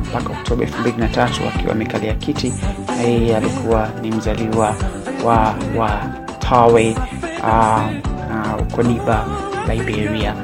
mpaka 0.00 0.30
uh, 0.30 0.38
Oktoba 0.38 0.62
elfu 0.64 0.80
mbili 0.80 0.96
na 0.96 1.08
tatu 1.08 1.40
akiwa 1.54 1.72
amekalia 1.72 2.14
kiti, 2.14 2.52
na 2.86 3.02
yeye 3.02 3.36
alikuwa 3.36 3.88
ni 4.02 4.10
mzaliwa 4.10 4.74
wa, 5.24 5.54
wa 5.76 6.00
Tawe 6.38 6.96
uh, 7.42 7.82
uh, 8.30 8.74
Koniba 8.76 9.26
Liberia, 9.68 10.34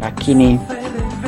lakini 0.00 0.60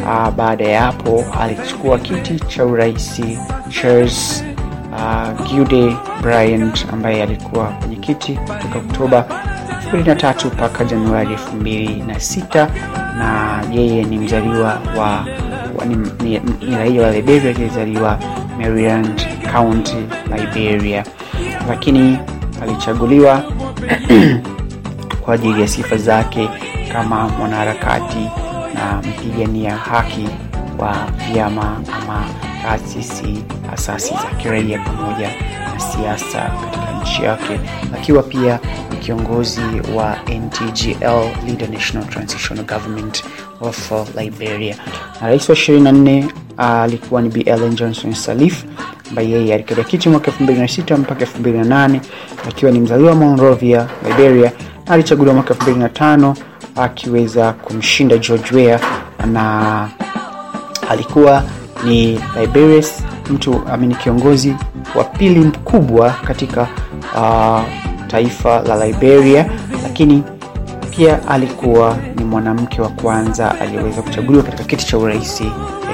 uh, 0.02 0.30
baada 0.30 0.64
ya 0.64 0.82
hapo 0.82 1.24
alichukua 1.40 1.98
kiti 1.98 2.40
cha 2.40 2.64
urais 2.64 3.20
Charles 3.68 4.44
uh, 4.92 5.46
Gude 5.52 5.96
Bryant 6.26 6.86
ambaye 6.92 7.22
alikuwa 7.22 7.70
mwenyekiti 7.70 8.32
kutoka 8.32 8.78
Oktoba 8.78 9.26
23 9.92 10.46
mpaka 10.46 10.84
Januari 10.84 11.34
2006 11.64 12.68
na 13.18 13.62
yeye 13.72 14.04
ni 14.04 14.18
mzaliwa 14.18 14.80
wa, 14.98 15.26
wa 15.78 15.84
ni, 16.24 16.40
raia 16.76 17.02
wa 17.02 17.10
Liberia 17.10 17.50
aliyezaliwa 17.50 18.18
Maryland 18.58 19.26
County 19.52 19.96
Liberia, 20.36 21.04
lakini 21.68 22.18
alichaguliwa 22.62 23.42
kwa 25.24 25.34
ajili 25.34 25.60
ya 25.60 25.68
sifa 25.68 25.96
zake 25.96 26.48
kama 26.92 27.28
mwanaharakati 27.28 28.30
na 28.74 29.02
mpigania 29.02 29.76
haki 29.76 30.28
wa 30.78 30.96
vyama 31.32 31.80
ama 32.02 32.24
taasisi 32.62 33.44
asasi 33.72 34.14
za 34.14 34.36
kiraia 34.42 34.78
pamoja 34.78 35.30
siasa 35.80 36.50
katika 36.60 36.92
nchi 37.02 37.22
yake, 37.24 37.60
akiwa 37.94 38.22
pia 38.22 38.58
ni 38.90 38.96
kiongozi 38.96 39.60
wa 39.94 40.16
NTGL, 40.28 41.46
Leader 41.46 41.68
National 41.70 42.08
Transitional 42.08 42.64
Government 42.64 43.24
of 43.60 43.92
Liberia. 44.18 44.76
Na 45.20 45.26
rais 45.28 45.48
wa 45.48 45.54
24 45.54 46.24
alikuwa 46.56 47.20
uh, 47.20 47.26
ni 47.26 47.32
Bi 47.32 47.40
Ellen 47.40 47.74
Johnson 47.74 48.14
Sirleaf 48.14 48.64
ambaye 49.10 49.30
yeye 49.30 49.54
alikalia 49.54 49.84
kiti 49.84 50.08
mwaka 50.08 50.30
2006 50.30 50.96
mpaka 50.98 51.24
2008 51.24 52.00
akiwa 52.48 52.70
ni 52.72 52.80
mzaliwa 52.80 53.10
wa 53.10 53.16
Monrovia, 53.16 53.86
Liberia, 54.08 54.52
na 54.86 54.94
alichaguliwa 54.94 55.34
mwaka 55.34 55.54
2005 55.54 56.34
akiweza 56.76 57.52
kumshinda 57.52 58.18
George 58.18 58.54
Weah 58.56 58.80
na 59.26 59.88
alikuwa 60.90 61.42
ni 61.84 62.20
Liberia's 62.40 63.02
mtu 63.30 63.62
ni 63.80 63.94
kiongozi 63.94 64.54
wa 64.94 65.04
pili 65.04 65.40
mkubwa 65.40 66.10
katika 66.10 66.62
uh, 67.16 67.60
taifa 68.06 68.60
la 68.60 68.86
Liberia, 68.86 69.46
lakini 69.82 70.22
pia 70.96 71.28
alikuwa 71.28 71.96
ni 72.16 72.24
mwanamke 72.24 72.82
wa 72.82 72.88
kwanza 72.88 73.60
aliyeweza 73.60 74.02
kuchaguliwa 74.02 74.44
katika 74.44 74.64
kiti 74.64 74.86
cha 74.86 74.98
urais 74.98 75.40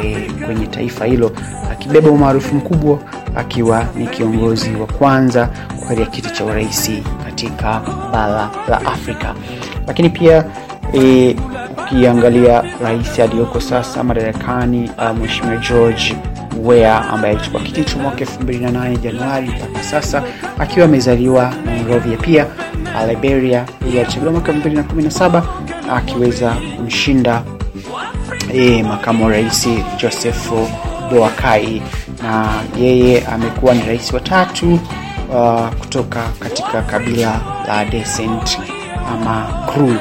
e, 0.05 0.31
kwenye 0.47 0.67
taifa 0.67 1.05
hilo, 1.05 1.31
akibeba 1.73 2.11
umaarufu 2.11 2.55
mkubwa 2.55 2.99
akiwa 3.37 3.87
ni 3.97 4.07
kiongozi 4.07 4.71
wa 4.75 4.87
kwanza 4.87 5.49
kukalia 5.81 6.07
kiti 6.07 6.31
cha 6.31 6.45
urais 6.45 6.91
katika 7.25 7.81
bara 8.13 8.51
la 8.69 8.87
Afrika. 8.87 9.35
Lakini 9.87 10.11
pia 10.11 10.45
e, 10.95 11.37
ukiangalia 11.83 12.65
rais 12.83 13.19
aliyoko 13.21 13.61
sasa 13.61 14.05
madarakani 14.05 14.91
uh, 14.99 15.17
Mheshimiwa 15.19 15.57
George 15.57 16.17
Weah 16.61 17.13
ambaye 17.13 17.35
alichukua 17.35 17.61
kiti 17.61 17.85
cha 17.85 17.97
mwaka 17.97 18.25
2008 18.25 18.97
Januari 18.99 19.49
mpaka 19.49 19.83
sasa 19.85 20.23
akiwa 20.59 20.87
amezaliwa 20.87 21.53
Monrovia. 21.67 22.17
Pia 22.17 22.47
Liberia 23.09 23.65
yeye 23.87 24.01
alichaguliwa 24.01 24.33
mwaka 24.33 24.53
2017 24.53 25.43
akiweza 25.93 26.57
kumshinda 26.77 27.43
e, 28.55 28.83
makamu 28.83 29.25
wa 29.25 29.31
rais 29.31 29.69
Joseph 30.03 30.51
Boakai 31.11 31.83
na 32.23 32.49
yeye 32.81 33.27
amekuwa 33.27 33.75
ni 33.75 33.83
rais 33.83 34.13
wa 34.13 34.21
tatu 34.21 34.79
uh, 35.35 35.69
kutoka 35.81 36.23
katika 36.41 36.83
kabila 36.83 37.41
la 37.69 37.85
Descent 37.85 38.59
ama 39.13 39.47
Kru 39.75 39.97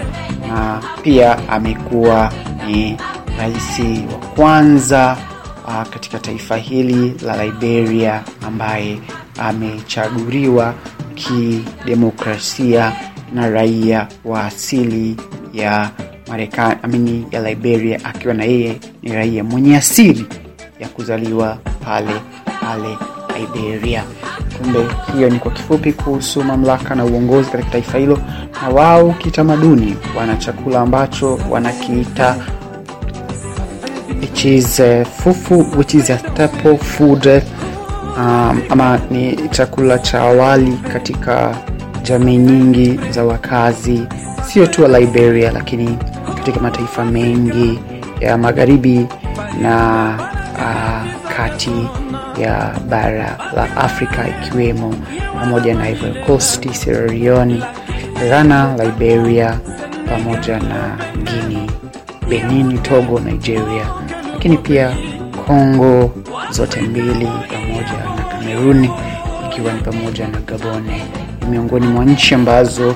na 0.47 0.79
pia 1.01 1.49
amekuwa 1.49 2.31
ni 2.67 2.97
rais 3.39 3.79
wa 4.11 4.17
kwanza 4.35 5.17
uh, 5.67 5.83
katika 5.89 6.19
taifa 6.19 6.57
hili 6.57 7.13
la 7.25 7.45
Liberia 7.45 8.23
ambaye 8.47 8.99
amechaguliwa 9.39 10.73
kidemokrasia 11.15 12.93
na 13.33 13.49
raia 13.49 14.07
wa 14.25 14.43
asili 14.45 15.17
ya 15.53 15.89
Marekani 16.27 16.75
amini 16.83 17.25
ya 17.31 17.41
Liberia, 17.49 17.99
akiwa 18.05 18.33
na 18.33 18.43
yeye 18.43 18.79
ni 19.03 19.13
raia 19.13 19.43
mwenye 19.43 19.77
asili 19.77 20.25
ya 20.79 20.87
kuzaliwa 20.87 21.57
pale 21.85 22.13
pale 22.61 22.97
Liberia. 23.39 24.03
Kumbe 24.57 24.79
hiyo 25.15 25.29
ni 25.29 25.39
kwa 25.39 25.51
kifupi 25.51 25.93
kuhusu 25.93 26.43
mamlaka 26.43 26.95
na 26.95 27.05
uongozi 27.05 27.49
katika 27.51 27.69
taifa 27.71 27.97
hilo. 27.97 28.19
Na 28.61 28.69
wao 28.69 29.11
kitamaduni 29.13 29.95
wana 30.17 30.35
chakula 30.37 30.81
ambacho 30.81 31.39
wanakiita 31.49 32.35
which 34.21 34.45
is 34.45 34.79
uh, 34.79 35.03
fufu 35.23 35.77
which 35.77 35.93
is 35.93 36.09
a 36.09 36.17
staple 36.17 36.77
food 36.77 37.27
um, 38.17 38.61
ama 38.69 38.99
ni 39.11 39.35
chakula 39.51 39.99
cha 39.99 40.21
awali 40.21 40.71
katika 40.93 41.55
jamii 42.03 42.37
nyingi 42.37 42.99
za 43.09 43.23
wakazi. 43.23 44.03
Sio 44.47 44.67
tu 44.67 44.83
wa 44.83 44.99
Liberia, 44.99 45.51
lakini 45.51 45.97
katika 46.35 46.59
mataifa 46.59 47.05
mengi 47.05 47.79
ya 48.19 48.37
magharibi 48.37 49.07
na 49.61 50.05
uh, 50.55 51.31
kati 51.37 51.89
ya 52.41 52.75
bara 52.89 53.37
la 53.55 53.77
Afrika 53.77 54.25
ikiwemo 54.27 54.95
pamoja 55.39 55.73
na 55.75 55.89
Ivory 55.89 56.23
Coast, 56.25 56.71
Sierra 56.71 57.13
Ghana, 58.29 58.75
Liberia 58.83 59.59
pamoja 60.09 60.59
na 60.59 60.97
Guinea, 61.23 61.67
Benin, 62.31 62.77
Togo, 62.83 63.19
Nigeria, 63.19 63.85
lakini 64.33 64.57
pia 64.57 64.97
Kongo 65.47 66.11
zote 66.51 66.81
mbili 66.81 67.27
pamoja 67.51 67.93
na 68.15 68.23
Kameruni 68.31 68.91
ikiwa 69.51 69.73
ni 69.73 69.81
pamoja 69.81 70.27
na 70.27 70.39
Gabone 70.39 71.03
ni 71.41 71.47
miongoni 71.47 71.87
mwa 71.87 72.05
nchi 72.05 72.35
ambazo 72.35 72.95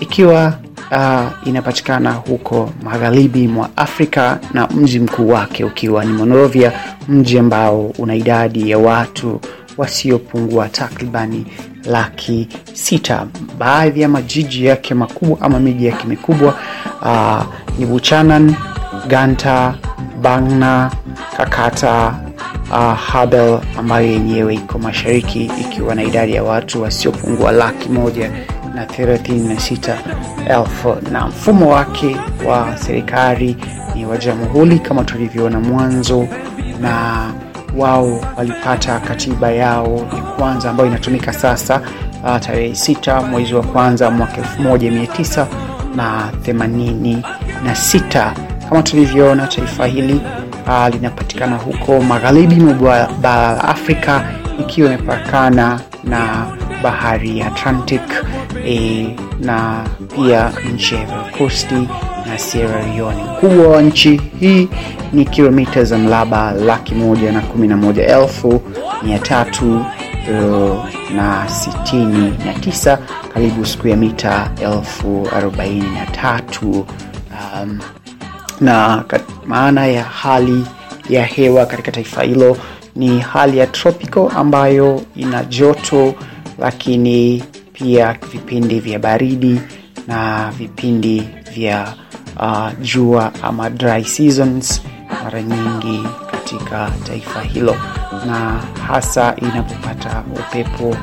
ikiwa 0.00 0.54
uh, 0.90 1.48
inapatikana 1.48 2.12
huko 2.12 2.70
magharibi 2.82 3.48
mwa 3.48 3.68
Afrika 3.76 4.38
na 4.54 4.66
mji 4.66 5.00
mkuu 5.00 5.28
wake 5.28 5.64
ukiwa 5.64 6.04
ni 6.04 6.12
Monrovia, 6.12 6.72
mji 7.08 7.38
ambao 7.38 7.86
una 7.98 8.14
idadi 8.14 8.70
ya 8.70 8.78
watu 8.78 9.40
wasiopungua 9.76 10.68
takribani 10.68 11.46
laki 11.84 12.48
sita. 12.72 13.26
Baadhi 13.58 14.00
ya 14.00 14.08
majiji 14.08 14.64
yake 14.66 14.94
makubwa 14.94 15.40
ama 15.40 15.60
miji 15.60 15.86
yake 15.86 16.06
mikubwa 16.06 16.54
uh, 17.02 17.42
ni 17.78 17.86
Buchanan, 17.86 18.54
Ganta, 19.08 19.74
Bangna, 20.22 20.90
Kakata 21.36 22.14
uh, 22.70 22.94
Habel 22.98 23.58
ambayo 23.78 24.06
yenyewe 24.12 24.54
iko 24.54 24.78
mashariki 24.78 25.44
ikiwa 25.60 25.94
na 25.94 26.02
idadi 26.02 26.34
ya 26.34 26.42
watu 26.42 26.82
wasiopungua 26.82 27.52
laki 27.52 27.88
moja 27.88 28.30
na 28.74 28.86
thelathini 28.86 29.48
na 29.54 29.60
sita 29.60 29.98
elfu 30.48 30.96
na 31.12 31.26
mfumo 31.26 31.70
wake 31.70 32.16
wa 32.46 32.76
serikali 32.76 33.56
ni 33.94 34.06
wa 34.06 34.16
jamhuri 34.16 34.78
kama 34.78 35.04
tulivyoona 35.04 35.60
mwanzo, 35.60 36.28
na 36.80 37.26
wao 37.76 38.20
walipata 38.36 39.00
katiba 39.00 39.50
yao 39.50 40.06
ya 40.16 40.22
kwanza 40.22 40.70
ambayo 40.70 40.88
inatumika 40.88 41.32
sasa 41.32 41.80
uh, 42.24 42.36
tarehe 42.38 42.74
sita 42.74 43.22
mwezi 43.22 43.54
wa 43.54 43.62
kwanza 43.62 44.10
mwaka 44.10 44.36
elfu 44.36 44.62
moja 44.62 44.90
mia 44.90 45.06
tisa 45.06 45.46
na 45.96 46.30
themanini 46.42 47.22
na 47.64 47.74
sita. 47.74 48.34
Kama 48.68 48.82
tulivyoona 48.82 49.46
taifa 49.46 49.86
hili 49.86 50.20
uh, 50.66 50.88
linapatikana 50.94 51.56
huko 51.56 52.00
magharibi 52.00 52.54
mwa 52.54 53.08
bara 53.20 53.52
la 53.52 53.64
Afrika 53.64 54.24
ikiwa 54.60 54.88
imepakana 54.88 55.80
na 56.04 56.46
bahari 56.82 57.38
ya 57.38 57.46
Atlantic 57.46 58.02
e, 58.66 59.16
na 59.40 59.84
pia 60.14 60.52
nchi 60.74 60.94
ya 60.94 61.00
Ivory 61.02 61.30
Coast 61.38 61.72
na 62.26 62.38
Sierra 62.38 62.86
Leone. 62.86 63.24
Ukubwa 63.36 63.68
wa 63.68 63.82
nchi 63.82 64.20
hii 64.40 64.68
ni 65.12 65.24
kilomita 65.24 65.84
za 65.84 65.98
mraba 65.98 66.50
laki 66.52 66.94
moja 66.94 67.32
na 67.32 67.40
kumi 67.40 67.68
na 67.68 67.76
moja 67.76 68.06
elfu 68.06 68.62
mia 69.02 69.18
tatu 69.18 69.76
uh, 70.30 70.84
na 71.14 71.48
sitini 71.48 72.34
na 72.46 72.54
tisa 72.60 72.98
karibu 73.34 73.66
ya 73.88 73.96
mita 73.96 74.50
elfu 74.60 75.28
arobaini 75.36 75.90
na 75.90 76.06
tatu 76.06 76.86
um, 77.30 77.78
na 78.60 79.04
maana 79.46 79.86
ya 79.86 80.04
hali 80.04 80.66
ya 81.08 81.24
hewa 81.24 81.66
katika 81.66 81.92
taifa 81.92 82.22
hilo 82.22 82.56
ni 82.96 83.18
hali 83.20 83.58
ya 83.58 83.66
tropical 83.66 84.28
ambayo 84.36 85.02
ina 85.16 85.44
joto, 85.44 86.14
lakini 86.58 87.42
pia 87.72 88.16
vipindi 88.32 88.80
vya 88.80 88.98
baridi 88.98 89.60
na 90.06 90.50
vipindi 90.58 91.28
vya 91.54 91.94
uh, 92.40 92.68
jua 92.80 93.32
ama 93.42 93.70
dry 93.70 94.04
seasons 94.04 94.82
mara 95.24 95.42
nyingi 95.42 96.06
katika 96.30 96.90
taifa 97.06 97.40
hilo, 97.42 97.76
na 98.26 98.60
hasa 98.86 99.36
inapopata 99.36 100.22
upepo 100.40 100.96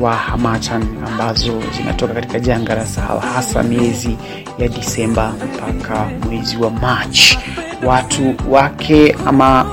wa 0.00 0.14
hamatan 0.16 0.82
ambazo 1.06 1.62
zinatoka 1.76 2.14
katika 2.14 2.40
janga 2.40 2.74
la 2.74 2.86
Sahara, 2.86 3.20
hasa 3.20 3.62
miezi 3.62 4.16
ya 4.58 4.68
Disemba 4.68 5.32
mpaka 5.32 6.04
mwezi 6.26 6.56
wa 6.56 6.70
Machi. 6.70 7.38
watu 7.84 8.34
wake 8.50 9.16
ama 9.26 9.66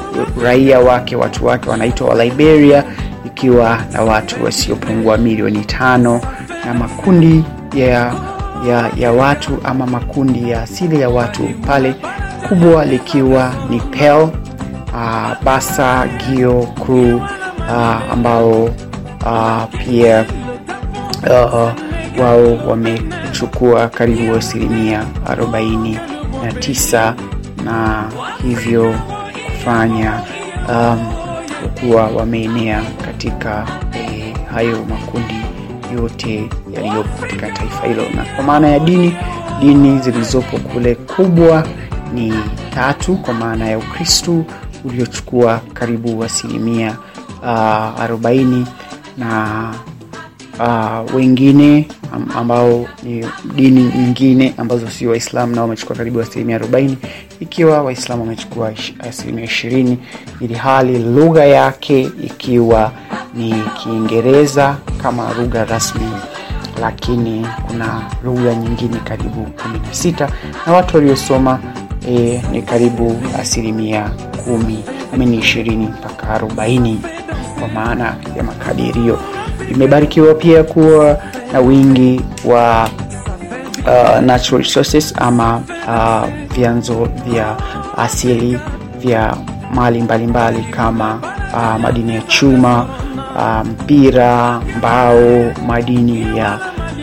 raia 0.43 0.79
wake 0.79 1.15
watu 1.15 1.45
wake 1.45 1.69
wanaitwa 1.69 2.09
wa 2.09 2.25
liberia 2.25 2.83
ikiwa 3.25 3.79
na 3.93 4.01
watu 4.01 4.43
wasiopungua 4.43 5.17
milioni 5.17 5.65
tano 5.65 6.21
na 6.65 6.73
makundi 6.73 7.43
ya, 7.75 8.13
ya, 8.67 8.91
ya 8.97 9.11
watu 9.11 9.57
ama 9.63 9.87
makundi 9.87 10.49
ya 10.49 10.61
asili 10.61 11.01
ya 11.01 11.09
watu 11.09 11.43
pale 11.67 11.95
kubwa 12.49 12.85
likiwa 12.85 13.53
ni 13.69 13.79
pel 13.79 14.21
uh, 14.21 14.29
basa 15.43 16.07
gio 16.07 16.67
crew 16.85 17.15
uh, 17.15 18.11
ambao 18.11 18.63
uh, 19.25 19.63
pia 19.85 20.25
uh, 21.23 21.71
wao 22.21 22.57
wamechukua 22.67 23.87
karibu 23.89 24.35
asilimia 24.35 25.03
49 25.25 27.13
na 27.65 28.03
hivyo 28.43 28.95
kufanya 29.45 30.21
um, 30.69 31.05
kuwa 31.79 32.07
wameenea 32.07 32.81
katika 33.05 33.67
eh, 33.93 34.33
hayo 34.53 34.85
makundi 34.89 35.35
yote 35.95 36.49
yaliyopo 36.75 37.09
katika 37.21 37.51
taifa 37.51 37.87
hilo. 37.87 38.03
Na 38.15 38.25
kwa 38.35 38.43
maana 38.43 38.67
ya 38.67 38.79
dini 38.79 39.15
dini 39.61 39.99
zilizopo 39.99 40.57
kule 40.57 40.95
kubwa 40.95 41.67
ni 42.13 42.33
tatu 42.75 43.15
kwa 43.15 43.33
maana 43.33 43.67
ya 43.69 43.77
ukristu 43.77 44.45
uliochukua 44.85 45.61
karibu 45.73 46.23
asilimia 46.23 46.97
uh, 47.41 47.47
40 47.47 48.65
na 49.17 49.73
uh, 50.59 51.15
wengine 51.15 51.87
ambao 52.35 52.85
ni 53.03 53.25
dini 53.55 53.83
nyingine 53.83 54.53
ambazo 54.57 54.89
sio 54.89 55.09
waislamu 55.09 55.55
nao 55.55 55.63
wamechukua 55.63 55.95
karibu 55.95 56.21
asilimia 56.21 56.57
40 56.57 56.95
ikiwa 57.39 57.81
waislamu 57.81 58.21
wamechukua 58.21 58.71
asilimia 59.09 59.45
20 59.45 59.95
ili 60.41 60.53
hali 60.53 60.99
lugha 60.99 61.45
yake 61.45 62.01
ikiwa 62.23 62.91
ni 63.33 63.63
kiingereza 63.83 64.77
kama 65.03 65.33
lugha 65.33 65.65
rasmi 65.65 66.11
lakini 66.81 67.47
kuna 67.67 68.01
lugha 68.23 68.55
nyingine 68.55 68.97
karibu 69.03 69.47
16 69.91 70.29
na 70.67 70.73
watu 70.73 70.97
waliosoma 70.97 71.59
e, 72.09 72.41
ni 72.51 72.61
karibu 72.61 73.15
asilimia 73.39 74.11
kumi 74.45 74.83
amini 75.13 75.37
ishirini 75.37 75.85
mpaka 75.87 76.29
arobaini 76.29 77.01
kwa 77.59 77.67
maana 77.67 78.15
ya 78.37 78.43
makadirio. 78.43 79.19
Imebarikiwa 79.71 80.33
pia 80.35 80.63
kuwa 80.63 81.17
na 81.53 81.59
wingi 81.59 82.21
wa 82.45 82.89
uh, 83.85 84.19
natural 84.21 84.61
resources 84.63 85.13
ama 85.17 85.61
uh, 85.87 86.53
vyanzo 86.55 87.07
vya 87.25 87.55
asili 87.97 88.59
vya 88.99 89.37
mali 89.73 90.01
mbalimbali 90.01 90.63
kama 90.63 91.19
uh, 91.53 91.81
madini 91.81 92.15
ya 92.15 92.21
chuma 92.21 92.87
uh, 93.35 93.67
mpira 93.67 94.61
mbao 94.77 95.51
madini 95.67 96.37
ya, 96.37 96.59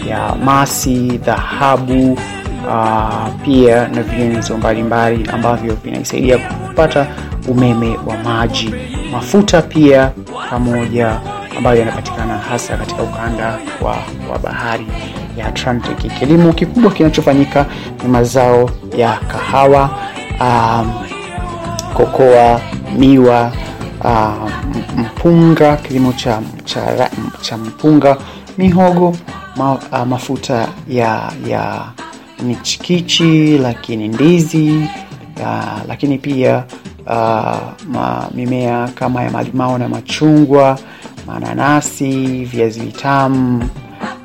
ya 0.09 0.35
masi 0.45 1.19
dhahabu 1.25 2.13
uh, 2.69 3.29
pia 3.45 3.89
na 3.89 4.03
vyenzo 4.03 4.57
mbalimbali 4.59 5.29
ambavyo 5.33 5.75
vinaisaidia 5.85 6.39
kupata 6.39 7.07
umeme 7.49 7.97
wa 8.07 8.17
maji. 8.17 8.75
Mafuta 9.13 9.63
pia 9.63 10.11
pamoja 10.51 11.21
ambayo 11.59 11.79
yanapatikana 11.79 12.39
hasa 12.39 12.77
katika 12.77 13.03
ukanda 13.03 13.59
wa, 13.83 13.91
wa 14.33 14.39
bahari 14.43 14.87
ya 15.37 15.47
atlantic. 15.47 16.19
Kilimo 16.19 16.53
kikubwa 16.53 16.91
kinachofanyika 16.91 17.67
ni 18.03 18.09
mazao 18.09 18.71
ya 18.97 19.13
kahawa 19.29 19.91
um, 20.41 20.93
kokoa 21.95 22.61
miwa 22.99 23.53
uh, 24.05 24.51
mpunga 24.99 25.77
kilimo 25.77 26.13
cha, 26.13 26.41
cha, 26.65 27.11
cha 27.41 27.57
mpunga 27.57 28.17
mihogo 28.59 29.17
ma, 29.57 29.73
uh, 29.73 30.07
mafuta 30.07 30.69
ya 30.89 31.33
ya 31.49 31.83
michikichi 32.43 33.59
lakini 33.59 34.09
ndizi 34.09 34.89
uh, 35.43 35.79
lakini 35.89 36.19
pia 36.19 36.65
uh, 37.07 37.13
ma, 37.93 38.29
mimea 38.35 38.89
kama 38.95 39.23
ya 39.23 39.31
malimao 39.31 39.79
na 39.79 39.89
machungwa 39.89 40.79
mananasi 41.27 42.45
viazi 42.45 42.81
vitamu 42.81 43.65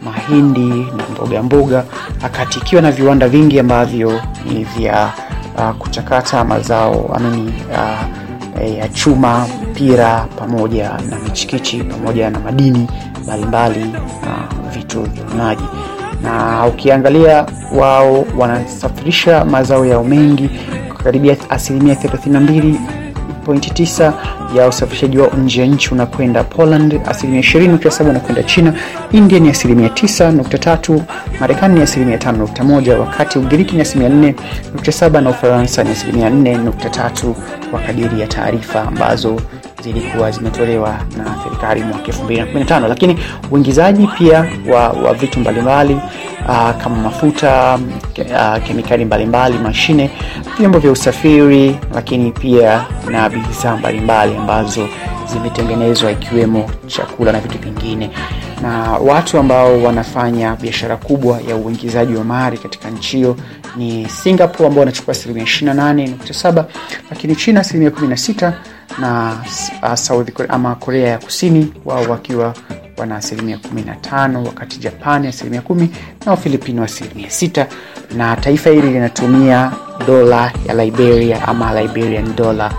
mahindi 0.01 0.67
na 0.97 1.03
mboga 1.13 1.43
mboga. 1.43 1.83
Wakati 2.23 2.59
ikiwa 2.59 2.81
na 2.81 2.91
viwanda 2.91 3.27
vingi 3.29 3.59
ambavyo 3.59 4.21
ni 4.45 4.63
vya 4.63 5.13
uh, 5.57 5.69
kuchakata 5.71 6.43
mazao 6.45 7.11
amini 7.15 7.53
uh, 7.71 8.77
ya 8.77 8.89
chuma 8.89 9.47
mpira 9.75 10.25
pamoja 10.39 10.89
na 11.09 11.19
michikichi 11.19 11.83
pamoja 11.83 12.29
na 12.29 12.39
madini 12.39 12.87
mbalimbali 13.23 13.79
na 13.79 13.99
vitu 14.73 15.01
vya 15.01 15.23
na 16.23 16.65
ukiangalia 16.65 17.45
wao 17.75 18.25
wanasafirisha 18.37 19.45
mazao 19.45 19.85
yao 19.85 20.03
mengi 20.03 20.49
karibia 21.03 21.35
asilimia 21.49 21.93
32.9 21.93 24.11
ya 24.57 24.67
usafirishaji 24.67 25.17
wao 25.17 25.31
nje 25.37 25.61
ya 25.61 25.67
nchi 25.67 25.93
unakwenda 25.93 26.43
poland 26.43 27.01
asilimia 27.07 27.41
27 27.41 28.09
unakwenda 28.09 28.43
china 28.43 28.73
india 29.11 29.39
ni 29.39 29.49
asilimia 29.49 29.87
9.3 29.87 30.99
marekani 31.39 31.75
ni 31.75 31.81
asilimia 31.81 32.17
5.1 32.17 32.97
wakati 32.99 33.39
ugiriki 33.39 33.75
ni 33.75 33.81
asilimia 33.81 34.31
4.7 34.33 35.21
na 35.21 35.29
ufaransa 35.29 35.83
ni 35.83 35.89
asilimia 35.89 36.29
4.3 36.29 37.33
kwa 37.71 37.79
kadiri 37.79 38.21
ya 38.21 38.27
taarifa 38.27 38.81
ambazo 38.81 39.41
zilikuwa 39.85 40.31
zimetolewa 40.31 40.99
na 41.17 41.35
serikali 41.43 41.83
mwaka 41.83 42.11
2015 42.11 42.87
lakini 42.87 43.19
uingizaji 43.51 44.07
pia 44.17 44.45
wa, 44.73 44.89
wa 44.89 45.13
vitu 45.13 45.39
mbalimbali 45.39 45.93
uh, 45.93 46.71
kama 46.83 46.95
mafuta 46.95 47.79
uh, 48.17 48.63
kemikali 48.63 49.05
mbalimbali 49.05 49.57
mashine 49.57 50.11
vyombo 50.59 50.79
vya 50.79 50.91
usafiri 50.91 51.79
lakini 51.93 52.31
pia 52.31 52.85
na 53.11 53.29
bidhaa 53.29 53.77
mbalimbali 53.77 54.35
ambazo 54.37 54.87
zimetengenezwa 55.33 56.11
ikiwemo 56.11 56.69
chakula 56.87 57.31
na 57.31 57.39
vitu 57.39 57.57
vingine. 57.57 58.09
Na 58.61 58.91
watu 58.91 59.37
ambao 59.39 59.83
wanafanya 59.83 60.55
biashara 60.55 60.97
kubwa 60.97 61.39
ya 61.49 61.55
uingizaji 61.55 62.15
wa 62.15 62.23
mali 62.23 62.57
katika 62.57 62.89
nchi 62.89 63.17
hiyo 63.17 63.35
ni 63.75 64.09
singapore 64.09 64.67
ambao 64.67 64.79
wanachukua 64.79 65.11
asilimia 65.11 65.43
28.7 65.43 66.63
lakini 67.09 67.35
china 67.35 67.59
asilimia 67.59 67.89
16 67.89 68.51
na 68.99 69.37
South 69.95 70.31
Korea, 70.31 70.49
ama 70.53 70.75
korea 70.75 71.07
ya 71.09 71.17
kusini 71.17 71.73
wao 71.85 72.03
wakiwa 72.03 72.53
wana 72.97 73.15
asilimia 73.15 73.57
15 73.57 74.45
wakati 74.45 74.77
japani 74.79 75.27
asilimia 75.27 75.61
10 75.61 75.87
na 76.25 76.31
wafilipino 76.31 76.83
asilimia 76.83 77.27
6 77.27 77.65
na 78.17 78.35
taifa 78.35 78.69
hili 78.69 78.91
linatumia 78.91 79.71
dola 80.07 80.51
ya 80.67 80.73
liberia 80.85 81.47
ama 81.47 81.81
liberian 81.81 82.35
dollar. 82.35 82.71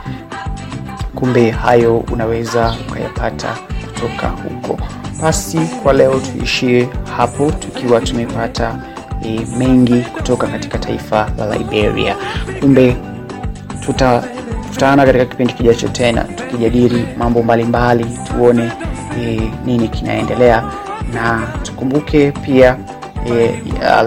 Kumbe 1.14 1.50
hayo 1.50 1.98
unaweza 1.98 2.76
ukayapata 2.88 3.56
kutoka 3.94 4.28
huko. 4.28 4.78
Basi 5.22 5.58
kwa 5.82 5.92
leo 5.92 6.20
tuishie 6.20 6.88
hapo 7.16 7.50
tukiwa 7.50 8.00
tumepata 8.00 8.78
e, 9.22 9.46
mengi 9.58 10.00
kutoka 10.00 10.46
katika 10.46 10.78
taifa 10.78 11.30
la 11.38 11.58
liberia. 11.58 12.16
Kumbe 12.60 12.96
tuta 13.86 14.24
tutaana 14.76 15.06
katika 15.06 15.24
kipindi 15.24 15.52
kijacho 15.52 15.88
tena 15.88 16.24
tukijadili 16.24 17.06
mambo 17.18 17.42
mbalimbali 17.42 18.04
mbali, 18.04 18.18
tuone 18.28 18.72
e, 19.20 19.50
nini 19.64 19.88
kinaendelea. 19.88 20.62
Na 21.14 21.42
tukumbuke 21.62 22.32
pia 22.32 22.76
e, 23.26 23.62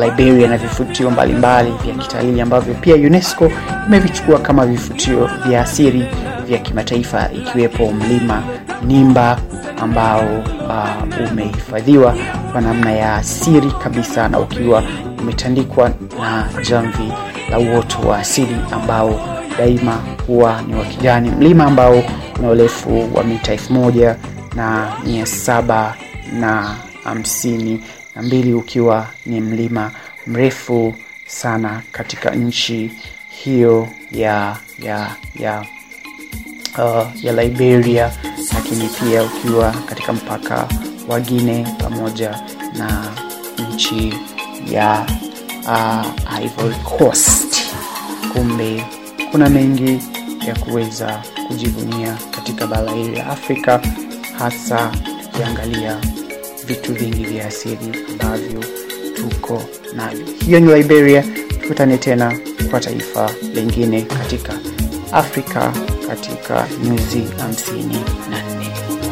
liberia 0.05 0.47
na 0.47 0.57
vifutio 0.57 1.11
mbalimbali 1.11 1.73
vya 1.85 1.95
kitalii 1.95 2.41
ambavyo 2.41 2.73
pia 2.73 2.95
unesco 2.95 3.51
imevichukua 3.87 4.39
kama 4.39 4.65
vifutio 4.65 5.29
vya 5.47 5.61
asiri 5.61 6.07
vya 6.47 6.57
kimataifa 6.57 7.29
ikiwepo 7.31 7.91
mlima 7.91 8.43
nimba 8.85 9.37
ambao 9.81 10.21
uh, 10.67 11.31
umehifadhiwa 11.31 12.15
kwa 12.51 12.61
namna 12.61 12.91
ya 12.91 13.15
asiri 13.15 13.71
kabisa 13.83 14.27
na 14.29 14.39
ukiwa 14.39 14.83
umetandikwa 15.21 15.91
na 16.19 16.49
jamvi 16.69 17.13
la 17.49 17.59
uoto 17.59 17.99
wa 18.07 18.17
asili 18.19 18.55
ambao 18.71 19.38
daima 19.59 20.01
huwa 20.27 20.61
ni 20.61 20.75
wa 20.75 20.85
kijani. 20.85 21.29
Mlima 21.31 21.65
ambao 21.65 22.03
una 22.39 22.49
urefu 22.49 23.09
wa 23.15 23.23
mita 23.23 23.51
elfu 23.51 23.73
moja 23.73 24.15
na 24.55 24.93
mia 25.05 25.25
saba 25.25 25.95
na 26.39 26.75
hamsini 27.03 27.83
na 28.15 28.21
mbili 28.21 28.53
ukiwa 28.53 29.07
ni 29.25 29.41
mlima 29.41 29.91
mrefu 30.27 30.95
sana 31.27 31.81
katika 31.91 32.29
nchi 32.35 32.91
hiyo 33.29 33.87
ya 34.11 34.55
ya 34.83 35.07
ya 35.39 35.65
uh, 36.77 37.23
ya 37.25 37.33
liberia 37.43 38.11
lakini 38.53 38.87
pia 38.87 39.23
ukiwa 39.23 39.71
katika 39.85 40.13
mpaka 40.13 40.67
wa 41.07 41.19
guine 41.19 41.67
pamoja 41.77 42.39
na 42.77 43.11
nchi 43.73 44.13
ya 44.71 45.05
uh, 45.65 46.05
ivory 46.43 46.75
coast. 46.75 47.73
Kumbe 48.33 48.83
kuna 49.31 49.49
mengi 49.49 49.99
ya 50.47 50.55
kuweza 50.55 51.21
kujivunia 51.47 52.17
katika 52.31 52.67
bara 52.67 52.91
hili 52.91 53.15
la 53.15 53.27
Afrika, 53.27 53.81
hasa 54.39 54.91
tukiangalia 55.23 55.97
vitu 56.65 56.93
vingi 56.93 57.23
vya 57.25 57.47
asili 57.47 58.05
ambavyo 58.11 58.63
tuko 59.15 59.63
navyo. 59.95 60.25
Hiyo 60.45 60.59
ni 60.59 60.73
Liberia. 60.73 61.23
Tukutane 61.61 61.97
tena 61.97 62.39
kwa 62.71 62.79
taifa 62.79 63.29
lingine 63.53 64.01
katika 64.01 64.53
Afrika 65.11 65.71
katika 66.07 66.67
nyuzi 66.83 67.19
54. 67.19 69.09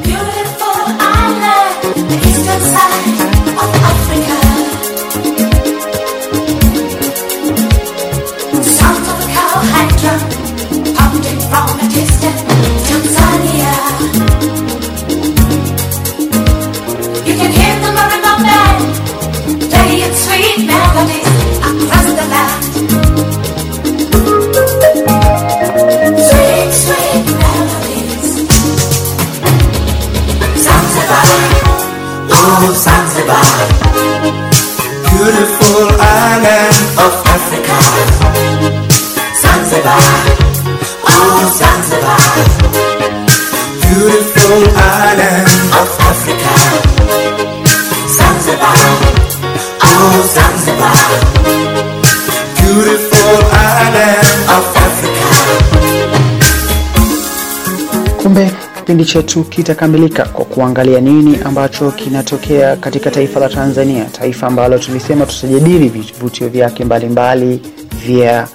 Chetu 59.08 59.44
kitakamilika 59.44 60.26
kwa 60.26 60.46
kuangalia 60.46 61.02
nini 61.02 61.38
ambacho 61.46 61.92
kinatokea 61.92 62.76
katika 62.76 63.12
taifa 63.12 63.40
la 63.40 63.50
Tanzania, 63.50 64.06
taifa 64.06 64.48
ambalo 64.48 64.80
tulisema 64.80 65.26
tutajadili 65.26 65.90
vivutio 65.90 66.50
vyake 66.50 66.86
mbalimbali 66.86 67.62
vya 68.06 68.48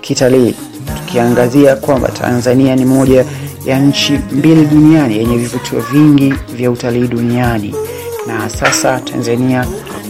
kitalii, 0.00 0.54
tukiangazia 0.96 1.76
kwamba 1.76 2.08
Tanzania 2.08 2.76
ni 2.76 2.84
moja 2.84 3.24
ya 3.66 3.78
nchi 3.78 4.20
mbili 4.32 4.66
duniani 4.66 5.16
yenye 5.16 5.36
vivutio 5.36 5.80
vingi 5.80 6.34
vya 6.56 6.70
utalii 6.70 7.08
duniani, 7.08 7.74
na 8.26 8.50
sasa 8.50 9.00
Tanzania 9.00 9.66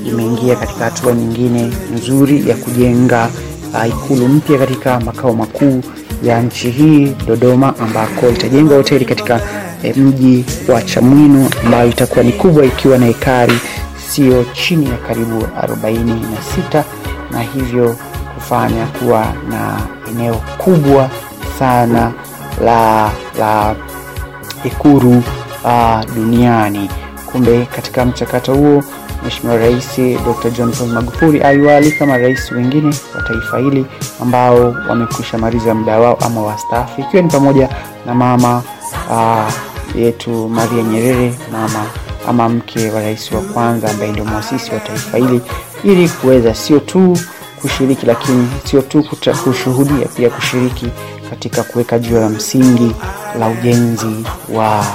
imeingia 0.08 0.56
katika 0.56 0.84
hatua 0.84 1.12
nyingine 1.12 1.70
nzuri 1.94 2.48
ya 2.48 2.56
kujenga 2.56 3.30
uh, 3.74 3.88
ikulu 3.88 4.28
mpya 4.28 4.58
katika 4.58 5.00
makao 5.00 5.32
makuu 5.32 5.80
ya 6.22 6.42
nchi 6.42 6.70
hii 6.70 7.12
Dodoma, 7.26 7.78
ambako 7.78 8.28
itajengwa 8.30 8.76
hoteli 8.76 9.04
katika 9.04 9.40
mji 9.92 10.44
wa 10.68 10.82
Chamwino 10.82 11.48
ambayo 11.64 11.88
itakuwa 11.88 12.24
ni 12.24 12.32
kubwa 12.32 12.64
ikiwa 12.64 12.98
na 12.98 13.06
ekari 13.08 13.58
sio 14.08 14.44
chini 14.52 14.90
ya 14.90 14.96
karibu 14.96 15.46
46 15.66 16.82
na 17.30 17.40
hivyo 17.42 17.96
kufanya 18.34 18.86
kuwa 18.86 19.26
na 19.48 19.80
eneo 20.10 20.34
kubwa 20.58 21.10
sana 21.58 22.12
la, 22.64 23.10
la 23.38 23.74
ikuru 24.64 25.22
uh, 25.64 26.00
duniani. 26.14 26.90
Kumbe 27.32 27.66
katika 27.76 28.04
mchakato 28.04 28.54
huo 28.54 28.82
Mheshimiwa 29.24 29.56
Rais 29.58 29.96
Dr. 30.24 30.50
John 30.50 30.72
Pombe 30.72 30.94
Magufuli 30.94 31.40
aliwaalika 31.40 32.06
marais 32.06 32.52
wengine 32.52 32.94
wa 33.16 33.22
taifa 33.22 33.58
hili 33.58 33.86
ambao 34.22 34.76
wamekwisha 34.88 35.38
maliza 35.38 35.74
muda 35.74 35.98
wao 35.98 36.18
ama 36.20 36.42
wastaafu, 36.42 37.00
ikiwa 37.00 37.22
ni 37.22 37.28
pamoja 37.28 37.68
na 38.06 38.14
mama 38.14 38.62
uh, 39.10 39.52
yetu 39.94 40.48
Maria 40.48 40.82
Nyerere, 40.82 41.34
mama 41.52 41.86
ama 42.28 42.48
mke 42.48 42.90
wa 42.90 43.00
rais 43.00 43.32
wa 43.32 43.40
kwanza 43.40 43.90
ambaye 43.90 44.12
ndio 44.12 44.24
mwasisi 44.24 44.70
wa 44.74 44.80
taifa 44.80 45.18
hili, 45.18 45.40
ili 45.84 46.08
kuweza 46.08 46.54
sio 46.54 46.78
tu 46.80 47.18
kushiriki, 47.60 48.06
lakini 48.06 48.48
sio 48.64 48.82
tu 48.82 49.04
kushuhudia, 49.44 50.06
pia 50.16 50.30
kushiriki 50.30 50.86
katika 51.30 51.62
kuweka 51.62 51.98
jiwe 51.98 52.20
la 52.20 52.28
msingi 52.28 52.92
la 53.38 53.48
ujenzi 53.48 54.24
wa 54.52 54.86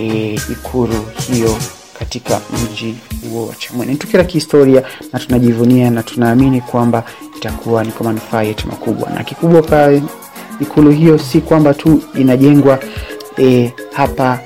e, 0.00 0.40
ikulu 0.52 1.04
hiyo 1.32 1.56
katika 1.98 2.40
mji 2.64 2.94
huo 3.30 3.46
wa 3.46 3.54
Chamwino. 3.54 3.92
Ni 3.92 3.98
tukio 3.98 4.18
la 4.18 4.24
kihistoria 4.24 4.82
na 5.12 5.18
tunajivunia 5.18 5.90
na 5.90 6.02
tunaamini 6.02 6.60
kwamba 6.60 7.04
itakuwa 7.36 7.84
ni 7.84 7.92
kwa 7.92 8.06
manufaa 8.06 8.42
yetu 8.42 8.68
makubwa, 8.68 9.10
na 9.10 9.24
kikubwa 9.24 9.62
ikulu 10.60 10.90
hiyo 10.90 11.18
si 11.18 11.40
kwamba 11.40 11.74
tu 11.74 12.02
inajengwa 12.14 12.78
e, 13.40 13.72
hapa 13.92 14.40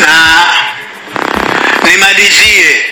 na 0.00 0.46
nimalizie 1.90 2.84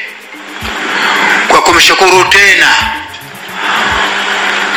kwa 1.48 1.62
kumshukuru 1.62 2.24
tena 2.24 2.68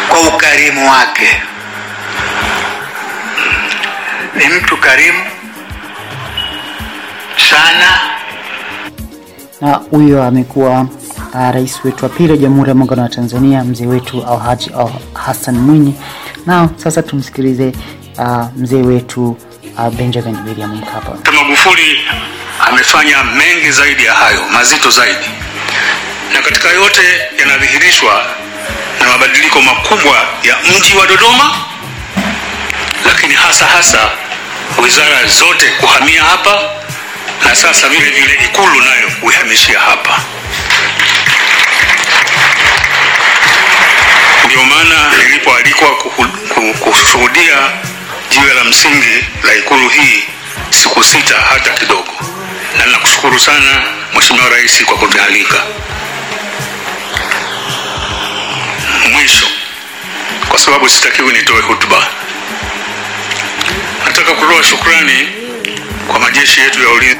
kwa 0.09 0.19
ukarimu 0.19 0.91
wake. 0.91 1.41
Ni 4.35 4.47
mtu 4.47 4.77
karimu 4.77 5.25
sana 7.49 7.99
na 9.61 9.73
huyo 9.73 10.23
amekuwa 10.23 10.81
uh, 11.33 11.51
rais 11.53 11.79
wetu 11.85 12.05
wa 12.05 12.09
pili 12.09 12.31
wa 12.31 12.38
Jamhuri 12.38 12.69
ya 12.69 12.75
Muungano 12.75 13.01
wa 13.01 13.09
Tanzania, 13.09 13.63
mzee 13.63 13.85
wetu 13.85 14.25
Alhaji 14.27 14.71
Al 14.79 14.89
Hassan 15.13 15.57
Mwinyi, 15.57 15.95
na 16.45 16.69
sasa 16.77 17.01
tumsikilize 17.03 17.71
uh, 18.17 18.45
mzee 18.57 18.81
wetu 18.81 19.38
uh, 19.77 19.89
benjamin 19.89 20.38
william 20.47 20.75
mkapa. 20.75 21.31
Magufuli 21.31 21.99
amefanya 22.69 23.23
mengi 23.23 23.71
zaidi 23.71 24.05
ya 24.05 24.13
hayo, 24.13 24.41
mazito 24.53 24.89
zaidi, 24.89 25.29
na 26.33 26.41
katika 26.41 26.69
yote 26.69 27.01
yanadhihirishwa 27.39 28.25
na 29.01 29.07
mabadiliko 29.07 29.61
makubwa 29.61 30.15
ya 30.43 30.55
mji 30.77 30.97
wa 30.97 31.07
Dodoma, 31.07 31.51
lakini 33.05 33.33
hasa 33.33 33.65
hasa 33.65 34.09
wizara 34.83 35.25
zote 35.25 35.65
kuhamia 35.79 36.23
hapa 36.23 36.80
na 37.45 37.55
sasa 37.55 37.89
vile 37.89 38.09
vile 38.09 38.39
Ikulu 38.45 38.81
nayo 38.81 39.09
kuihamishia 39.22 39.80
hapa. 39.80 40.22
Ndio 44.45 44.63
maana 44.65 45.18
nilipoalikwa 45.18 45.89
kushuhudia 46.80 47.57
jiwe 48.31 48.53
la 48.53 48.63
msingi 48.63 49.26
la 49.43 49.55
Ikulu 49.55 49.89
hii 49.89 50.23
siku 50.69 51.03
sita 51.03 51.35
hata 51.49 51.69
kidogo, 51.69 52.11
na 52.77 52.85
nakushukuru 52.85 53.39
sana 53.39 53.81
Mheshimiwa 54.13 54.49
Rais 54.49 54.84
kwa 54.85 54.95
kunialika. 54.97 55.63
Mwisho, 59.11 59.47
kwa 60.49 60.59
sababu 60.59 60.89
sitakiwi 60.89 61.34
nitoe 61.34 61.61
hotuba, 61.61 62.07
nataka 64.05 64.31
kutoa 64.34 64.63
shukrani 64.63 65.27
kwa 66.07 66.19
majeshi 66.19 66.59
yetu 66.59 66.81
ya 66.84 66.89
ulinzi 66.89 67.19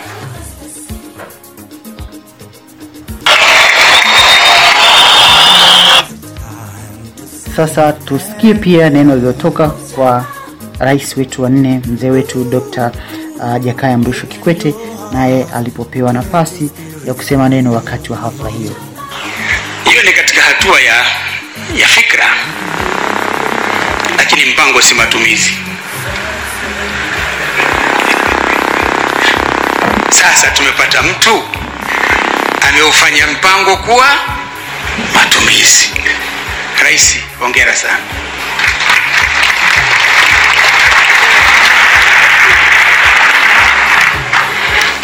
sasa 7.68 7.94
tusikie 7.94 8.54
pia 8.54 8.90
neno 8.90 9.16
lililotoka 9.16 9.68
kwa 9.70 10.26
rais 10.80 11.18
wetu 11.18 11.44
wa 11.44 11.50
nne 11.50 11.82
mzee 11.88 12.10
wetu 12.10 12.44
dr 12.44 12.92
uh, 13.40 13.58
jakaya 13.64 13.98
mrisho 13.98 14.28
kikwete 14.28 14.76
naye 15.12 15.46
alipopewa 15.56 16.14
nafasi 16.14 16.72
ya 17.08 17.14
kusema 17.14 17.50
neno 17.50 17.74
wakati 17.74 18.12
wa 18.12 18.18
hafla 18.18 18.50
hiyo. 18.50 18.72
Hiyo 19.90 20.04
ni 20.04 20.14
katika 20.14 20.42
hatua 20.42 20.82
ya 20.82 20.96
ya 21.76 21.88
fikra 21.88 22.26
lakini 24.18 24.46
mpango 24.46 24.82
si 24.82 24.94
matumizi. 24.94 25.54
Sasa 30.10 30.48
tumepata 30.52 31.02
mtu 31.04 31.44
ameufanya 32.70 33.28
mpango 33.28 33.78
kuwa 33.78 34.08
matumizi. 35.16 35.90
Rais 36.84 37.18
hongera 37.42 37.74
sana. 37.76 38.00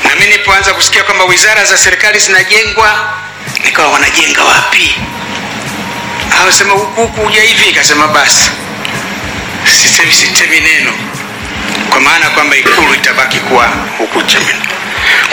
Na 0.04 0.16
mi 0.16 0.26
nilipoanza 0.28 0.74
kusikia 0.74 1.04
kwamba 1.04 1.24
wizara 1.26 1.66
za 1.66 1.78
serikali 1.78 2.20
zinajengwa 2.20 3.14
nikawa 3.64 3.90
wanajenga 3.92 4.44
wapi? 4.44 4.96
Awasema 6.42 6.74
huku 6.74 7.02
huku 7.02 7.22
uja 7.28 7.42
hivi 7.42 7.70
ikasema 7.70 8.08
basi. 8.08 8.52
Sisemi 9.66 10.14
sitemi 10.14 10.60
neno. 10.60 10.94
Kwa 11.90 12.00
maana 12.00 12.30
kwamba 12.30 12.56
ikulu 12.58 12.94
itabaki 12.94 13.40
kuwa 13.40 13.68
huku 13.98 14.24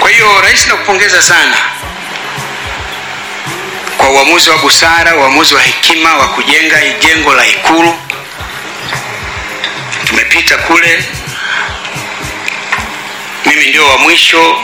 kwa 0.00 0.10
hiyo 0.10 0.40
rais 0.40 0.66
nakupongeza 0.68 1.22
sana 1.22 1.56
kwa 4.04 4.12
uamuzi 4.12 4.50
wa 4.50 4.58
busara 4.58 5.14
uamuzi 5.16 5.54
wa 5.54 5.62
hekima 5.62 6.14
wa 6.16 6.28
kujenga 6.28 6.80
jengo 7.00 7.34
la 7.34 7.46
ikulu. 7.46 7.94
Tumepita 10.04 10.56
kule. 10.58 11.04
Mimi 13.46 13.66
ndio 13.66 13.86
wa 13.88 13.98
mwisho. 13.98 14.56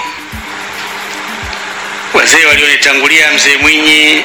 Wazee 2.14 2.44
walionitangulia 2.46 3.30
mzee 3.32 3.56
mwinyi 3.56 4.24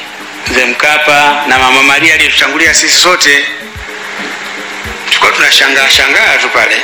mzee 0.50 0.64
mkapa 0.64 1.44
na 1.48 1.58
mama 1.58 1.82
maria 1.82 2.14
aliyetutangulia 2.14 2.74
sisi 2.74 2.96
sote. 2.98 3.44
Tulikuwa 5.06 5.32
tunashangaa 5.32 5.88
shangaa 5.90 6.36
tu 6.42 6.48
pale. 6.48 6.82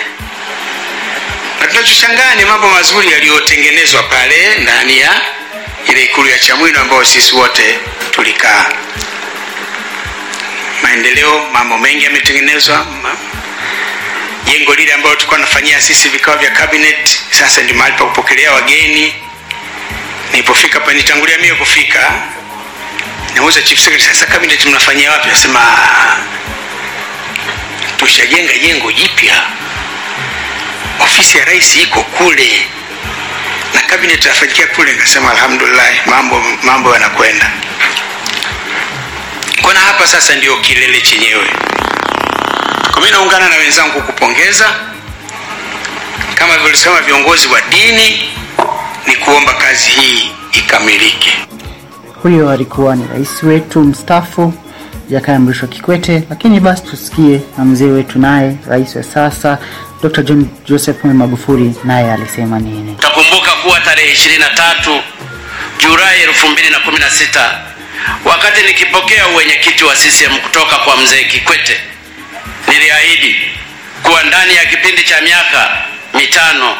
Na 1.61 1.67
tunachoshangaa 1.67 2.35
ni 2.35 2.45
mambo 2.45 2.69
mazuri 2.69 3.13
yaliyotengenezwa 3.13 4.03
pale 4.03 4.55
ndani 4.59 4.99
ya 5.01 5.21
ile 5.89 6.03
ikulu 6.05 6.29
ya 6.29 6.39
chamwino 6.39 6.81
ambayo 6.81 7.05
sisi 7.05 7.35
wote 7.35 7.79
tulikaa. 8.11 8.67
Maendeleo 10.83 11.47
mambo 11.53 11.79
mengi 11.79 12.05
yametengenezwa 12.05 12.87
jengo 14.47 14.75
lile 14.75 14.93
ambayo 14.93 15.15
tulikuwa 15.15 15.39
nafanyia 15.41 15.81
sisi 15.81 16.09
vikao 16.09 16.37
vya 16.37 16.51
cabinet 16.51 17.19
sasa 17.31 17.63
ndio 17.63 17.77
mahali 17.77 17.97
pa 17.97 18.05
kupokelea 18.05 18.53
wageni. 18.53 19.15
Nilipofika 20.31 20.81
pa 20.81 20.93
nitangulia 20.93 21.39
mie 21.39 21.55
kufika 21.55 22.13
nauza 23.35 23.63
chief 23.63 23.81
secretary 23.81 24.15
sasa 24.15 24.27
cabinet 24.27 24.67
mnafanyia 24.67 25.11
wapi? 25.13 25.31
Asema 25.31 25.79
tushajenga 27.97 28.59
jengo 28.59 28.93
jipya. 28.93 29.43
Ofisi 31.01 31.39
ya 31.39 31.45
rais 31.45 31.77
iko 31.77 32.03
kule 32.03 32.67
na 33.75 33.81
cabinet 33.81 34.27
afanyikia 34.27 34.67
kule 34.67 34.93
nikasema 34.93 35.31
alhamdulillah 35.31 36.07
mambo 36.07 36.43
mambo 36.63 36.93
yanakwenda. 36.95 37.51
Kuna 39.63 39.81
hapa 39.81 40.07
sasa 40.07 40.35
ndio 40.35 40.57
kilele 40.57 41.01
chenyewe. 41.01 41.51
Kwa 42.93 43.03
mi 43.03 43.11
naungana 43.11 43.49
na 43.49 43.57
wenzangu 43.57 44.01
kupongeza. 44.03 44.67
Kama 46.35 46.57
vilivyosema 46.57 47.01
viongozi 47.01 47.49
wa 47.49 47.61
dini 47.61 48.21
ni 49.07 49.17
kuomba 49.17 49.53
kazi 49.55 49.91
hii 49.91 50.31
ikamilike. 50.53 51.39
Huyo 52.23 52.51
alikuwa 52.51 52.97
ni 52.97 53.07
rais 53.13 53.43
wetu 53.43 53.81
mstaafu 53.81 54.55
jakaya 55.11 55.39
mrisho 55.39 55.67
kikwete 55.67 56.23
lakini 56.31 56.61
basi 56.61 56.83
tusikie 56.83 57.41
na 57.59 57.65
mzee 57.65 57.85
wetu 57.91 58.19
naye 58.19 58.57
rais 58.69 58.97
wa 58.97 59.03
sasa 59.03 59.59
dr 60.03 60.23
john 60.23 60.49
joseph 60.67 61.05
magufuli 61.05 61.75
naye 61.85 62.13
alisema 62.13 62.59
nini 62.59 62.97
Takumbuka 63.01 63.53
kuwa 63.53 63.81
tarehe 63.81 64.13
23 64.15 65.01
Julai 65.83 66.27
2016 66.27 67.59
wakati 68.25 68.63
nikipokea 68.63 69.29
uwenyekiti 69.29 69.85
wa 69.85 69.95
CCM 69.95 70.39
kutoka 70.43 70.77
kwa 70.77 70.97
mzee 70.97 71.25
Kikwete, 71.25 71.81
niliahidi 72.69 73.37
kuwa 74.03 74.23
ndani 74.23 74.57
ya 74.57 74.65
kipindi 74.67 75.05
cha 75.05 75.21
miaka 75.21 75.71
mitano 76.15 76.77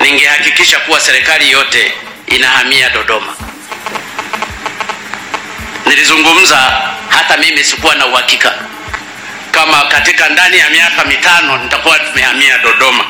ningehakikisha 0.00 0.78
kuwa 0.80 1.00
serikali 1.00 1.50
yote 1.50 1.92
inahamia 2.26 2.90
Dodoma. 2.90 3.34
Nilizungumza 5.86 6.56
hata 7.08 7.36
mimi 7.36 7.64
sikuwa 7.64 7.94
na 7.94 8.06
uhakika 8.06 8.54
kama 9.58 9.84
katika 9.84 10.28
ndani 10.28 10.58
ya 10.58 10.70
miaka 10.70 11.04
mitano 11.04 11.56
nitakuwa 11.58 11.98
tumehamia 11.98 12.58
Dodoma. 12.58 13.04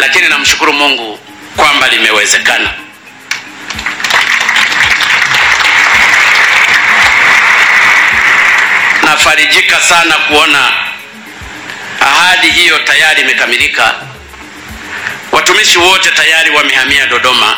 Lakini 0.00 0.28
namshukuru 0.28 0.72
mungu 0.72 1.18
kwamba 1.56 1.88
limewezekana. 1.88 2.70
Nafarijika 9.02 9.80
sana 9.80 10.14
kuona 10.14 10.72
ahadi 12.00 12.50
hiyo 12.50 12.78
tayari 12.78 13.20
imekamilika. 13.22 13.94
Watumishi 15.32 15.78
wote 15.78 16.10
tayari 16.10 16.50
wamehamia 16.50 17.06
dodoma. 17.06 17.56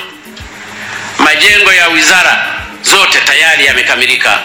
Majengo 1.18 1.72
ya 1.72 1.88
wizara 1.88 2.54
zote 2.82 3.18
tayari 3.20 3.66
yamekamilika 3.66 4.38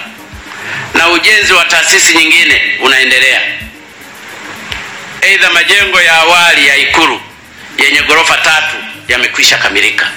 na 0.94 1.10
ujenzi 1.10 1.54
wa 1.54 1.66
taasisi 1.66 2.18
nyingine 2.18 2.62
unaendelea. 2.82 3.42
Aidha 5.22 5.50
majengo 5.50 6.02
ya 6.02 6.14
awali 6.14 6.68
ya 6.68 6.78
ikulu 6.78 7.22
yenye 7.78 8.02
ghorofa 8.02 8.38
tatu 8.38 8.76
yamekwisha 9.08 9.58
kamilika. 9.58 10.08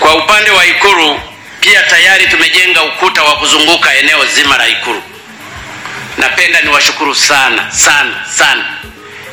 Kwa 0.00 0.14
upande 0.16 0.50
wa 0.50 0.66
ikulu 0.66 1.20
pia 1.60 1.82
tayari 1.82 2.26
tumejenga 2.26 2.82
ukuta 2.82 3.22
wa 3.22 3.36
kuzunguka 3.36 3.94
eneo 3.94 4.26
zima 4.26 4.56
la 4.58 4.68
ikulu. 4.68 5.02
Napenda 6.18 6.60
niwashukuru 6.60 7.14
sana 7.14 7.70
sana 7.72 8.14
sana. 8.36 8.64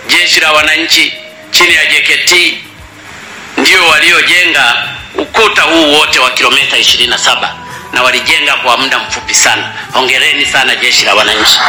Jeshi 0.07 0.39
la 0.39 0.51
wananchi 0.51 1.13
chini 1.51 1.73
ya 1.75 1.85
jkt 1.85 2.33
ndio 3.57 3.87
waliojenga 3.87 4.83
ukuta 5.15 5.61
huu 5.61 5.91
wote 5.93 6.19
wa 6.19 6.29
kilomita 6.31 6.77
27 6.77 7.49
na 7.95 8.03
walijenga 8.03 8.53
kwa 8.63 8.77
muda 8.77 8.99
mfupi 8.99 9.35
sana 9.35 9.63
hongereni 9.93 10.45
sana 10.45 10.75
jeshi 10.75 11.05
la 11.05 11.15
wananchi 11.15 11.59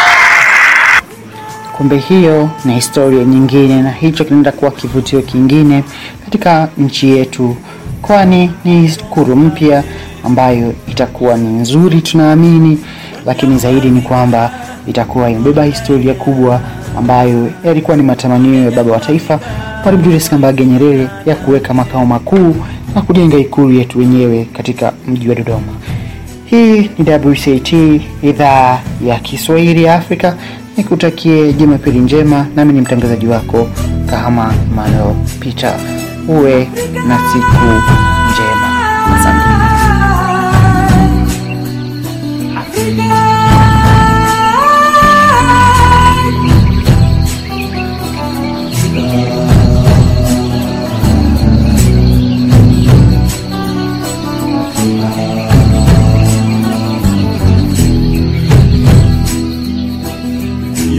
kumbe 1.76 1.98
hiyo 1.98 2.50
ni 2.64 2.74
historia 2.74 3.24
nyingine 3.24 3.82
na 3.82 3.90
hicho 3.90 4.24
kinaenda 4.24 4.52
kuwa 4.52 4.70
kivutio 4.70 5.22
kingine 5.22 5.84
katika 6.24 6.68
nchi 6.78 7.10
yetu 7.10 7.56
kwani 8.02 8.50
ni 8.64 8.96
kuru 9.10 9.36
mpya 9.36 9.84
ambayo 10.24 10.74
itakuwa 10.86 11.36
ni 11.36 11.48
nzuri 11.48 12.00
tunaamini 12.00 12.78
lakini 13.26 13.58
zaidi 13.58 13.90
ni 13.90 14.00
kwamba 14.00 14.50
itakuwa 14.86 15.30
imebeba 15.30 15.64
historia 15.64 16.14
kubwa 16.14 16.60
ambayo 16.98 17.52
yalikuwa 17.64 17.96
ni 17.96 18.02
matamanio 18.02 18.64
ya 18.64 18.70
baba 18.70 18.92
wa 18.92 19.00
taifa 19.00 19.40
Mwalimu 19.86 20.04
Julius 20.04 20.30
Kambarage 20.30 20.64
Nyerere 20.64 21.08
ya 21.26 21.34
kuweka 21.34 21.74
makao 21.74 22.06
makuu 22.06 22.56
na 22.94 23.02
kujenga 23.02 23.36
ikulu 23.38 23.72
yetu 23.72 23.98
wenyewe 23.98 24.44
katika 24.56 24.92
mji 25.08 25.28
wa 25.28 25.34
Dodoma. 25.34 25.72
Hii 26.56 26.90
ni 26.98 27.10
WCT 27.26 27.72
idhaa 28.22 28.80
ya 29.06 29.18
Kiswahili 29.18 29.84
ya 29.84 29.94
Afrika. 29.94 30.36
Nikutakie 30.76 31.52
Jumapili 31.52 31.98
njema, 31.98 32.46
nami 32.56 32.72
ni 32.72 32.80
mtangazaji 32.80 33.26
wako 33.26 33.68
Kahama 34.06 34.54
Manuel 34.76 35.14
Peter. 35.40 35.74
Uwe 36.28 36.68
na 37.08 37.18
siku 37.32 38.15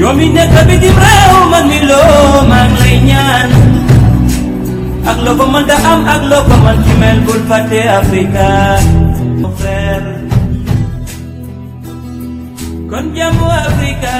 yow 0.07 0.15
mi 0.15 0.27
nekk 0.31 0.55
bitim 0.67 0.95
réew 1.03 1.35
man 1.51 1.63
mi 1.67 1.79
loo 1.89 2.39
maa 2.49 2.63
ngi 2.71 2.79
lay 2.83 2.97
ñaan 3.09 3.49
ak 5.09 5.17
loo 5.25 5.35
ko 5.39 5.45
mën 5.53 5.63
da 5.69 5.75
am 5.91 6.01
ak 6.13 6.21
loo 6.31 6.43
ko 6.47 6.55
mën 6.63 6.77
ci 6.83 6.91
mel 7.01 7.17
bul 7.27 7.41
fàtte 7.49 7.79
Afrika. 7.99 8.47
Mon 9.41 9.51
frère. 9.59 10.07
Kon 12.89 13.05
jàmmu 13.15 13.45
Afrika 13.67 14.15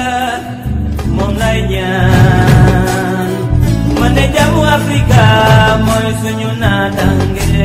moom 1.16 1.32
lay 1.40 1.58
ñaan 1.72 3.30
man 4.00 4.12
de 4.16 4.24
jàmmu 4.34 4.60
Afrika 4.76 5.24
mooy 5.86 6.08
suñu 6.20 6.50
naataange 6.62 7.64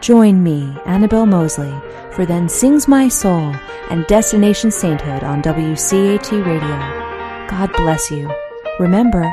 Join 0.00 0.42
me, 0.42 0.74
Annabelle 0.86 1.26
Mosley, 1.26 1.74
for 2.12 2.24
Then 2.24 2.48
Sings 2.48 2.88
My 2.88 3.06
Soul 3.06 3.54
and 3.90 4.06
Destination 4.06 4.70
Sainthood 4.70 5.22
on 5.22 5.42
WCAT 5.42 6.30
Radio. 6.46 7.46
God 7.50 7.70
bless 7.74 8.10
you. 8.10 8.32
Remember, 8.78 9.30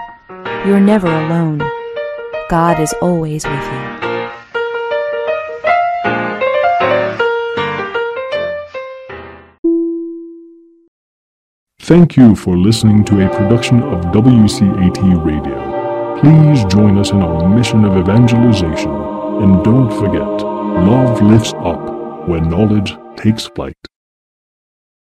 you're 0.65 0.81
never 0.81 1.07
alone. 1.07 1.59
God 2.49 2.81
is 2.81 2.93
always 3.01 3.45
with 3.45 3.53
you. 3.53 3.97
Thank 11.79 12.17
you 12.17 12.35
for 12.35 12.57
listening 12.57 13.05
to 13.05 13.25
a 13.25 13.29
production 13.33 13.81
of 13.83 14.03
WCAT 14.07 15.23
Radio. 15.23 16.19
Please 16.19 16.65
join 16.65 16.97
us 16.97 17.11
in 17.11 17.21
our 17.21 17.47
mission 17.47 17.85
of 17.85 17.95
evangelization 17.95 18.91
and 19.37 19.63
don't 19.63 19.91
forget, 19.91 20.56
love 20.85 21.21
lifts 21.21 21.53
up 21.53 22.27
when 22.27 22.49
knowledge 22.49 22.97
takes 23.15 23.45
flight. 23.47 23.75